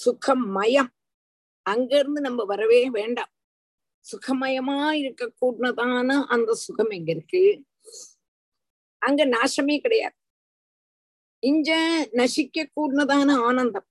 சுகமயம். 0.05 0.91
அங்க 1.65 1.97
இருந்து 1.97 2.21
நம்ம 2.21 2.43
வரவே 2.43 2.89
வேண்டாம். 2.89 3.31
சுகமயமா 4.05 4.91
இருக்க 4.91 5.33
கூடதான 5.41 6.25
அந்த 6.27 6.53
சுகம் 6.53 6.89
எங்க 6.89 7.11
இருக்கு? 7.11 7.43
அங்க 9.01 9.25
நாசமே 9.25 9.79
கிடையாது. 9.79 10.15
இங்க 11.39 11.71
நசிக்க 12.11 12.69
கூடதான 12.75 13.31
ஆனந்தம். 13.41 13.87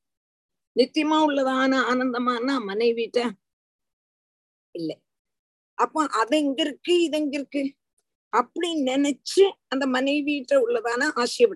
நித்தியமா 0.77 1.19
உள்ளதான 1.27 1.73
ஆனந்தமானா 1.91 2.55
மனைவிட்ட 2.67 3.19
இல்ல. 4.75 4.91
அப்போ 5.75 6.07
அது 6.07 6.37
எங்க 6.39 6.63
இருக்கு? 6.63 7.03
இது 7.03 7.19
எங்க 7.19 7.39
இருக்கு? 7.39 7.75
அப்படி 8.33 8.85
நினைச்சு 8.85 9.53
அந்த 9.69 9.87
மனைவிட்ட 9.87 10.55
உள்ளதான 10.67 11.11
ஆசையை 11.15 11.47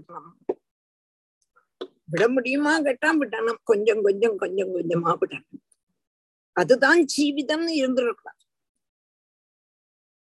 விட 2.08 2.24
முடியுமா? 2.28 2.72
கேட்டா 2.80 3.10
விடணும் 3.20 3.60
கொஞ்சம் 3.64 4.02
கொஞ்சம் 4.02 4.36
கொஞ்சம் 4.36 4.72
கொஞ்சமா 4.74 5.12
விடணும் 5.22 5.62
அதுதான் 6.56 7.00
ஜீவிதம்னு 7.14 7.72
இருந்துடக்கூடாது 7.82 8.42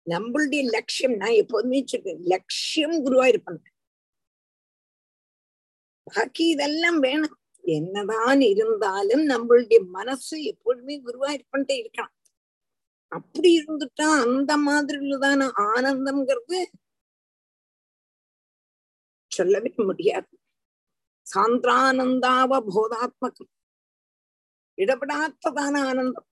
நம்மளுடைய 0.06 0.62
லட்சியம் 0.76 1.16
நான் 1.16 1.40
எப்போதுமே 1.42 1.80
சொல்றேன் 1.86 2.22
லட்சியம் 2.24 2.96
குருவா 3.06 3.26
இருப்பேன் 3.26 3.60
பாக்கி 6.06 6.44
இதெல்லாம் 6.48 6.98
வேணும். 6.98 7.36
என்னதான் 7.64 8.40
இருந்தாலும் 8.40 9.24
நம்மளுடைய 9.28 9.78
மனசு 9.88 10.36
எப்பொழுதுமே 10.42 10.96
குருவா 11.02 11.28
இருப்பன்ட்டே 11.36 11.76
இருக்கலாம். 11.78 12.14
அப்படி 13.12 13.50
இருந்துட்டா 13.60 14.06
அந்த 14.24 14.52
மாதிரி 14.56 14.98
உள்ளதான 14.98 15.48
ஆனந்தம்ங்கிறது 15.70 16.58
சொல்லவே 19.32 19.72
முடியாது. 19.90 20.32
சாந்திரானந்தாவ 21.26 22.50
போதாத்மகம் 22.74 23.52
இடப்படாத்ததான 24.78 25.74
ஆனந்தம். 25.90 26.28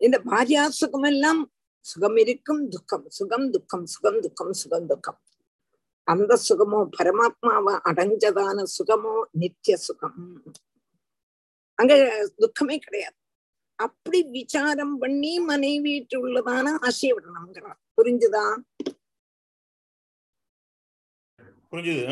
இந்த 0.00 0.16
பாரியா 0.30 0.62
சுகம் 0.80 1.06
எல்லாம் 1.12 1.42
சுகம் 1.90 2.16
இருக்கும் 2.22 2.62
துக்கம் 2.68 3.06
சுகம் 3.18 3.46
துக்கம் 3.54 3.86
சுகம் 3.94 4.18
துக்கம் 4.24 4.54
சுகம் 4.62 4.88
துக்கம். 4.92 5.18
அந்த 6.08 6.32
சுகமோ 6.48 6.80
பரமாத்மாவை 6.96 7.74
அடைஞ்சதான 7.90 8.64
சுகமோ 8.76 9.14
நித்திய 9.42 9.76
சுகம். 9.86 10.18
அங்க 11.78 11.94
துக்கமே 12.42 12.76
கிடையாது. 12.78 13.16
அப்படி 13.78 14.18
விசாரம் 14.34 14.94
பண்ணி 14.98 15.32
மனைவிட்டு 15.48 16.16
உள்ளதான 16.24 16.66
ஆசையை 16.86 17.12
விடணுங்கிறார் 17.16 17.80
புரிஞ்சுதா 17.96 18.44
புரிஞ்சுது 21.72 22.06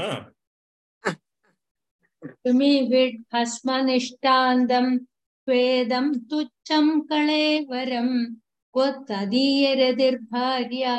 तुम्ही 2.27 2.81
विड् 2.91 3.17
भस्मनिष्ठान्दं 3.33 4.87
स्वेदं 4.99 6.07
तुच्छं 6.31 6.87
कळेवरं 7.11 8.09
त्वत्तदीयरतिर्भार्या 8.35 10.95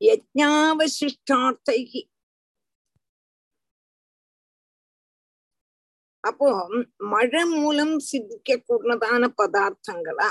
யஜ்ஞாவசிஷ்டார்த்தைகி 0.00 2.02
அப்போ 6.24 6.48
மழை 7.12 7.42
மூலம் 7.56 7.94
சித்திக்க 8.10 8.56
கூடதான 8.68 9.22
பதார்த்தங்களா? 9.40 10.28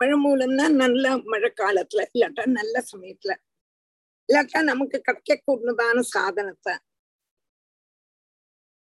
மழை 0.00 0.16
மூலம்னா 0.26 0.66
நல்ல 0.82 1.04
மழை 1.32 1.50
காலத்துல 1.62 2.04
இல்லாட்டா 2.14 2.44
நல்ல 2.58 2.76
சமயத்துல. 2.92 3.32
இல்லாட்டா 4.30 4.60
நமக்கு 4.62 5.00
கிடைக்க 5.00 5.42
கூடதான 5.46 6.00
சாதனத்தை. 6.14 6.74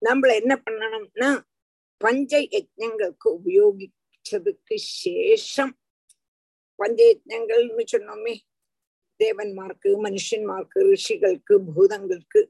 நம்மள 0.01 0.31
என்ன 0.41 0.53
பண்ணணும்னா 0.65 1.29
பஞ்ச 1.97 2.31
யஜ்ஞங்களுக்கு 2.55 3.27
உபயோகிச்சதுக்கு 3.39 4.75
சேஷம். 5.03 5.73
பஞ்ச 6.79 6.99
யஜ்ஞங்கள்னு 7.11 7.85
சொன்னோமே 7.93 8.35
தேவன்மார்க்கு 9.19 9.89
மனுஷன்மார்க்கு 10.05 10.79
ரிஷிகளுக்கு 10.91 11.55
பூதங்களுக்கு. 11.75 12.41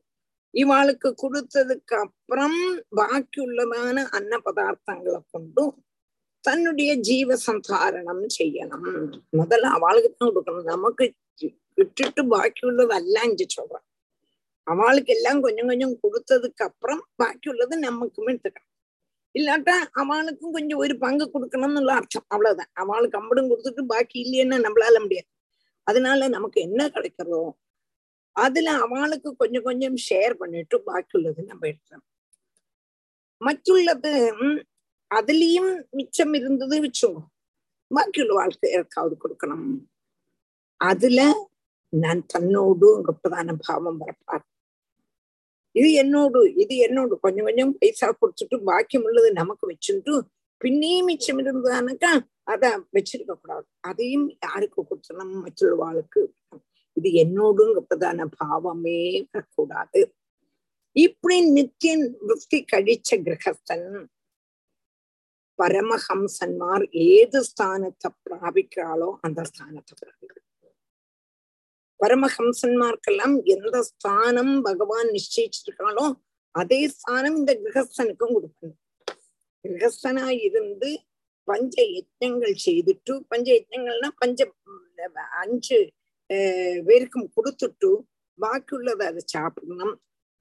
இவாளுக்கு 0.54 1.10
கொடுத்ததுக்கு 1.24 1.96
அப்புறம் 2.06 2.60
பாக்கியுள்ளதான 2.98 4.04
அன்ன 4.18 4.38
பதார்த்தங்களை 4.46 5.20
கொண்டும் 5.32 5.74
தன்னுடைய 6.44 6.92
ஜீவ 7.10 7.36
சந்தாரணம் 7.48 8.26
செய்யணும். 8.38 8.88
முதல்ல 9.40 9.72
அவளுக்கு 9.78 10.10
தான் 10.12 10.34
கொடுக்கணும். 10.36 10.70
நமக்கு 10.74 11.06
விட்டுட்டு 11.80 12.22
பாக்கியுள்ளதெல்லாம் 12.34 13.28
இஞ்சு 13.32 13.46
சொல்றேன். 13.58 13.86
அவளுக்கு 14.68 15.12
எல்லாம் 15.18 15.42
கொஞ்சம் 15.46 15.70
கொஞ்சம் 15.72 15.96
கொடுத்ததுக்கு 16.04 16.64
அப்புறம் 16.70 17.02
பாக்கியுள்ளது 17.22 17.76
நமக்கும் 17.88 18.30
எடுத்துக்கணும் 18.32 18.70
இல்லாட்டா 19.36 19.76
அவளுக்கும் 20.02 20.56
கொஞ்சம் 20.58 20.82
ஒரு 20.84 20.96
பங்கு 21.04 21.26
கொடுக்கணும்னு 21.36 21.94
அர்த்தம். 22.00 22.26
அவ்வளவுதான். 22.34 22.72
அவளுக்கு 22.84 23.18
அம்படும் 23.22 23.50
கொடுத்துட்டு 23.52 23.84
பாக்கி 23.94 24.18
இல்லையேன்னு 24.26 24.58
நம்மளால 24.66 25.00
முடியாது. 25.06 25.30
அதனால 25.88 26.28
நமக்கு 26.36 26.60
என்ன 26.68 26.82
கிடைக்கிறதோ 26.96 27.44
அதுல 28.36 28.70
அவளுக்கு 28.86 29.30
கொஞ்சம் 29.42 29.66
கொஞ்சம் 29.70 29.98
ஷேர் 30.08 30.34
பண்ணிட்டு 30.42 30.76
பாக்கி 30.90 31.14
உள்ளது 31.18 31.42
நம்ம 31.52 31.64
எடுக்கணும் 31.72 32.08
மറ്റുள்ளது 33.42 34.12
அதுலயும் 35.14 35.72
மிச்சம் 35.92 36.34
இருந்தது 36.34 36.78
வச்சோங்க 36.84 37.22
பாக்கியுள்ள 37.92 38.34
வாழ்க்கை 38.34 38.68
யாருக்காவது 38.70 39.16
கொடுக்கணும் 39.18 39.68
அதுல 40.82 41.22
நான் 41.94 42.22
தன்னோடு 42.28 42.88
பிரதான 43.10 43.56
பாவம் 43.66 44.00
வரப்பார் 44.00 44.46
இது 45.76 45.90
என்னோடு 45.94 46.40
இது 46.56 46.74
என்னோடு 46.78 47.14
கொஞ்சம் 47.20 47.46
கொஞ்சம் 47.46 47.74
பைசா 47.74 48.08
கொடுத்துட்டு 48.14 48.58
பாக்கியம் 48.64 49.06
உள்ளது 49.06 49.30
நமக்கு 49.34 49.66
வச்சுட்டு 49.68 50.14
பின்னையும் 50.62 51.08
மிச்சம் 51.08 51.40
இருந்ததானாக்கா 51.42 52.12
அத 52.44 52.64
வச்சிருக்க 52.94 53.34
கூடாது 53.34 53.66
அதையும் 53.82 54.28
யாருக்கு 54.44 54.80
கொடுத்தணும் 54.82 55.34
மற்றவாளுக்கு 55.38 56.22
இது 56.98 57.10
என்னோடுங்க 57.24 57.82
பிரதான 57.82 58.26
பாவமே 58.36 59.00
வரக்கூடாது 59.28 60.02
இப்படி 60.96 61.38
நித்தியன் 61.54 62.06
விற்பி 62.22 62.60
கழிச்ச 62.72 63.18
கிரகஸ்தன் 63.24 63.88
பரமஹம்சன்மார் 65.60 66.84
ஏது 67.10 67.40
ஸ்தானத்தை 67.50 68.10
பிராபிக்கிறாளோ 68.26 69.10
அந்த 69.26 69.42
ஸ்தானத்தை 69.50 69.94
பிராபிக்கிறாள் 70.02 70.42
பரமஹம்சன்மார்க்கெல்லாம் 72.00 73.36
எந்த 73.56 73.76
ஸ்தானம் 73.90 74.54
பகவான் 74.68 75.10
நிச்சயிச்சிருக்காளோ 75.18 76.06
அதே 76.56 76.80
ஸ்தானம் 76.96 77.38
இந்த 77.42 77.54
கிரகஸ்தனுக்கும் 77.62 78.34
கொடுக்கணும் 78.36 78.80
கிரகஸ்தனா 79.66 80.26
இருந்து 80.48 80.90
பஞ்ச 81.48 81.76
யஜ்ஞங்கள் 81.96 82.56
செய்துட்டு 82.66 83.14
பஞ்ச 83.32 83.48
யஜ்ஞங்கள்னா 83.58 84.10
பஞ்ச 84.22 84.40
அஞ்சு 85.44 85.80
பேருக்கும் 86.88 87.30
கொடுத்துட்டு 87.38 87.92
பாக்கி 88.40 88.74
உள்ளதை 88.78 89.06
அதை 89.12 89.22
சாப்பிடணும். 89.36 89.96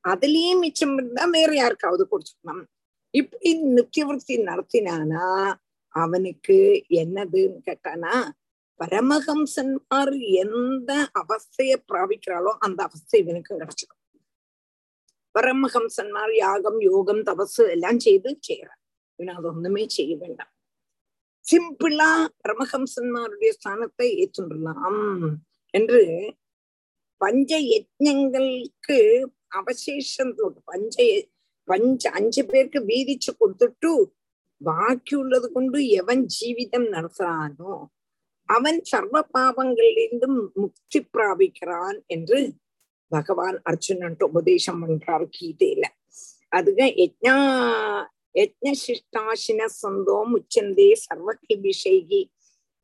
அதுலயே 0.05 0.53
மிச்சம் 0.63 0.95
இருந்தா 0.99 1.25
வேற 1.37 1.51
யாருக்காவது 1.61 2.05
கொடுத்துடணும். 2.13 2.69
இப்படி 3.15 3.51
நித்தியவர்த்தி 3.77 4.37
நடத்தினானா 4.43 5.27
அவனுக்கு 5.95 6.59
என்னதுன்னு 6.89 7.59
கேட்டானா 7.67 8.15
பரமஹம்சன்மார் 8.81 10.15
எந்த 10.43 10.91
அவஸ்தைய 11.15 11.73
பிராபிக்கிறாளோ 11.93 12.53
அந்த 12.59 12.83
அவஸ்தை 12.83 13.21
இவனுக்கு 13.21 13.53
கிடைச்சிடும். 13.55 14.01
பரமஹம்சன்மார் 15.35 16.35
யாகம் 16.37 16.81
யோகம் 16.81 17.23
தபசு 17.23 17.63
எல்லாம் 17.71 18.01
செய்து 18.01 18.31
செய்யறான் 18.49 18.81
இவன் 19.19 19.37
அது 19.37 19.49
ஒண்ணுமே 19.49 19.85
செய்ய 19.89 20.13
வேண்டாம். 20.17 20.53
சிம்பிளா 21.45 22.11
பரமஹம்சன்மாருடைய 22.43 23.53
ஸ்தானத்தை 23.59 24.09
ஏற்றுலாம் 24.23 25.01
என்று 25.75 26.03
பஞ்ச 27.21 27.53
யஜ்யங்களுக்கு 27.73 28.99
அவசேஷம் 29.49 30.35
பஞ்ச 30.65 30.97
பஞ்ச 31.69 32.11
அஞ்சு 32.11 32.43
பேருக்கு 32.45 32.81
வீதிச்சு 32.81 33.31
கொடுத்துட்டு 33.33 33.93
பாக்கி 34.61 35.15
உள்ளது 35.15 35.53
கொண்டு 35.53 35.89
எவன் 35.89 36.27
ஜீவிதம் 36.37 36.89
நடத்துறானோ 36.93 37.75
அவன் 38.49 38.81
சர்வ 38.83 39.29
பாவங்களிலிருந்தும் 39.35 40.39
முக்தி 40.55 41.01
பிராபிக்கிறான் 41.13 41.99
என்று 42.07 42.39
பகவான் 43.13 43.63
அர்ஜுனன் 43.63 44.17
உபதேசம் 44.21 44.81
பண்றார் 44.83 45.27
கீதையில. 45.37 45.85
அதுக 46.53 46.81
யஜ்ஞா 46.99 47.37
யஜ்ஞசிஷ்டாசின 48.35 49.65
சொந்தோம் 49.83 50.33
உச்சந்தே 50.35 50.93
சர்வகிபிஷேகி 51.05 52.21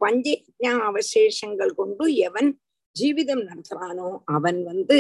பஞ்ச 0.01 0.27
யஜ்ஞ 0.39 0.81
அவசேஷங்கள் 0.81 1.75
கொண்டு 1.75 2.15
எவன் 2.17 2.51
ஜீவிதம் 2.97 3.45
நடத்துறானோ 3.47 4.23
அவன் 4.25 4.65
வந்து 4.65 4.99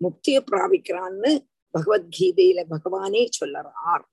முக்தியை 0.00 0.40
பிராபிக்கிறான்னு 0.50 1.32
பகவத்கீதையில 1.74 2.60
பகவானே 2.74 3.22
சொல்லறார் 3.40 4.04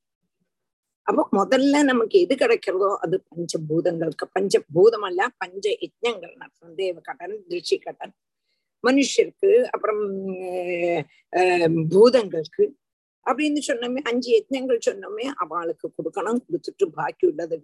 அப்போ 1.07 1.24
முதல்ல 1.39 1.76
நமக்கு 1.91 2.18
எது 2.26 2.34
கிடைக்கிறதோ 2.41 2.89
அது 3.05 3.18
பஞ்சபூதங்களுக்கு 3.32 4.26
பஞ்சபூதம் 4.38 5.05
அல்ல 5.10 5.22
பஞ்ச 5.43 5.66
யஜ்ஞங்கள் 5.86 6.34
நடத்தும் 6.41 6.76
தேவகடன் 6.82 7.36
ரிஷி 7.55 7.78
கடன் 7.86 8.14
மனுஷருக்கு 8.84 9.51
அப்புறம் 9.76 10.03
பூதங்களுக்கு 11.93 12.66
அப்படின்னு 13.26 13.62
சொன்னோமே 13.70 14.01
அஞ்சு 14.12 14.30
யஜ்ஞங்கள் 14.38 14.86
சொன்னோமே 14.89 15.26
அவளுக்கு 15.43 15.88
கொடுக்கணும் 15.97 16.41
கொடுத்துட்டு 16.45 16.86
பாக்கி 16.99 17.26
உள்ளதை 17.32 17.57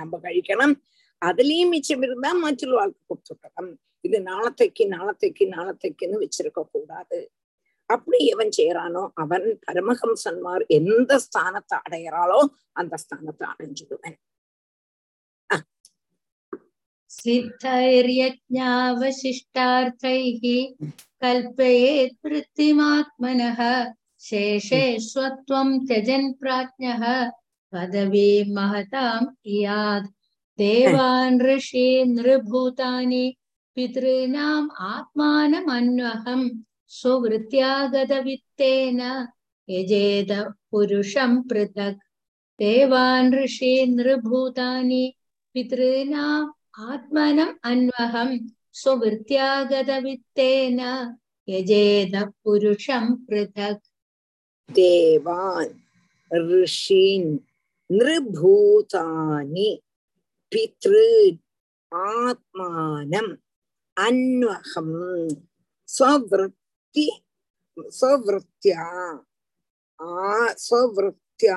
நம்ம 0.00 0.18
கழிக்கணும். 0.26 0.74
அதுலயும் 1.22 1.72
மிச்சம் 1.74 2.04
இருந்தா 2.06 2.30
மற்றொரு 2.44 2.76
வாழ்க்கை 2.80 3.02
கொடுத்துட்டோம் 3.10 3.70
இது 4.06 4.18
நாளத்தைக்கு 4.30 4.84
நாளத்தைக்கு 4.96 5.44
நாளத்தைக்குன்னு 5.56 6.22
வச்சிருக்க 6.24 6.62
கூடாது. 6.74 7.18
அப்படி 7.89 8.17
எவன் 8.33 8.51
செய்யறானோ 8.57 9.03
அவன் 9.23 9.45
பரமஹம்சன்மார் 9.67 10.63
எந்த 10.77 11.11
ஸ்தானத்தை 11.25 11.77
அடையறாளோ 11.85 12.41
அந்த 12.81 12.95
ஸ்தானத்தை 13.03 13.45
அடைஞ்சிடுவன் 13.53 14.17
सिद्धैर्यज्ञावशिष्टार्थैः 19.09 20.43
कल्पयेत् 21.21 22.17
वृत्तिमात्मनः 22.25 23.59
शेषे 24.23 24.83
स्वत्वं 25.01 25.69
त्यजन् 25.87 26.33
प्राज्ञः 26.33 27.03
पदवीं 27.73 28.53
महताम् 28.55 29.27
इयात् 29.55 30.07
देवान् 30.59 31.41
ऋषि 31.41 31.87
नृभूतानि 32.07 33.25
पितॄणाम् 33.77 34.69
आत्मानमन्वहम् 34.91 36.47
स्ववृत्त्यागतवित्तेन 36.97 39.01
यजेद 39.69 40.31
पुरुषं 40.71 41.31
पृथक् 41.49 41.99
देवान् 42.61 43.33
ऋषि 43.35 43.73
नृभूतानि 43.89 45.03
पितॄणाम् 45.53 46.47
आत्मनम् 46.91 47.59
अन्वहम् 47.71 48.33
स्ववृत्त्यागतवित्तेन 48.81 50.79
यजेद 51.53 52.15
पुरुषं 52.43 53.05
पृथक् 53.27 53.83
देवान् 54.79 55.73
ऋषीन् 56.51 57.29
नृभूतानि 57.99 59.69
पितॄन् 60.51 61.37
आत्मानम् 62.07 63.31
अन्वहम् 64.07 64.97
விற்பி 66.94 67.06
ஸ்வவத்தியா 67.92 68.84
ஆ 70.00 70.08
ஸ்வவத்தியாகத 70.64 71.52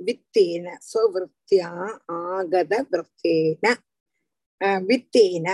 வித்தேன 0.00 0.66
ஸ்வவத்தியா 0.88 1.70
ஆகத 2.18 2.72
விரத்தேன 2.90 3.64
வித்தேன 4.88 5.46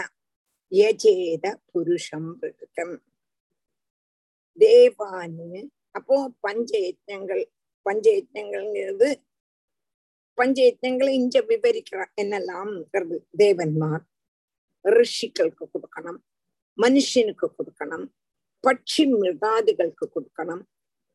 யஜேத 0.73 1.45
புருஷம் 1.71 2.31
விருத்தம் 2.43 2.95
தேவானு 4.59 5.49
அப்போ 5.97 6.17
பஞ்ச 6.41 6.71
யஜ்னங்கள் 6.85 7.43
பஞ்ச 7.87 8.05
யஜ்னங்கள்ங்கிறது 8.15 9.09
பஞ்ச 10.39 10.57
யஜ்னங்களை 10.69 11.13
இங்க 11.15 11.37
விவரிக்கிறார் 11.49 12.13
என்னெல்லாம்ங்கிறது 12.23 13.17
தேவன்மார் 13.39 14.05
ரிஷிகளுக்கு 14.85 15.65
கொடுக்கணும் 15.67 16.21
மனுஷனுக்கு 16.83 17.47
கொடுக்கணும். 17.59 18.07
பட்சி 18.65 19.03
மிருகாதிகளுக்கு 19.21 20.07
கொடுக்கணும். 20.15 20.65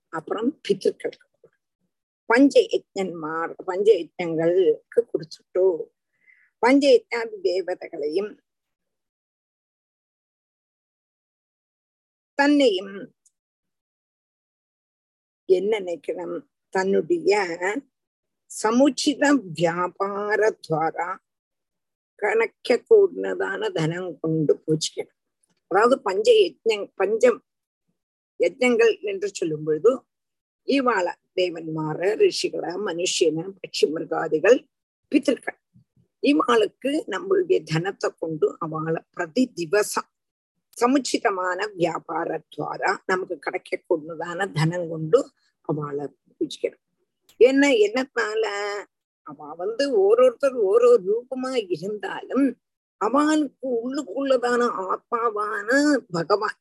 அப்புறம் 0.09 0.49
பித்திருக்களுக்கு 0.61 1.27
கொடுக்கணும். 1.33 1.65
பஞ்ச 2.25 2.55
யஜ்ஞன்மார் 2.73 3.53
பஞ்ச 3.65 3.87
யஜ்ஞங்களுக்கு 4.01 5.01
கொடுத்துட்டோ. 5.11 5.67
பஞ்ச 6.63 6.83
யஜ்ஞாதி 6.95 7.37
தேவதைகளையும் 7.43 8.31
தன்னையும் 12.39 12.95
என்ன 15.49 15.79
நினைக்கணும்? 15.79 16.37
தன்னுடைய 16.75 17.31
சமுச்சித 18.51 19.23
வியாபார 19.57 20.41
துவாரா 20.67 21.09
கணக்க 22.21 22.69
கூடினதான 22.89 23.71
தனம் 23.77 24.19
கொண்டு 24.21 24.53
பூச்சிக்கணும் 24.65 25.18
அதாவது 25.71 25.95
பஞ்ச 26.07 26.27
யஜ்ஞ 26.41 26.75
பஞ்சம் 26.95 27.39
யஜ்ஞங்கள் 28.39 28.93
என்று 29.11 29.27
சொல்லும் 29.33 29.65
பொழுது 29.67 29.91
இவாள 30.67 31.07
தேவன்மார 31.37 31.99
ரிஷிகள 32.21 32.65
மனுஷன 32.87 33.37
பட்சி 33.57 33.85
மிருகாதிகள் 33.93 34.57
பித்திருக்கள். 35.11 35.57
இவாளுக்கு 36.23 36.91
நம்மளுடைய 37.13 37.59
தனத்தை 37.71 38.09
கொண்டு 38.21 38.47
அவளை 38.59 39.01
பிரதி 39.15 39.43
திவசம் 39.57 40.09
சமுச்சிதமான 40.77 41.59
வியாபார 41.79 42.29
துவாரா 42.53 42.91
நமக்கு 43.05 43.35
கிடைக்கக்கூடியதான 43.45 44.47
தனம் 44.57 44.87
கொண்டு 44.89 45.19
அவளை 45.69 46.05
பூஜிக்கணும். 46.29 46.83
என்ன 47.39 47.63
என்னத்தால? 47.85 48.43
அவ 49.27 49.39
வந்து 49.61 49.83
ஓரோருத்தர் 50.03 50.57
ஓரோ 50.69 50.91
ரூபமா 51.07 51.51
இருந்தாலும் 51.75 52.45
அவனுக்கு 53.05 53.67
உள்ளுக்குள்ளதான 53.79 54.61
ஆத்மாவான 54.87 55.69
பகவான். 56.11 56.57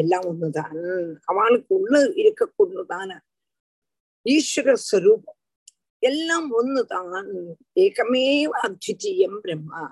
எல்லாம் 0.00 0.22
ஒண்ணுதான். 0.22 0.76
அவனுக்கு 1.24 1.72
உள்ள 1.74 1.96
இருக்கக்கூடியதான 2.22 3.10
ஈஸ்வர 4.24 4.76
ஸ்வரூபம் 4.86 5.40
எல்லாம் 5.98 6.48
ஒண்ணுதான். 6.58 7.28
ஏகமேவ 7.84 8.52
அத்விதீயம் 8.66 9.38
பிரம்மா. 9.42 9.82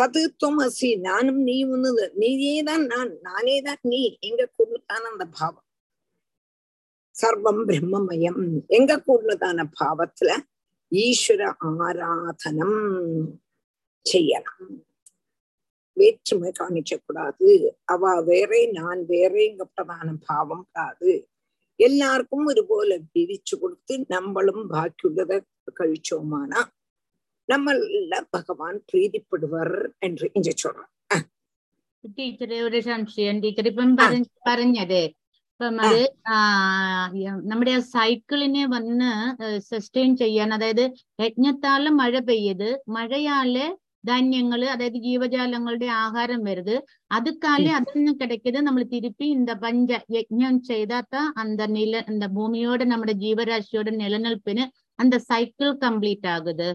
தது 0.00 0.22
துவமசி 0.40 0.90
நானும் 1.00 1.40
நீ 1.42 1.56
ஒண்ணுது 1.66 2.04
நீயே 2.20 2.62
தான் 2.62 2.84
நான் 2.86 3.12
நானே 3.20 3.56
தான் 3.62 3.82
நீ. 3.82 4.02
எங்க 4.20 4.42
கூடதான 4.58 5.04
அந்த 5.12 5.24
பாவம்? 5.38 5.68
சர்வம் 7.22 7.62
பிரம்மமயம். 7.68 8.42
எங்க 8.66 8.92
கூடதான 9.06 9.64
பாவத்துல? 9.80 10.30
ஈஸ்வர 10.90 11.42
ஆராதனம். 11.60 12.80
செய்யலாம் 14.05 14.69
வேற்றுமை 15.97 16.51
காணிக்க 16.55 16.95
கூடாது 16.97 17.49
அவ 17.93 18.01
வேறே 18.27 18.61
நான் 18.75 18.99
வேறேங்கப்பட்டதான 19.11 20.17
பாவம் 20.27 20.65
காது 20.75 21.13
எல்லாருக்கும் 21.79 22.45
ഒരുപോലെ 22.51 22.95
பிரிச்சு 23.13 23.55
கொடுத்து 23.57 23.93
நம்மளும் 24.13 24.63
பாக்கியுள்ளதை 24.71 25.37
கழிச்சோமானா 25.77 26.61
நம்மள 27.49 27.75
பகவான் 28.33 28.77
பிரீதிப்படுவர் 28.87 29.75
என்று 30.01 30.27
இங்க 30.37 30.51
சொல்றான் 30.57 30.93
ടീച്ചറെ 32.17 32.57
ഒരു 32.65 32.79
സംശയം 32.85 33.37
ടീച്ചർ 33.43 33.65
ഇപ്പം 33.69 33.89
പറഞ്ഞ 33.95 34.25
പറഞ്ഞത് 34.45 35.01
ഇപ്പം 35.51 35.77
അത് 35.83 36.01
ആ 36.29 36.37
യ- 37.21 37.41
നമ്മുടെ 37.49 37.73
ആ 37.73 37.81
സൈക്കിളിനെ 37.93 38.63
വന്ന് 38.73 39.09
സസ്റ്റെയിൻ 39.67 40.11
ചെയ്യാൻ 40.17 40.49
അതായത് 40.53 40.83
യജ്ഞത്താല് 41.19 41.91
മഴ 41.99 42.13
പെയ്യത് 42.27 42.67
മഴയാല് 42.95 43.65
ധാന്യങ്ങൾ 44.04 44.60
അതായത് 44.74 44.98
ജീവജാലങ്ങളുടെ 45.06 45.88
ആഹാരം 46.04 46.40
வருது 46.48 46.74
അതിൽ 47.16 47.34
നിന്ന് 47.96 48.12
കിടക്കരുത്. 48.20 48.64
നമ്മൾ 48.68 48.82
തിരുപ്പി 48.92 49.26
എന്താ 49.36 49.54
പഞ്ച 49.64 49.90
യജ്ഞം 50.16 50.54
ചെയ്താത്ത 50.70 51.14
അന്ത 51.42 51.60
നില 51.76 52.02
എന്താ 52.12 52.28
ഭൂമിയോട് 52.38 52.84
നമ്മുടെ 52.92 53.14
ജീവരാശിയോട് 53.24 53.90
നിലനിൽപ്പിന് 54.02 54.64
അന്ത 55.02 55.14
സൈക്കിൾ 55.30 55.68
കംപ്ലീറ്റ് 55.84 56.30
ആകുത്. 56.36 56.68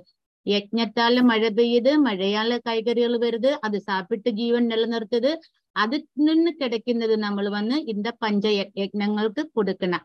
യജ്ഞത്താൽ 0.45 1.15
മഴ 1.29 1.43
പെയ്ത് 1.57 1.91
മഴയാൽ 2.07 2.51
കൈകറികൾ 2.67 3.13
വരുത്. 3.25 3.51
അത് 3.67 3.77
സാപ്പിട്ട് 3.87 4.29
ജീവൻ 4.41 4.63
നിലനിർത്തത് 4.71 5.31
അതിൽ 5.75 6.01
നിന്ന് 6.27 6.51
കിടക്കുന്നത് 6.59 7.15
നമ്മൾ 7.25 7.45
വന്ന് 7.55 7.77
ഇന്ത 7.93 8.07
പഞ്ച 8.23 8.45
യജ്ഞങ്ങൾക്ക് 8.81 9.43
കൊടുക്കണം. 9.57 10.03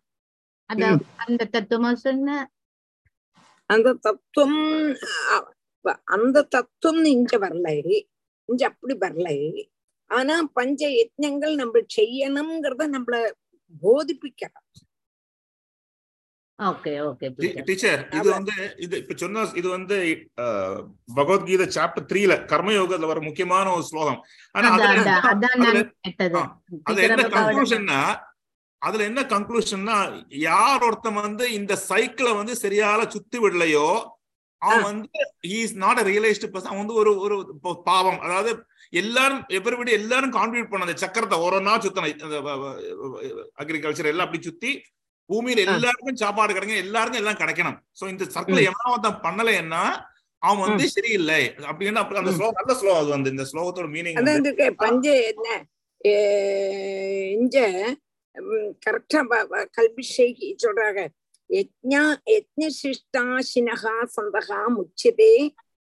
അത് 0.70 0.84
അന്ത 1.24 1.42
തത്വമാസം 1.54 2.18
അന്ധ 3.70 3.88
തത്വം 4.06 4.52
அந்த 5.84 5.88
தத்துவம் 5.88 5.88
அஹ், 5.88 5.88
ப- 5.88 6.00
அந்த 6.14 6.38
தத்துவம் 6.48 7.04
இங்க 7.12 7.32
வரல. 7.44 7.68
இங்க 8.48 8.62
அப்படி 8.66 8.94
வரல. 8.98 9.28
ஆனா 10.10 10.34
பஞ்ச 10.54 10.80
யஜ்ஞங்கள் 10.96 11.54
நம்ம 11.56 11.80
செய்யணுங்கிறத 11.94 12.82
நம்மள 12.92 13.16
ஓகே 17.02 17.28
டீச்சர் 17.68 18.00
இது 18.08 18.28
வந்து 18.30 18.54
இது 18.78 18.94
இப்ப 18.98 19.14
சொன்ன 19.16 19.44
இது 19.54 19.68
வந்து 19.68 19.96
பகவத்கீதை 21.16 21.66
சாப்டர் 21.68 22.06
த்ரீல 22.10 22.34
கர்மயோகத்துல 22.50 23.08
வர 23.08 23.20
முக்கியமான 23.20 23.72
ஒரு 23.72 23.84
ஸ்லோகம். 23.88 24.20
ஆனா 24.54 24.68
அது 26.88 27.00
என்ன 27.08 27.22
கன்க்ளூஷன்னா 27.36 28.00
அதுல 28.82 29.04
என்ன 29.04 29.22
கன்க்ளூஷன்னா 29.32 29.96
யார் 30.44 30.84
ஒருத்தன் 30.84 31.18
வந்து 31.20 31.44
இந்த 31.52 31.74
சைக்கிளை 31.86 32.32
வந்து 32.34 32.54
சரியால 32.62 33.08
சுத்தி 33.10 33.38
விடலையோ 33.38 33.88
அவன் 34.66 34.86
வந்து 34.88 35.20
is 35.58 35.76
not 35.84 36.00
a 36.02 36.04
realised 36.10 36.50
person 36.52 36.72
அவன் 36.72 36.82
வந்து 36.82 36.98
ஒரு 37.02 37.12
ஒரு 37.24 37.36
பாவம். 37.88 38.20
அதாவது 38.26 38.50
எல்லாரும் 39.00 39.42
எவரிபடி 39.58 39.92
எல்லாரும் 40.00 40.34
கான்ட்ரிபியூட் 40.38 40.70
பண்ண 40.72 40.86
அந்த 40.86 40.96
சக்கரத்தை 41.04 41.36
ஒரு 41.46 41.58
நாள் 41.68 41.84
சுத்தணும். 41.84 42.10
அக்ரிகல்ச்சர் 43.62 44.10
எல்லாம் 44.12 44.26
அப்படி 44.28 44.42
சுத்தி 44.48 44.72
பூமியில 45.30 45.64
எல்லாருக்கும் 45.74 46.20
சாப்பாடு 46.22 46.54
கிடைக்கும் 46.56 46.82
எல்லாருக்கும் 46.84 47.22
எல்லாம் 47.22 47.40
கிடைக்கணும். 47.42 47.78
சோ 47.98 48.04
இந்த 48.12 48.24
சர்க்கிள் 48.36 48.66
எவனா 48.68 48.92
ஒருத்தன் 48.94 49.22
பண்ணலைன்னா 49.26 49.82
அவன் 50.42 50.64
வந்து 50.66 50.86
சரியில்லை. 50.96 51.42
அப்படின்னு 51.70 52.00
அப்ப 52.00 52.20
அந்த 52.20 52.32
ஸ்லோகம் 52.36 52.58
நல்ல 52.60 52.74
ஸ்லோகம் 52.80 53.02
அது 53.02 53.10
வந்து. 53.16 53.32
இந்த 53.34 53.44
ஸ்லோகத்தோட 53.50 53.88
மீனிங் 53.96 54.80
பஞ்ச 54.84 55.06
என்ன? 55.32 55.48
இங்க 57.36 57.58
கரெக்டா 58.84 59.20
கல்பிஷேகி 59.78 60.48
சொல்றாங்க. 60.64 61.00
யஜ்ஞா 61.52 62.02
யஜ்ஞசிஷ்டாசினகா 62.28 63.94
சந்தகா 64.14 64.60
முச்சதே 64.76 65.32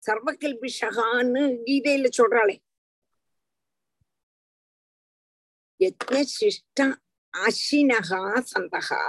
சர்வகல்பிஷகான்னு 0.02 1.42
கீதையில 1.64 2.08
சொல்றாளே 2.18 2.56
யஜ்ஞசிஷ்ட 5.80 6.80
அசினகா 7.34 8.22
சந்தகா 8.52 9.02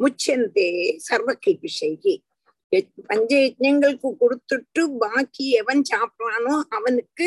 முச்சந்தே 0.00 0.70
சர்வகல்பிஷைகி 1.08 2.14
பஞ்ச 3.10 3.30
யஜ்ஞங்களுக்கு 3.42 4.08
கொடுத்துட்டு 4.20 4.82
பாக்கி 4.98 5.44
எவன் 5.60 5.82
சாப்பிடுறானோ 5.90 6.54
அவனுக்கு 6.70 7.26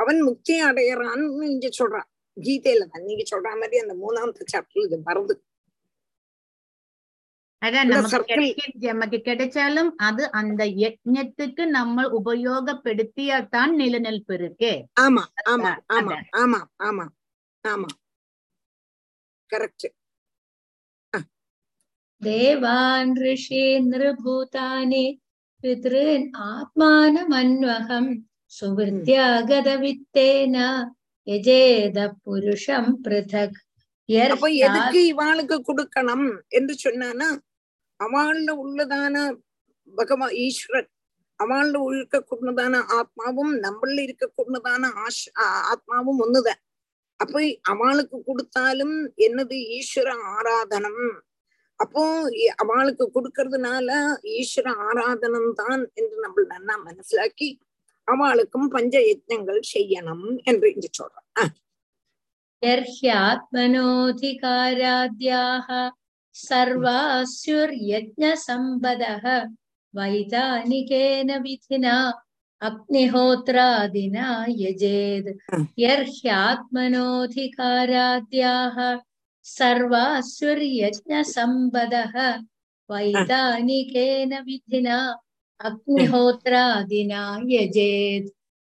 அவன் 0.00 0.20
முக்தி 0.20 0.54
அடையறான்னு 0.60 1.48
இங்க 1.48 1.68
சொல்றான் 1.78 2.08
கீதையில 2.36 2.86
தான் 2.86 3.04
நீங்க 3.04 3.24
சொல்ற 3.30 3.50
மாதிரி 3.60 3.78
அந்த 3.80 3.94
மூணாவது 3.94 4.44
சாப்டர் 4.52 4.84
இது 4.84 4.98
வருது 5.08 5.34
அதான் 7.62 7.88
நமக்கு 8.84 9.18
கிடைச்சாலும் 9.20 9.90
அது 9.98 10.24
அந்த 10.32 10.62
யஜ்ஞத்துக்கு 10.82 11.64
நம்ம 11.68 12.04
உபயோகப்படுத்தியா 12.18 13.38
தான் 13.48 13.72
நிலநில்ப்பு 13.74 14.34
இருக்கு 14.34 14.72
ஆமா 15.00 15.24
ஆமா 15.52 15.72
ஆமா 15.96 16.18
ஆமா 16.42 16.60
ஆமா 16.80 17.06
ஆமா 17.64 17.90
கரெக்ட் 19.50 19.88
தேவான் 22.22 23.12
ரிஷி 23.18 23.64
நிருபூதானி 23.88 25.04
பித்ருன் 25.64 26.26
ஆத்மானம் 26.48 27.34
அன்வகம் 27.34 28.10
சுவிருத்தியாகத 28.52 29.68
வித்தேன 29.76 30.56
எஜேத 31.26 31.98
புருஷம் 32.24 32.90
பிருதக் 33.04 33.58
எதுக்கு 34.08 35.00
இவாளுக்கு 35.08 35.56
கொடுக்கணும் 35.60 36.28
என்று 36.48 36.74
சொன்னானா 36.84 37.28
அவள்ல 38.00 38.50
உள்ளதான 38.64 39.16
பகவான் 39.88 40.34
ஈஸ்வரன் 40.46 40.90
அவள்ல 41.40 41.80
இருக்கக்கூடதான 41.96 42.74
ஆத்மாவும் 42.98 43.52
நம்மள 43.64 43.96
இருக்கக்கூடதான 44.06 44.90
ஆஷ் 45.04 45.24
ஆத்மாவும் 45.72 46.20
ஒண்ணுதான். 46.24 46.60
அப்ப 47.20 47.36
அவளுக்கு 47.72 48.16
கொடுத்தாலும் 48.28 48.96
என்னது 49.26 49.56
ஈஸ்வர 49.78 50.08
ஆராதனம்? 50.34 51.02
அப்போ 51.80 52.02
அவளுக்கு 52.62 53.04
கொடுக்கறதுனால 53.16 53.88
ஈஸ்வர 54.38 54.68
ஆராதனம் 54.88 55.50
தான் 55.62 55.82
என்று 56.00 56.16
நம்ம 56.24 56.44
நன்னா 56.52 56.76
மனசிலாக்கி 56.88 57.48
அவளுக்கும் 58.08 58.68
பஞ்ச 58.74 58.94
யஜ்னங்கள் 59.10 59.60
செய்யணும் 59.74 60.26
என்று 60.50 60.66
இங்கு 60.74 60.90
சொல்றான். 60.98 61.52
सर्वास्युर्यज्ञसम्पदः 66.38 69.24
वैधानिकेन 69.98 71.30
विधिना 71.42 71.96
अग्निहोत्रादिना 72.68 74.26
यजेद्। 74.62 75.28
यर्ह्यात्मनोऽधिकाराद्याः 75.78 78.76
सर्वास्युर्यज्ञसम्पदः 79.56 82.14
वैधानिकेन 82.90 84.32
विधिना 84.46 84.98
अग्निहोत्रादिना 85.68 87.22
यजेत् 87.54 88.28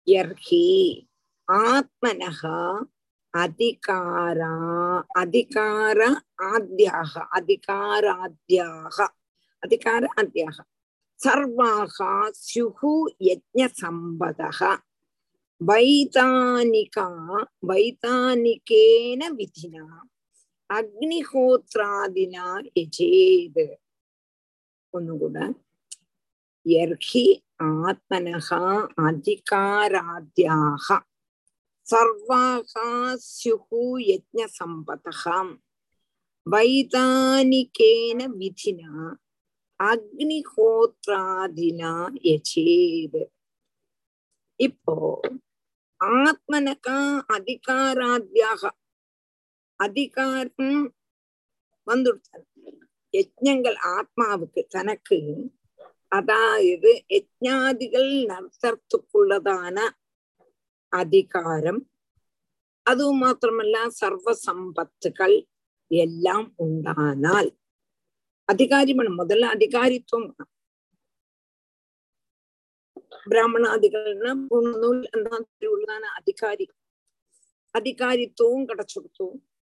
यर्हि 0.08 0.68
आत्मनः 1.48 2.40
அதிகாரா 3.36 5.02
அதிகார 5.08 6.22
ஆத்யாக 6.42 7.26
அதிகாராத்யாக 7.32 9.08
அதிகார 9.58 10.08
ஆத்யாக. 10.16 10.58
சர்வாக 11.14 12.30
சுகு 12.54 13.14
யஜ்ஞ 13.20 13.54
சம்பதக. 13.54 14.80
வைதானிகா 15.66 17.08
வைதானிகேன 17.68 19.22
விதினா 19.38 20.00
அக்னிஹோத்ராதினா 20.74 22.70
யஜேத். 22.74 23.74
ஒன்னு 24.90 25.18
கூட 25.18 25.54
எர்ஹி 26.64 27.42
ஆத்மனகா 27.62 28.88
அதிகாராத்யாக. 28.96 31.00
सर्वाः 31.91 32.74
स्युः 33.28 33.70
यज्ञसम्पतः। 34.11 35.24
वैतानिकेन 36.47 38.20
विधिना 38.38 38.95
அக்னிஹோத்ராதினா 39.80 41.93
எச்சேது 42.32 43.22
இப்போ 44.61 44.97
ஆத்மனகா 46.01 46.97
அதிகாராத்தியாக 47.36 48.72
அதிகாரம் 49.80 50.82
வந்துடுச்சு 51.86 52.45
யஜ்யங்கள் 53.14 53.78
ஆத்மாவுக்கு 53.95 54.68
தனக்கு 54.68 55.49
அதாவது 56.12 56.93
யஜ்ஞாதிகள் 57.16 58.12
நடத்துறதுக்குள்ளதான 58.30 59.76
அதிகாரம். 60.93 61.80
அதுவும் 62.86 63.20
மாத்திரமല്ല 63.22 63.86
சர்வ 64.01 64.34
சம்பத்துகள் 64.47 65.36
எல்லாம் 65.91 66.55
உண்டானால். 66.57 67.51
அதிகாரி 68.45 68.93
வேணும் 68.93 69.18
முதல்ல 69.18 69.51
அதிகாரித்துவம் 69.57 70.26
வேணும். 70.30 70.53
பிராமணாதிகள்னா 73.30 74.32
பூணநூல் 74.49 75.03
அந்த 75.14 75.26
மாதிரி 75.30 75.68
உள்ளதான 75.74 76.05
அதிகாரி. 76.20 76.66
அதிகாரித்துவம் 77.74 78.68
கிடைச்சுடுத்து 78.70 79.26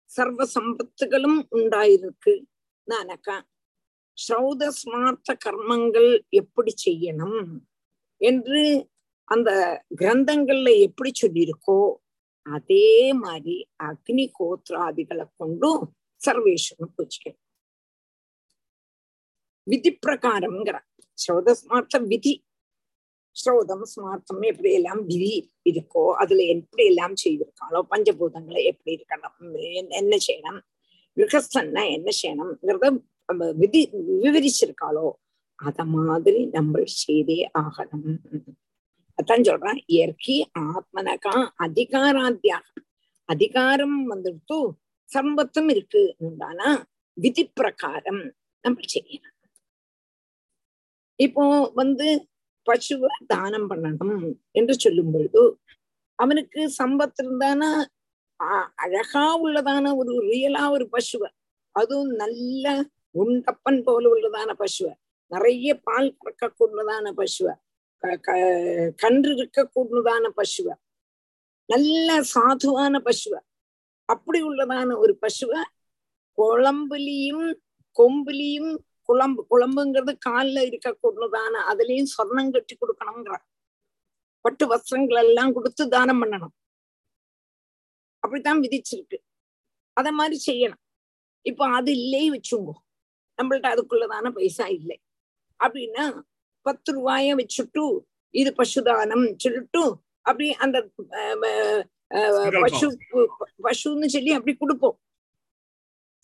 சர்வ 0.10 0.46
சம்பத்துகளும் 0.56 1.40
உண்டாயிருக்கு 1.58 2.34
நானக்கா 2.88 3.38
ஸ்ரௌத 4.18 4.64
ஸ்மார்த்த 4.82 5.30
கர்மங்கள் 5.46 6.12
எப்படி 6.30 6.74
செய்யணும்? 6.86 7.48
என்று 8.22 8.62
அந்த 9.28 9.50
கிரந்தங்கள்ல 10.02 10.80
எப்படி 10.80 11.12
சொல்லியிருக்கோ 11.22 11.78
அதே 12.46 12.88
மாதிரி 13.14 13.56
அக்னி 13.84 14.32
கோத்ராதிகளை 14.40 15.26
கொண்டும் 15.38 15.84
சர்வேஸ்வரன் 16.22 16.94
பூஜிக்கணும் 16.98 17.42
விதி 19.68 19.92
பிரகாரம்ங்கிற 20.06 20.78
ஸ்ரௌத 21.18 21.50
ஸ்மார்த்த 21.62 21.98
விதி. 22.08 22.34
ஸ்ரோதம் 23.36 23.86
ஸ்மார்த்தம் 23.94 24.44
எப்படி 24.46 24.74
எல்லாம் 24.74 25.02
விதி 25.06 25.32
இருக்கோ 25.70 26.04
அதுல 26.14 26.44
எப்படி 26.44 26.84
எல்லாம் 26.86 27.16
செய்திருக்காளோ 27.24 27.80
பஞ்சபூதங்களை 27.92 28.62
எப்படி 28.64 28.92
இருக்கணும் 28.96 29.56
என்ன- 29.94 30.20
செய்யணும் 30.28 30.60
கிரகஸ்தன்னா 31.18 31.84
என்ன 31.92 32.10
செய்யணும்ங்கிறத 32.22 32.88
விதி 33.56 33.82
விவரிச்சிருக்காளோ 34.24 35.08
அத 35.60 35.86
மாதிரி 35.92 36.46
நம்ம 36.48 36.82
செய்தே 36.96 37.38
ஆகணும். 37.60 38.18
அதான் 39.24 39.42
சொல்றான். 39.42 39.82
இயற்கை 39.86 40.50
ஆத்மனகா 40.60 41.50
அதிகாராத்தியாக. 41.60 42.66
அதிகாரம் 43.26 44.16
வந்துட்டு 44.16 44.70
சம்பத்தும் 45.14 45.70
இருக்கு 45.70 46.16
உண்டானா 46.20 46.84
விதி 47.14 47.48
பிரகாரம் 47.48 48.34
நம்ம 48.62 48.82
செய்யணும். 48.94 49.34
இப்போ 51.16 51.72
வந்து 51.76 52.28
பசுவை 52.66 53.06
தானம் 53.28 53.70
பண்ணணும் 53.70 54.38
என்று 54.52 54.80
சொல்லும் 54.80 55.12
பொழுது 55.12 55.60
அவனுக்கு 56.16 56.74
சம்பத்து 56.84 57.22
இருந்தானா 57.24 57.86
அ- 58.42 58.72
அழகா 58.76 59.44
உள்ளதான 59.44 59.96
ஒரு 59.96 60.22
ரியலா 60.22 60.72
ஒரு 60.72 60.90
பசுவை. 60.92 61.30
அதுவும் 61.72 62.10
நல்ல 62.10 62.86
உண்டப்பன் 63.14 63.84
போல 63.84 64.14
உள்ளதான 64.14 64.56
பசுவை. 64.60 64.94
நிறைய 65.28 65.80
பால் 65.80 66.18
கறக்கக்கூடியதான 66.26 67.12
பசுவை. 67.12 67.56
க- 68.06 68.20
க- 68.22 68.94
கன்று 68.98 69.36
இருக்கக்கூடியதான 69.36 70.30
பசுவை. 70.38 70.74
நல்ல 71.66 72.22
சாதுவான 72.22 73.00
பசுவை. 73.00 73.40
அப்படி 74.06 74.44
உள்ளதான 74.44 74.98
ஒரு 74.98 75.20
பசுவை 75.22 75.62
குழம்புலியும் 76.38 77.54
கொம்புலியும் 78.00 78.78
குழம்பு 79.02 79.46
குழம்புங்கிறது 79.50 80.18
காலில் 80.18 80.66
இருக்க 80.66 80.90
இருக்கக்கூடியதான 80.90 81.74
அதுலயும் 81.74 82.06
சொர்ணம் 82.18 82.52
கட்டி 82.52 82.78
கொடுக்கணுங்கிற 82.78 83.36
பட்டு 84.42 84.68
வஸ்திரங்கள் 84.68 85.26
எல்லாம் 85.26 85.54
கொடுத்து 85.54 85.90
தானம் 85.90 86.24
பண்ணணும். 86.24 86.54
அப்படித்தான் 88.20 88.60
விதிச்சிருக்கு. 88.60 89.18
அத 89.94 90.12
மாதிரி 90.12 90.42
செய்யணும். 90.46 90.84
இப்போ 91.42 91.68
அது 91.68 91.92
இல்லையே 91.92 92.32
வச்சுங்கோ 92.32 92.72
நம்மள்ட்ட 93.42 93.68
அதுக்குள்ளதான 93.68 94.30
பைசா 94.30 94.68
இல்லை. 94.68 95.02
அப்படின்னா 95.64 96.22
பத்து 96.68 96.90
ரூபாய 96.98 97.36
வச்சுட்டு 97.40 97.84
இது 98.42 98.50
பசுதானம் 98.60 99.26
சொல்லிட்டு 99.44 99.84
அப்படி 100.30 100.48
அந்த 100.66 100.78
பசு 102.64 102.88
பசுன்னு 103.66 104.08
சொல்லி 104.16 104.32
அப்படி 104.38 104.54
கொடுப்போம். 104.62 104.98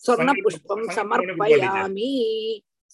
சொர்ண. 0.02 0.30
புஷ்பம் 0.46 0.86
சமர்ப்பயாமி. 0.98 2.10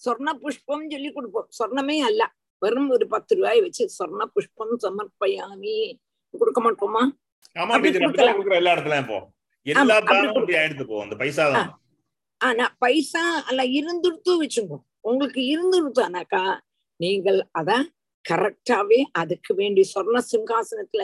சொர்ண 0.01 0.29
புஷ்பம் 0.43 0.85
சொல்லி 0.93 1.09
கொடுப்போம். 1.17 1.47
சொர்ணமே 1.59 1.97
அல்ல. 2.09 2.21
வெறும் 2.61 2.89
ஒரு 2.95 3.05
பத்து 3.13 3.33
ரூபாய் 3.39 3.61
வச்சு 3.65 3.83
சொர்ண 3.97 4.21
புஷ்பம் 4.35 4.73
சமர்ப்பயாமி 4.85 5.75
கொடுக்க 6.33 6.59
மாட்டோமா? 6.65 7.03
எல்லா 8.55 9.95
இடத்துலயும் 9.97 10.29
பைசா 11.21 11.45
தான். 11.55 11.71
ஆனா 12.41 12.65
பைசா 12.83 13.23
அல்ல 13.49 13.61
இருந்துடுத்து 13.79 14.33
வச்சுக்கோ. 14.43 14.77
உங்களுக்கு 15.09 15.41
இருந்துடுத்தானாக்கா 15.53 16.43
நீங்கள் 16.99 17.39
அத 17.51 17.71
கரெக்டாவே 18.25 18.99
அதுக்கு 19.11 19.51
வேண்டி 19.53 19.83
சொர்ண 19.93 20.17
சிங்காசனத்துல 20.31 21.03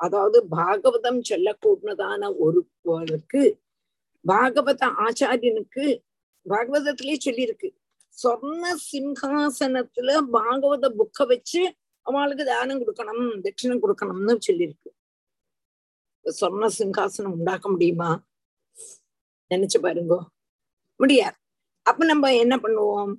அதாவது 0.00 0.38
பாகவதம் 0.48 1.20
சொல்லக்கூடதான 1.30 2.22
ஒருவருக்கு 2.44 3.42
பாகவத 4.24 4.82
ஆச்சாரியனுக்கு 5.06 5.84
பாகவதத்திலே 6.46 7.16
சொல்லியிருக்கு. 7.26 7.68
சொர்ண 8.18 8.64
சிங்காசனத்துல 8.90 10.10
பாகவத 10.36 10.86
புக்க 10.98 11.26
வச்சு 11.26 11.62
அவளுக்கு 12.06 12.44
தானம் 12.44 12.80
கொடுக்கணும் 12.80 13.22
தட்சிணம் 13.44 13.82
கொடுக்கணும்னு 13.82 14.34
சொல்லியிருக்கு. 14.48 14.90
சொர்ண 16.24 16.66
சிங்காசனம் 16.78 17.34
உண்டாக்க 17.36 17.66
முடியுமா? 17.68 18.10
நினைச்சு 19.50 19.78
பாருங்க. 19.80 20.14
முடியாது. 21.00 21.36
அப்ப 21.86 22.04
நம்ம 22.04 22.34
என்ன 22.34 22.54
பண்ணுவோம்? 22.56 23.12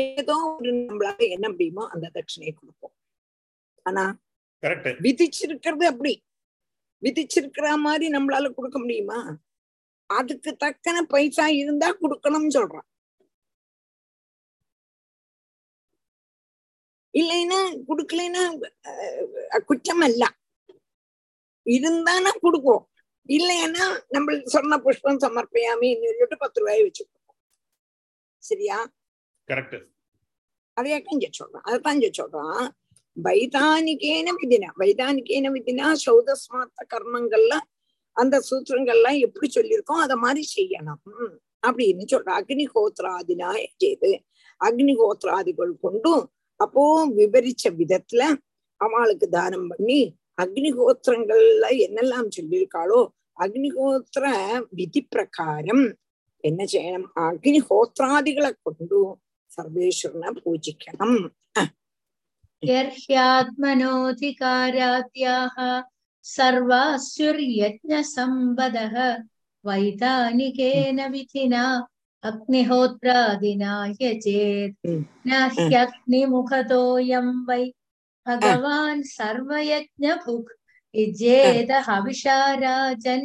ஏதோ 0.00 0.34
ஒரு 0.58 0.70
நம்மளால 0.78 1.18
என்ன 1.36 1.46
முடியுமோ 1.52 1.84
அந்த 1.94 2.06
தட்சிணையை 2.16 2.52
கொடுப்போம். 2.60 2.94
ஆனா 3.86 4.04
விதிச்சிருக்கிறது 5.06 5.84
அப்படி. 5.92 6.12
விதிச்சிருக்கிற 7.04 7.68
மாதிரி 7.86 8.06
நம்மளால 8.16 8.50
கொடுக்க 8.58 8.76
முடியுமா? 8.82 9.18
அதுக்கு 10.18 10.50
தக்கன 10.64 10.98
பைசா 11.12 11.46
இருந்தா 11.62 11.88
கொடுக்கணும்னு 12.02 12.52
சொல்றான். 12.58 12.86
இல்லைன்னா 17.14 17.58
கொடுக்கலைன்னா 17.88 18.44
குற்றம் 19.70 20.04
அல்ல. 20.08 20.24
இருந்தானா 21.66 22.30
கொடுப்போம். 22.44 22.84
இல்லைன்னா 23.36 23.84
நம்ம 24.14 24.36
சொன்ன 24.54 24.78
புஷ்பம் 24.86 25.22
சமர்ப்பயாமின்னு 25.24 26.08
சொல்லிட்டு 26.10 26.42
பத்து 26.44 26.60
ரூபாய் 26.62 26.84
வச்சு 26.86 27.02
கொடுப்போம் 27.04 27.40
சரியா? 28.42 28.78
கரெக்ட் 29.52 29.78
அதையா 30.76 30.98
கொஞ்சம் 31.00 31.36
சொல்றான் 31.38 31.66
அதுதான் 31.68 32.02
சொல்றான் 32.20 32.66
வைதானிகேன 33.16 34.28
விதினா 34.36 34.68
வைதானிகேன 34.82 35.48
விதினா 35.56 35.88
சௌதஸ்மாத்த 36.04 36.84
கர்மங்கள்லாம் 36.92 37.66
அந்த 38.16 38.36
சூத்திரங்கள்லாம் 38.48 39.18
எப்படி 39.18 39.46
சொல்லியிருக்கோம் 39.48 40.02
அத 40.02 40.14
மாதிரி 40.16 40.42
செய்யணும் 40.54 41.02
அப்படின்னு 41.62 42.04
சொல்ற 42.12 42.30
அக்னிஹோத்ராதினா 42.38 43.50
செய்து 43.80 44.10
அக்னிஹோத்ராதிகள் 44.60 45.72
கொண்டும் 45.84 46.24
அப்போ 46.60 46.84
விவரிச்ச 47.10 47.70
விதத்துல 47.78 48.22
அவளுக்கு 48.80 49.26
தானம் 49.28 49.68
பண்ணி 49.68 50.00
அக்னிஹோத்திரங்கள்ல 50.42 51.66
என்னெல்லாம் 51.86 52.28
சொல்லியிருக்காளோ 52.36 53.00
அக்னிஹோத்திர 53.38 54.24
விதி 54.70 55.02
பிரகாரம் 55.04 55.84
என்ன 56.44 56.62
செய்யணும் 56.72 57.08
அக்னிஹோத்திராதிகளை 57.24 58.52
கொண்டும் 58.62 59.12
സർവേഷുർണ 59.52 60.32
പൂജിക്കണം 60.38 61.12
യർഹ്യാത്മനോധികാരാദ്യാഹ 62.62 65.56
സർവാസുര്യജ്ഞസമ്പദഃ 66.24 68.96
വൈതാനികേന 69.64 71.08
വിധിനാ 71.08 71.88
അഗ്നിഹോത്രാദിനായ 72.24 74.18
ചേത് 74.24 74.92
നഹ്യഗ്നിമുഖതോയം 75.26 77.44
വൈ 77.48 77.72
ഭഗവാൻ 78.26 79.02
സർവയജ്ഞഭുക് 79.12 80.52
ഇജേത 80.94 81.72
ഹവിഷാരാജൻ 81.86 83.22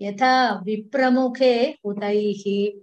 യഥാ 0.00 0.64
വിപ്രമുഖേ 0.64 1.74
ഹുതൈഹി 1.78 2.82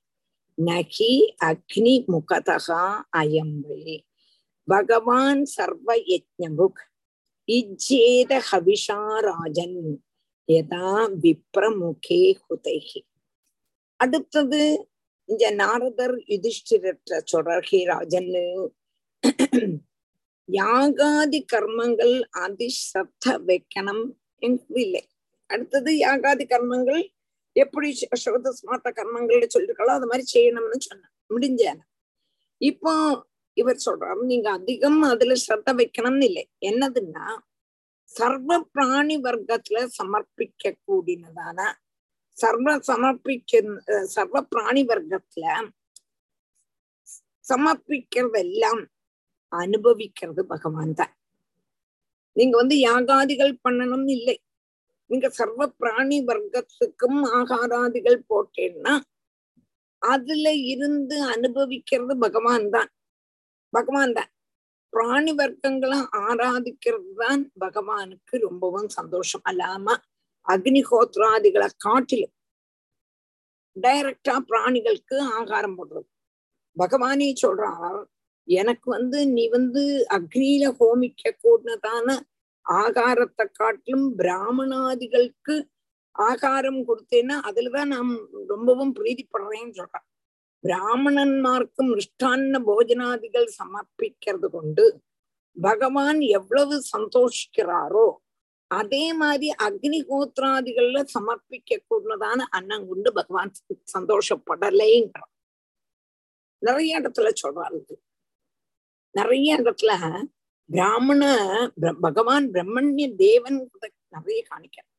நகி 0.61 1.13
அக்னி 1.43 1.93
முகதகா 2.07 2.83
அயம் 3.17 3.57
வழி 3.61 3.97
பகவான் 4.67 5.43
சர்வ 5.51 5.95
யஜ்ஞபுக் 6.07 6.81
இஜ்ஜேத 7.47 8.33
ஹவிஷாராஜன் 8.49 9.79
யதா 10.49 10.91
விப்ரமுகே 11.21 12.23
ஹுதைகி 12.41 13.01
அடுத்தது 13.99 14.61
இந்த 15.29 15.45
நாரதர் 15.55 16.17
யுதிஷ்டிரற்ற 16.29 17.19
சொல்றகி 17.31 17.79
ராஜன்னு 17.89 18.45
யாகாதி 20.49 21.39
கர்மங்கள் 21.51 22.15
அதிசத்த 22.41 23.33
வைக்கணும் 23.47 24.05
இல்லை 24.77 25.03
அடுத்தது 25.49 25.91
யாகாதி 25.97 26.45
கர்மங்கள் 26.45 27.03
எப்படி 27.55 27.87
ஸ்ரோத 28.23 28.51
ஸ்மார்த்த 28.59 28.89
கர்மங்கள் 28.99 29.53
சொல்லிருக்காளோ 29.55 29.93
அது 29.99 30.09
மாதிரி 30.11 30.25
செய்யணும்னு 30.35 30.79
சொன்னேன். 30.89 31.13
முடிஞ்சேன். 31.33 31.81
இப்போ 32.61 32.93
இவர் 33.57 33.85
சொல்றாரு 33.85 34.23
நீங்க 34.31 34.47
அதிகம் 34.57 34.99
அதுல 35.13 35.35
ஸ்ரத்த 35.43 35.69
வைக்கணும்னு 35.79 36.27
இல்லை. 36.29 36.43
என்னதுன்னா 36.69 37.25
சர்வ 38.11 38.51
பிராணி 38.75 39.15
வர்க்கத்துல 39.27 39.79
சமர்ப்பிக்க 39.99 40.73
கூடினதான 40.87 41.59
சர்வ 42.37 42.69
சமர்ப்பிக்க 42.89 43.61
சர்வ 44.15 44.37
பிராணி 44.51 44.83
வர்க்கத்துல 44.91 45.45
சமர்ப்பிக்கிறதெல்லாம் 47.45 48.81
அனுபவிக்கிறது 49.51 50.41
பகவான் 50.53 50.93
தான். 50.99 51.13
நீங்க 52.35 52.55
வந்து 52.61 52.75
யாகாதிகள் 52.87 53.53
பண்ணணும்னு 53.65 54.11
இல்லை. 54.19 54.37
நீங்க 55.11 55.27
சர்வ 55.39 55.61
பிராணி 55.79 56.17
வர்க்கத்துக்கும் 56.29 57.21
ஆகாராதிகள் 57.39 58.19
போட்டேன்னா 58.29 58.93
அதுல 60.01 60.47
இருந்து 60.73 61.17
அனுபவிக்கிறது 61.33 62.13
பகவான் 62.17 62.67
தான். 62.69 62.89
பகவான் 63.73 64.13
தான். 64.13 64.29
பிராணி 64.93 65.33
வர்க்கங்களும் 65.41 66.07
ஆராதிக்கிறது 66.21 67.11
தான் 67.15 67.41
பகவானுக்கு 67.59 68.35
ரொம்பவும் 68.47 68.89
சந்தோஷம். 68.97 69.43
அல்லாம 69.49 69.95
அக்னிஹோத்ராதிகளை 70.45 71.69
காட்டிலும் 71.85 72.35
டைரக்டா 73.75 74.35
பிராணிகளுக்கு 74.49 75.17
ஆகாரம் 75.39 75.77
போடுறது. 75.77 76.07
பகவானே 76.77 77.29
சொல்றார் 77.43 77.99
எனக்கு 78.47 78.87
வந்து 78.89 79.19
நீ 79.27 79.43
வந்து 79.49 79.83
அக்னியில 80.17 80.65
ஹோமிக்க 80.79 81.33
கூடதான 81.43 82.07
ஆகாரத்தை 82.65 83.45
காட்டிலும் 83.53 84.07
பிராமணாதிகளுக்கு 84.17 85.55
ஆகாரம் 86.15 86.81
கொடுத்தேன்னா 86.87 87.35
அதுலதான் 87.47 87.91
நாம் 87.91 88.11
ரொம்பவும் 88.47 88.95
பிரீதிப்படுறேன்னு 88.95 89.77
சொல்றான் 89.77 90.07
பிராமணன்மார்க்கு 90.63 91.81
மிருஷ்டான்ன 91.87 92.59
போஜனாதிகள் 92.67 93.47
சமர்ப்பிக்கிறது 93.59 94.47
கொண்டு 94.49 94.85
பகவான் 95.57 96.19
எவ்வளவு 96.31 96.75
சந்தோஷிக்கிறாரோ 96.93 98.05
அதே 98.71 99.05
மாதிரி 99.13 99.47
அக்னிகோத்திராதிகள்ல 99.63 100.99
சமர்ப்பிக்க 101.15 101.79
கூடதான 101.81 102.45
அன்னம் 102.49 102.87
கொண்டு 102.87 103.09
பகவான் 103.13 103.51
சந்தோஷப்படலைன்றான் 103.95 105.31
நிறைய 106.61 106.99
இடத்துல 106.99 107.29
சொல்றாரு 107.41 107.77
இது. 107.81 107.95
நிறைய 109.15 109.57
இடத்துல 109.57 109.91
பிராமண 110.73 111.23
பகவான் 112.05 112.45
பிரம்மண்ய 112.53 113.05
தேவன் 113.25 113.57
நிறைய 114.15 114.39
காணிக்கிறார். 114.49 114.89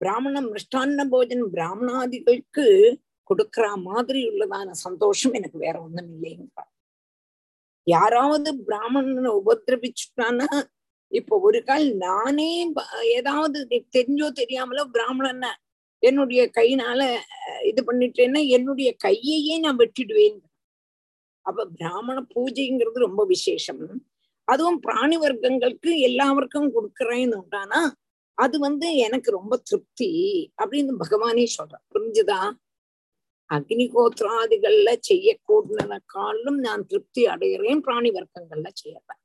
பிராமண 0.00 0.40
மிருஷ்டான்ன 0.50 1.04
போஜன் 1.12 1.44
பிராமணாதிகளுக்கு 1.54 2.66
கொடுக்கிற 3.30 3.66
மாதிரி 3.88 4.20
உள்ளதான 4.28 4.70
சந்தோஷம் 4.86 5.36
எனக்கு 5.38 5.58
வேற 5.66 5.76
ஒண்ணும் 5.84 6.10
இல்லைங்கிறார். 6.14 6.70
யாராவது 7.86 8.50
பிராமணனை 8.68 9.30
உபதிரவிச்சுட்டான்னா 9.40 10.48
இப்ப 11.12 11.38
ஒரு 11.48 11.58
கால் 11.64 11.86
நானே 12.06 12.50
ஏதாவது 13.18 13.58
தெரிஞ்சோ 13.96 14.28
தெரியாமலோ 14.40 14.84
பிராமணன 14.96 15.52
என்னுடைய 16.02 16.42
கையினால 16.58 17.00
இது 17.70 17.80
பண்ணிட்டேன்னா 17.88 18.40
என்னுடைய 18.56 18.90
கையையே 19.04 19.54
நான் 19.64 19.80
வெட்டிடுவேன். 19.82 20.38
அப்ப 21.46 21.66
பிராமண 21.78 22.18
பூஜைங்கிறது 22.34 23.06
ரொம்ப 23.08 23.22
விசேஷம். 23.34 23.84
அதுவும் 24.48 24.78
பிராணி 24.82 25.16
வர்க்கங்களுக்கு 25.22 25.90
எல்லாருக்கும் 26.08 26.74
கொடுக்கறேன்னு 26.74 27.38
உண்டானா 27.40 27.80
அது 28.38 28.56
வந்து 28.58 28.86
எனக்கு 29.06 29.30
ரொம்ப 29.36 29.54
திருப்தி 29.68 30.10
அப்படின்னு 30.58 30.94
பகவானே 31.02 31.44
சொல்ற 31.54 31.74
புரிஞ்சுதா? 31.92 32.40
அக்னிகோத்திராதிகள்ல 33.50 34.88
செய்யக்கூடன 35.08 35.98
காலும் 36.14 36.58
நான் 36.58 36.86
திருப்தி 36.86 37.22
அடைகிறேன் 37.32 37.82
பிராணி 37.84 38.10
வர்க்கங்கள்ல 38.10 38.68
செய்யறேன் 38.80 39.20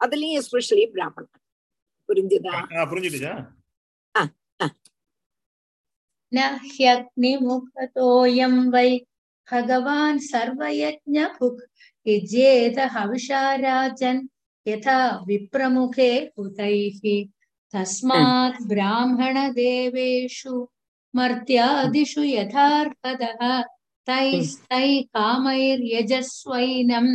அதுலயும் 0.00 0.38
எஸ்பெஷலி 0.40 0.84
பிராமணன் 0.92 1.30
புரிஞ்சுதா? 2.08 2.54
புரிஞ்சுடுச்சா 2.90 3.34
நஹ்யக்னிமுகதோயம் 6.32 7.50
வை 8.72 8.88
பகவான் 9.48 10.20
சர்வயஜ்ஞ 10.28 11.16
புக் 11.38 11.62
இஜேத 12.06 12.78
ஹவிஷாராஜன் 12.94 14.20
यथा 14.68 15.00
विप्रमुखे 15.26 16.12
हुतैः 16.38 17.00
तस्मात् 17.74 18.62
ब्राह्मणदेवेषु 18.68 20.54
मर्त्यादिषु 21.16 22.22
यथार्हतः 22.22 23.40
तैस्तै 24.08 24.88
कामैर्यजस्वैनं 25.16 27.06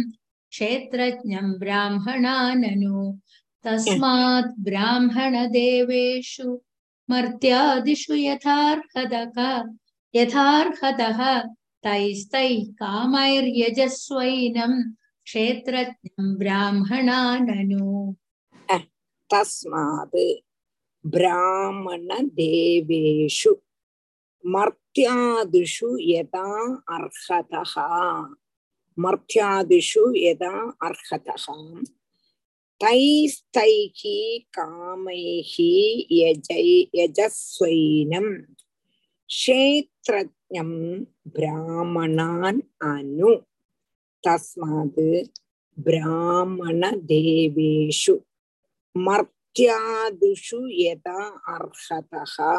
क्षेत्रज्ञं 0.52 1.48
ब्राह्मणाननु। 1.62 3.00
तस्मात् 3.66 4.60
ब्राह्मणदेवेषु 4.68 6.50
मर्त्यादिषु 7.12 8.14
यथार्हतः 8.16 9.38
यथार्हतः 10.16 11.20
तैस्तैः 11.86 12.64
कामैर्यजस्वैनं 12.82 14.74
क्षेत्रज्ञं 15.26 16.26
ब्राह्मणाननु 16.43 17.86
तस्मात् 19.32 20.16
ब्राह्मणदेवेषु 21.14 22.32
मर्त्यादिषु 24.55 25.88
यदा 26.12 26.47
अर्हतः 26.97 27.74
मर्त्यादिषु 29.05 30.05
यदा 30.26 30.53
अर्हतः 30.88 31.47
तैस्तैः 32.82 34.01
कामैः 34.57 35.55
यजै 36.20 36.66
यजस्वैनं 37.01 38.28
क्षेत्रज्ञं 39.34 40.70
ब्राह्मणान् 41.36 42.61
अनु 42.91 43.30
தஸ்மாத் 44.26 45.05
பிராமணதேவேஷு 45.78 46.15
மர்த்தியாதிஷு 48.95 50.59
யதா 50.80 51.21
அர்ஹதா 51.53 52.51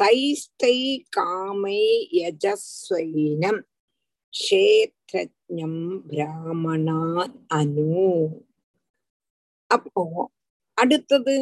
தைஸ்தை 0.00 0.76
காமை 1.16 1.80
யஜஸ்வைனம் 2.18 3.62
ஷேத்ரஜம் 4.34 5.82
பிராமணா 6.08 7.00
அனு 7.58 8.08
அப்போ 9.70 10.04
அடுத்தது 10.78 11.36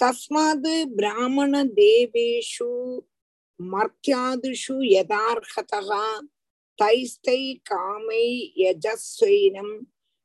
தஸ்மாது 0.00 0.72
பிராமண 0.96 1.52
தேவேஷு 1.76 2.68
மர்த்தியாதிஷு 3.60 4.74
யதார்ஹதா 4.92 6.00
தைஸ்தை 6.79 7.41
காமை 7.69 8.25
யஜஸ்வைனம் 8.57 9.73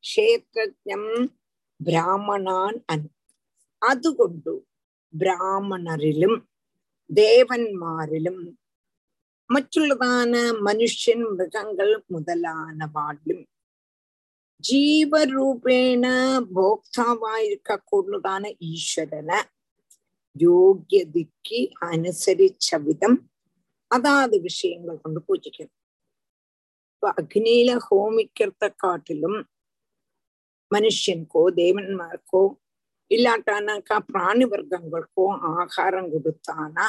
க்ஷேத்ரஜம் 0.05 1.11
பிராமணான் 1.81 2.79
அன் 2.87 3.07
അതുകൊണ്ടു 3.83 4.55
ബ്രാഹ്മണരിലും 5.15 6.35
ദേവന്മാരിലും 7.11 8.39
മറ്റുള്ളതാണ് 9.51 10.43
മനുഷ്യൻ 10.61 11.21
മൃഗങ്ങൾ 11.31 11.89
മുതലാനവാളിലും 12.11 13.41
ஜீவரூபேண 14.65 16.05
போக்தாவாயிருக்கக்கூடியதான 16.57 18.45
ஈஸ்வரனை 18.69 19.39
யோகியதிக்கு 20.37 21.61
அனுசரிச்ச 21.89 22.77
விதம் 22.85 23.19
அதாவது 23.91 24.37
விஷயங்கள் 24.41 25.03
கொண்டு 25.03 25.21
பூஜிக்கணும் 25.27 25.76
இப்ப 26.98 27.10
அக்னியில 27.18 27.72
ஹோமிக்கிறத 27.88 28.68
காட்டிலும் 28.76 29.40
மனுஷனுக்கோ 30.72 31.42
தேவன்மார்க்கோ 31.58 32.42
இல்லாட்டானாக்கா 33.12 33.98
பிராணி 34.08 34.46
வர்க்கங்களுக்கோ 34.46 35.26
ஆகாரம் 35.54 36.10
கொடுத்தானா 36.14 36.86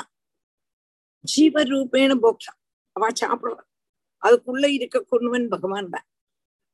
ஜீவரூபேண 1.25 2.15
போக்தா 2.25 2.53
அவ 2.97 3.11
சாப்பிடுறா 3.21 3.63
அதுக்குள்ள 4.23 4.67
இருக்கக்கூடியவன் 4.77 5.47
பகவான் 5.49 5.91
தான் 5.91 6.07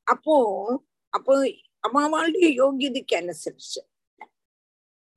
அப்போ 0.07 0.37
அப்போ 1.13 1.35
அவளுடைய 1.85 2.49
யோகியதைக்கு 2.61 3.17
அனுசரிச்சு 3.17 3.81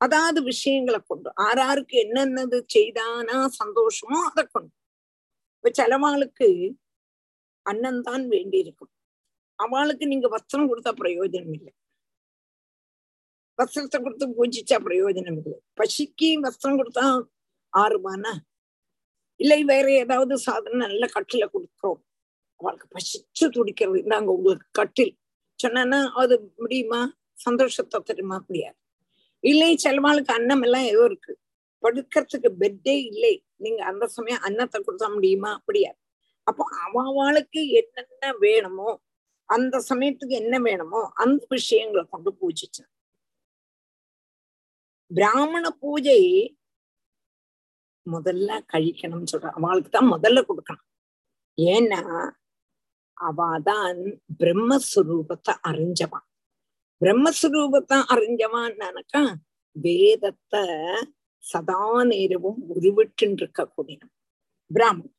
அதாவது 0.01 0.39
விஷயங்களை 0.43 0.99
கொண்டு 1.01 1.29
ஆறாருக்கு 1.45 1.95
என்னென்னது 2.01 2.57
செய்தானா 2.73 3.37
சந்தோஷமோ 3.61 4.19
அதை 4.29 4.43
கொண்டு 4.45 4.73
இப்ப 5.55 5.71
சிலவாளுக்கு 5.71 6.49
அண்ணன் 7.71 8.01
தான் 8.09 8.25
வேண்டி 8.35 8.57
இருக்கும் 8.65 8.91
அவளுக்கு 9.59 10.05
நீங்க 10.13 10.27
வஸ்திரம் 10.35 10.69
கொடுத்தா 10.71 10.91
பிரயோஜனம் 11.01 11.55
இல்லை. 11.59 11.73
வஸ்திரத்தை 13.59 13.99
கொடுத்து 14.05 14.25
பூஜிச்சா 14.37 14.77
பிரயோஜனம் 14.87 15.39
இல்லை. 15.41 15.57
பசிக்கு 15.79 16.29
வஸ்திரம் 16.47 16.79
கொடுத்தா 16.81 17.05
ஆறுமானா? 17.73 18.33
இல்லை 19.39 19.59
வேற 19.71 19.87
ஏதாவது 20.03 20.33
சாதனம் 20.47 20.83
நல்ல 20.87 21.05
கட்டில 21.15 21.45
கொடுக்குறோம். 21.55 21.99
அவளுக்கு 22.61 22.87
பசிச்சு 22.95 23.45
துடிக்கிறது. 23.57 23.99
நாங்க 24.13 24.29
உங்களுக்கு 24.37 24.67
கட்டில். 24.79 25.13
சொன்னா 25.59 25.99
அது 26.23 26.35
முடியுமா? 26.61 27.01
சந்தோஷத்தை 27.45 27.99
தருமா? 28.09 28.37
முடியாது. 28.49 28.77
இல்லை 29.43 29.71
சிலவாளுக்கு 29.85 30.33
அன்னம் 30.37 30.63
எல்லாம் 30.67 30.87
ஏதோ 30.93 31.03
இருக்கு. 31.09 31.33
படுக்கிறதுக்கு 31.83 32.49
பெட்டே 32.63 32.95
இல்லை. 33.11 33.33
நீங்க 33.65 33.81
அந்த 33.91 34.05
சமயம் 34.17 34.43
அன்னத்தை 34.47 34.79
கொடுத்தா 34.87 35.09
முடியுமா? 35.17 35.51
முடியாது. 35.67 35.99
அப்போ 36.49 36.63
அவளுக்கு 37.03 37.61
என்னென்ன 37.79 38.31
வேணுமோ 38.45 38.89
அந்த 39.49 39.75
சமயத்துக்கு 39.89 40.35
என்ன 40.43 40.55
வேணுமோ 40.67 41.01
அந்த 41.23 41.41
விஷயங்களை 41.55 42.03
கொண்டு 42.13 42.29
பூஜிச்சு. 42.39 42.83
பிராமண 45.11 45.65
பூஜை 45.83 46.21
முதல்ல 48.07 48.49
கழிக்கணும்னு 48.73 49.31
சொல்ற 49.33 49.49
அவளுக்கு 49.59 49.91
தான் 49.95 50.11
முதல்ல 50.15 50.39
கொடுக்கணும். 50.49 50.87
ஏன்னா 51.57 52.01
அவாதான் 53.17 54.01
பிரம்மஸ்வரூபத்தை 54.41 55.53
அறிஞ்சவான். 55.69 56.27
பிரம்மஸ்வரூபத்தை 57.01 57.97
அறிஞ்சவான்னாக்கா 58.13 59.23
வேதத்தை 59.75 60.63
சதா 61.43 61.81
நேரமும் 62.11 62.59
உருவிட்டு 62.73 63.25
இருக்கக்கூடிய 63.39 63.99
பிராமணன். 64.71 65.16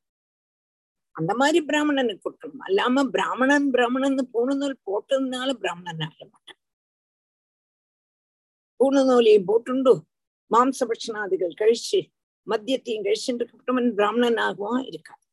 அந்த 1.19 1.33
மாதிரி 1.41 1.59
பிராமணனுக்கு 1.71 2.25
கொடுக்கணும். 2.27 2.65
அல்லாம 2.69 3.05
பிராமணன் 3.15 3.67
பிராமணன் 3.75 4.19
பூணுநூல் 4.35 4.77
போட்டதுனால 4.89 5.49
பிராமணன் 5.63 6.05
ஆக 6.09 6.19
மாட்டான். 6.33 6.61
பூணுநூலையும் 8.81 9.49
போட்டுண்டு 9.51 9.95
மாம்ச 10.51 10.81
பட்சணாதிகள் 10.91 11.59
கழிச்சு 11.63 12.01
மத்தியத்தையும் 12.47 13.07
கழிச்சுட்டு 13.07 13.45
இருக்கவன் 13.47 13.89
பிராமணன் 13.99 14.39
ஆகவும் 14.47 14.85
இருக்காது 14.91 15.25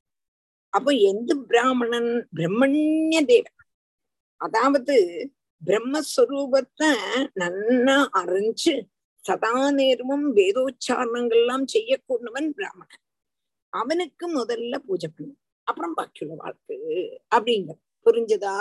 அப்போ 0.74 0.92
எந்த 1.12 1.32
பிராமணன்? 1.50 2.10
பிரம்மண்ய 2.38 3.20
தேவன். 3.32 3.60
அதாவது 4.42 4.96
பிரம்மஸ்வரூபத்தை 5.62 6.90
நன்னா 7.42 7.98
அறிஞ்சு 8.22 8.74
சதா 9.26 9.54
நேரமும் 9.78 10.26
வேதோச்சாரணங்கள் 10.40 11.42
எல்லாம் 11.44 11.66
செய்யக்கூடியவன் 11.76 12.50
பிராமணன். 12.58 13.04
அவனுக்கு 13.74 14.26
முதல்ல 14.40 14.76
பூஜை 14.88 15.10
பண்ணும். 15.10 15.42
அப்புறம் 15.68 15.96
பாக்கியுள்ள 15.98 16.34
வாழ்க்கை. 16.44 16.78
அப்படிங்க. 17.36 17.74
புரிஞ்சுதா? 18.06 18.56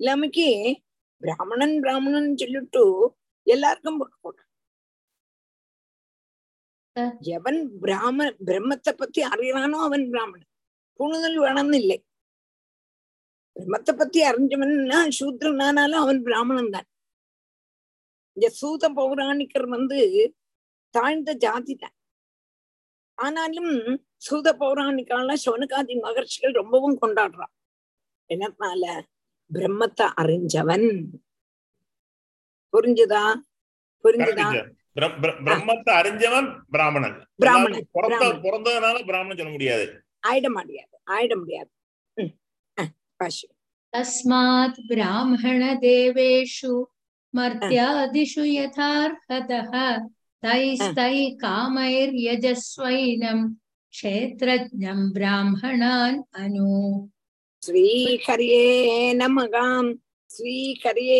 இல்லாமக்கி 0.00 0.48
பிராமணன் 1.22 1.76
பிராமணன் 1.84 2.28
சொல்லிட்டு 2.42 2.82
எல்லாருக்கும் 3.46 4.00
போட்டு 4.00 4.42
எவன் 7.36 7.58
பிராம 7.82 8.26
பிரம்மத்தை 8.48 8.92
பத்தி 9.00 9.20
அறியறானோ 9.32 9.78
அவன் 9.86 10.04
பிராமணன். 10.12 10.50
புணுதல் 11.00 11.38
வேணும்னு 11.44 11.78
இல்லை 11.82 11.98
பிரம்மத்தை 13.56 13.92
பத்தி 13.98 14.20
அறிஞ்சவன்னா 14.30 14.98
சூத்ரனானாலும் 15.18 16.02
அவன் 16.04 16.20
பிராமணன் 16.28 16.72
தான். 16.76 16.88
இந்த 18.36 18.48
சூத 18.60 18.90
பௌராணிக்கர் 18.98 19.66
வந்து 19.76 19.98
தாழ்ந்த 20.94 21.30
ஜாதி 21.44 21.74
தான். 21.84 21.96
ஆனாலும் 23.24 23.72
சூத 24.26 24.46
பௌராணிக்கால 24.60 25.36
சோனகாதி 25.44 25.94
மகர்ஷிகள் 26.04 26.58
ரொம்பவும் 26.60 26.98
கொண்டாடுறான். 27.02 27.52
என்னத்தினால 28.30 28.84
பிரம்மத்தை 29.50 30.06
அறிஞ்சவன். 30.22 30.88
புரிஞ்சுதா? 32.72 33.24
புரிஞ்சுதா? 34.04 34.48
பிரம்மத்தை 35.46 35.92
அறிஞ்சவன் 36.00 36.48
பிராமணன். 36.74 37.16
பிராமணன் 37.42 37.86
பிறந்ததுனால 38.44 38.96
பிராமணன் 39.10 39.38
சொல்ல 39.38 39.52
முடியாது. 39.56 39.86
ஆயிட 40.28 40.46
முடியாது 40.58 40.94
ஆயிட 41.14 41.34
முடியாது. 41.40 41.70
தஸ்மாத் 43.92 44.80
பிராமண 44.90 45.60
தேவேஷு 45.84 46.72
மர்த்தியாதிஷு 47.34 48.44
யதார்ஹதः 48.58 49.72
तैस्तैः 50.43 51.17
कामैर्यजस्वैनं 52.11 53.39
क्षेत्रज्ञं 53.93 54.99
ब्राह्मणान् 55.13 56.19
अनु 56.41 56.69
ஸ்ரீஹரியே 57.63 58.61
நமகாம் 59.13 59.89
ஸ்ரீஹரியே 60.29 61.19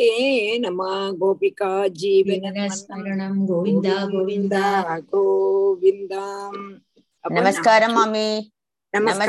நம 0.60 0.80
கோபிகா 1.20 1.70
ஜீவன 2.00 2.56
स्मरणं 2.78 3.36
गोविन्दा 3.50 3.98
गोविन्दा 4.14 4.64
கோவிந்தாம் 5.12 6.58
அப்ப 7.26 7.34
நமஸ்காரம் 7.38 7.94
நாளைக்கு- 7.94 8.00
மாமி 8.00 8.28
நமஸ்காரம் 8.94 9.22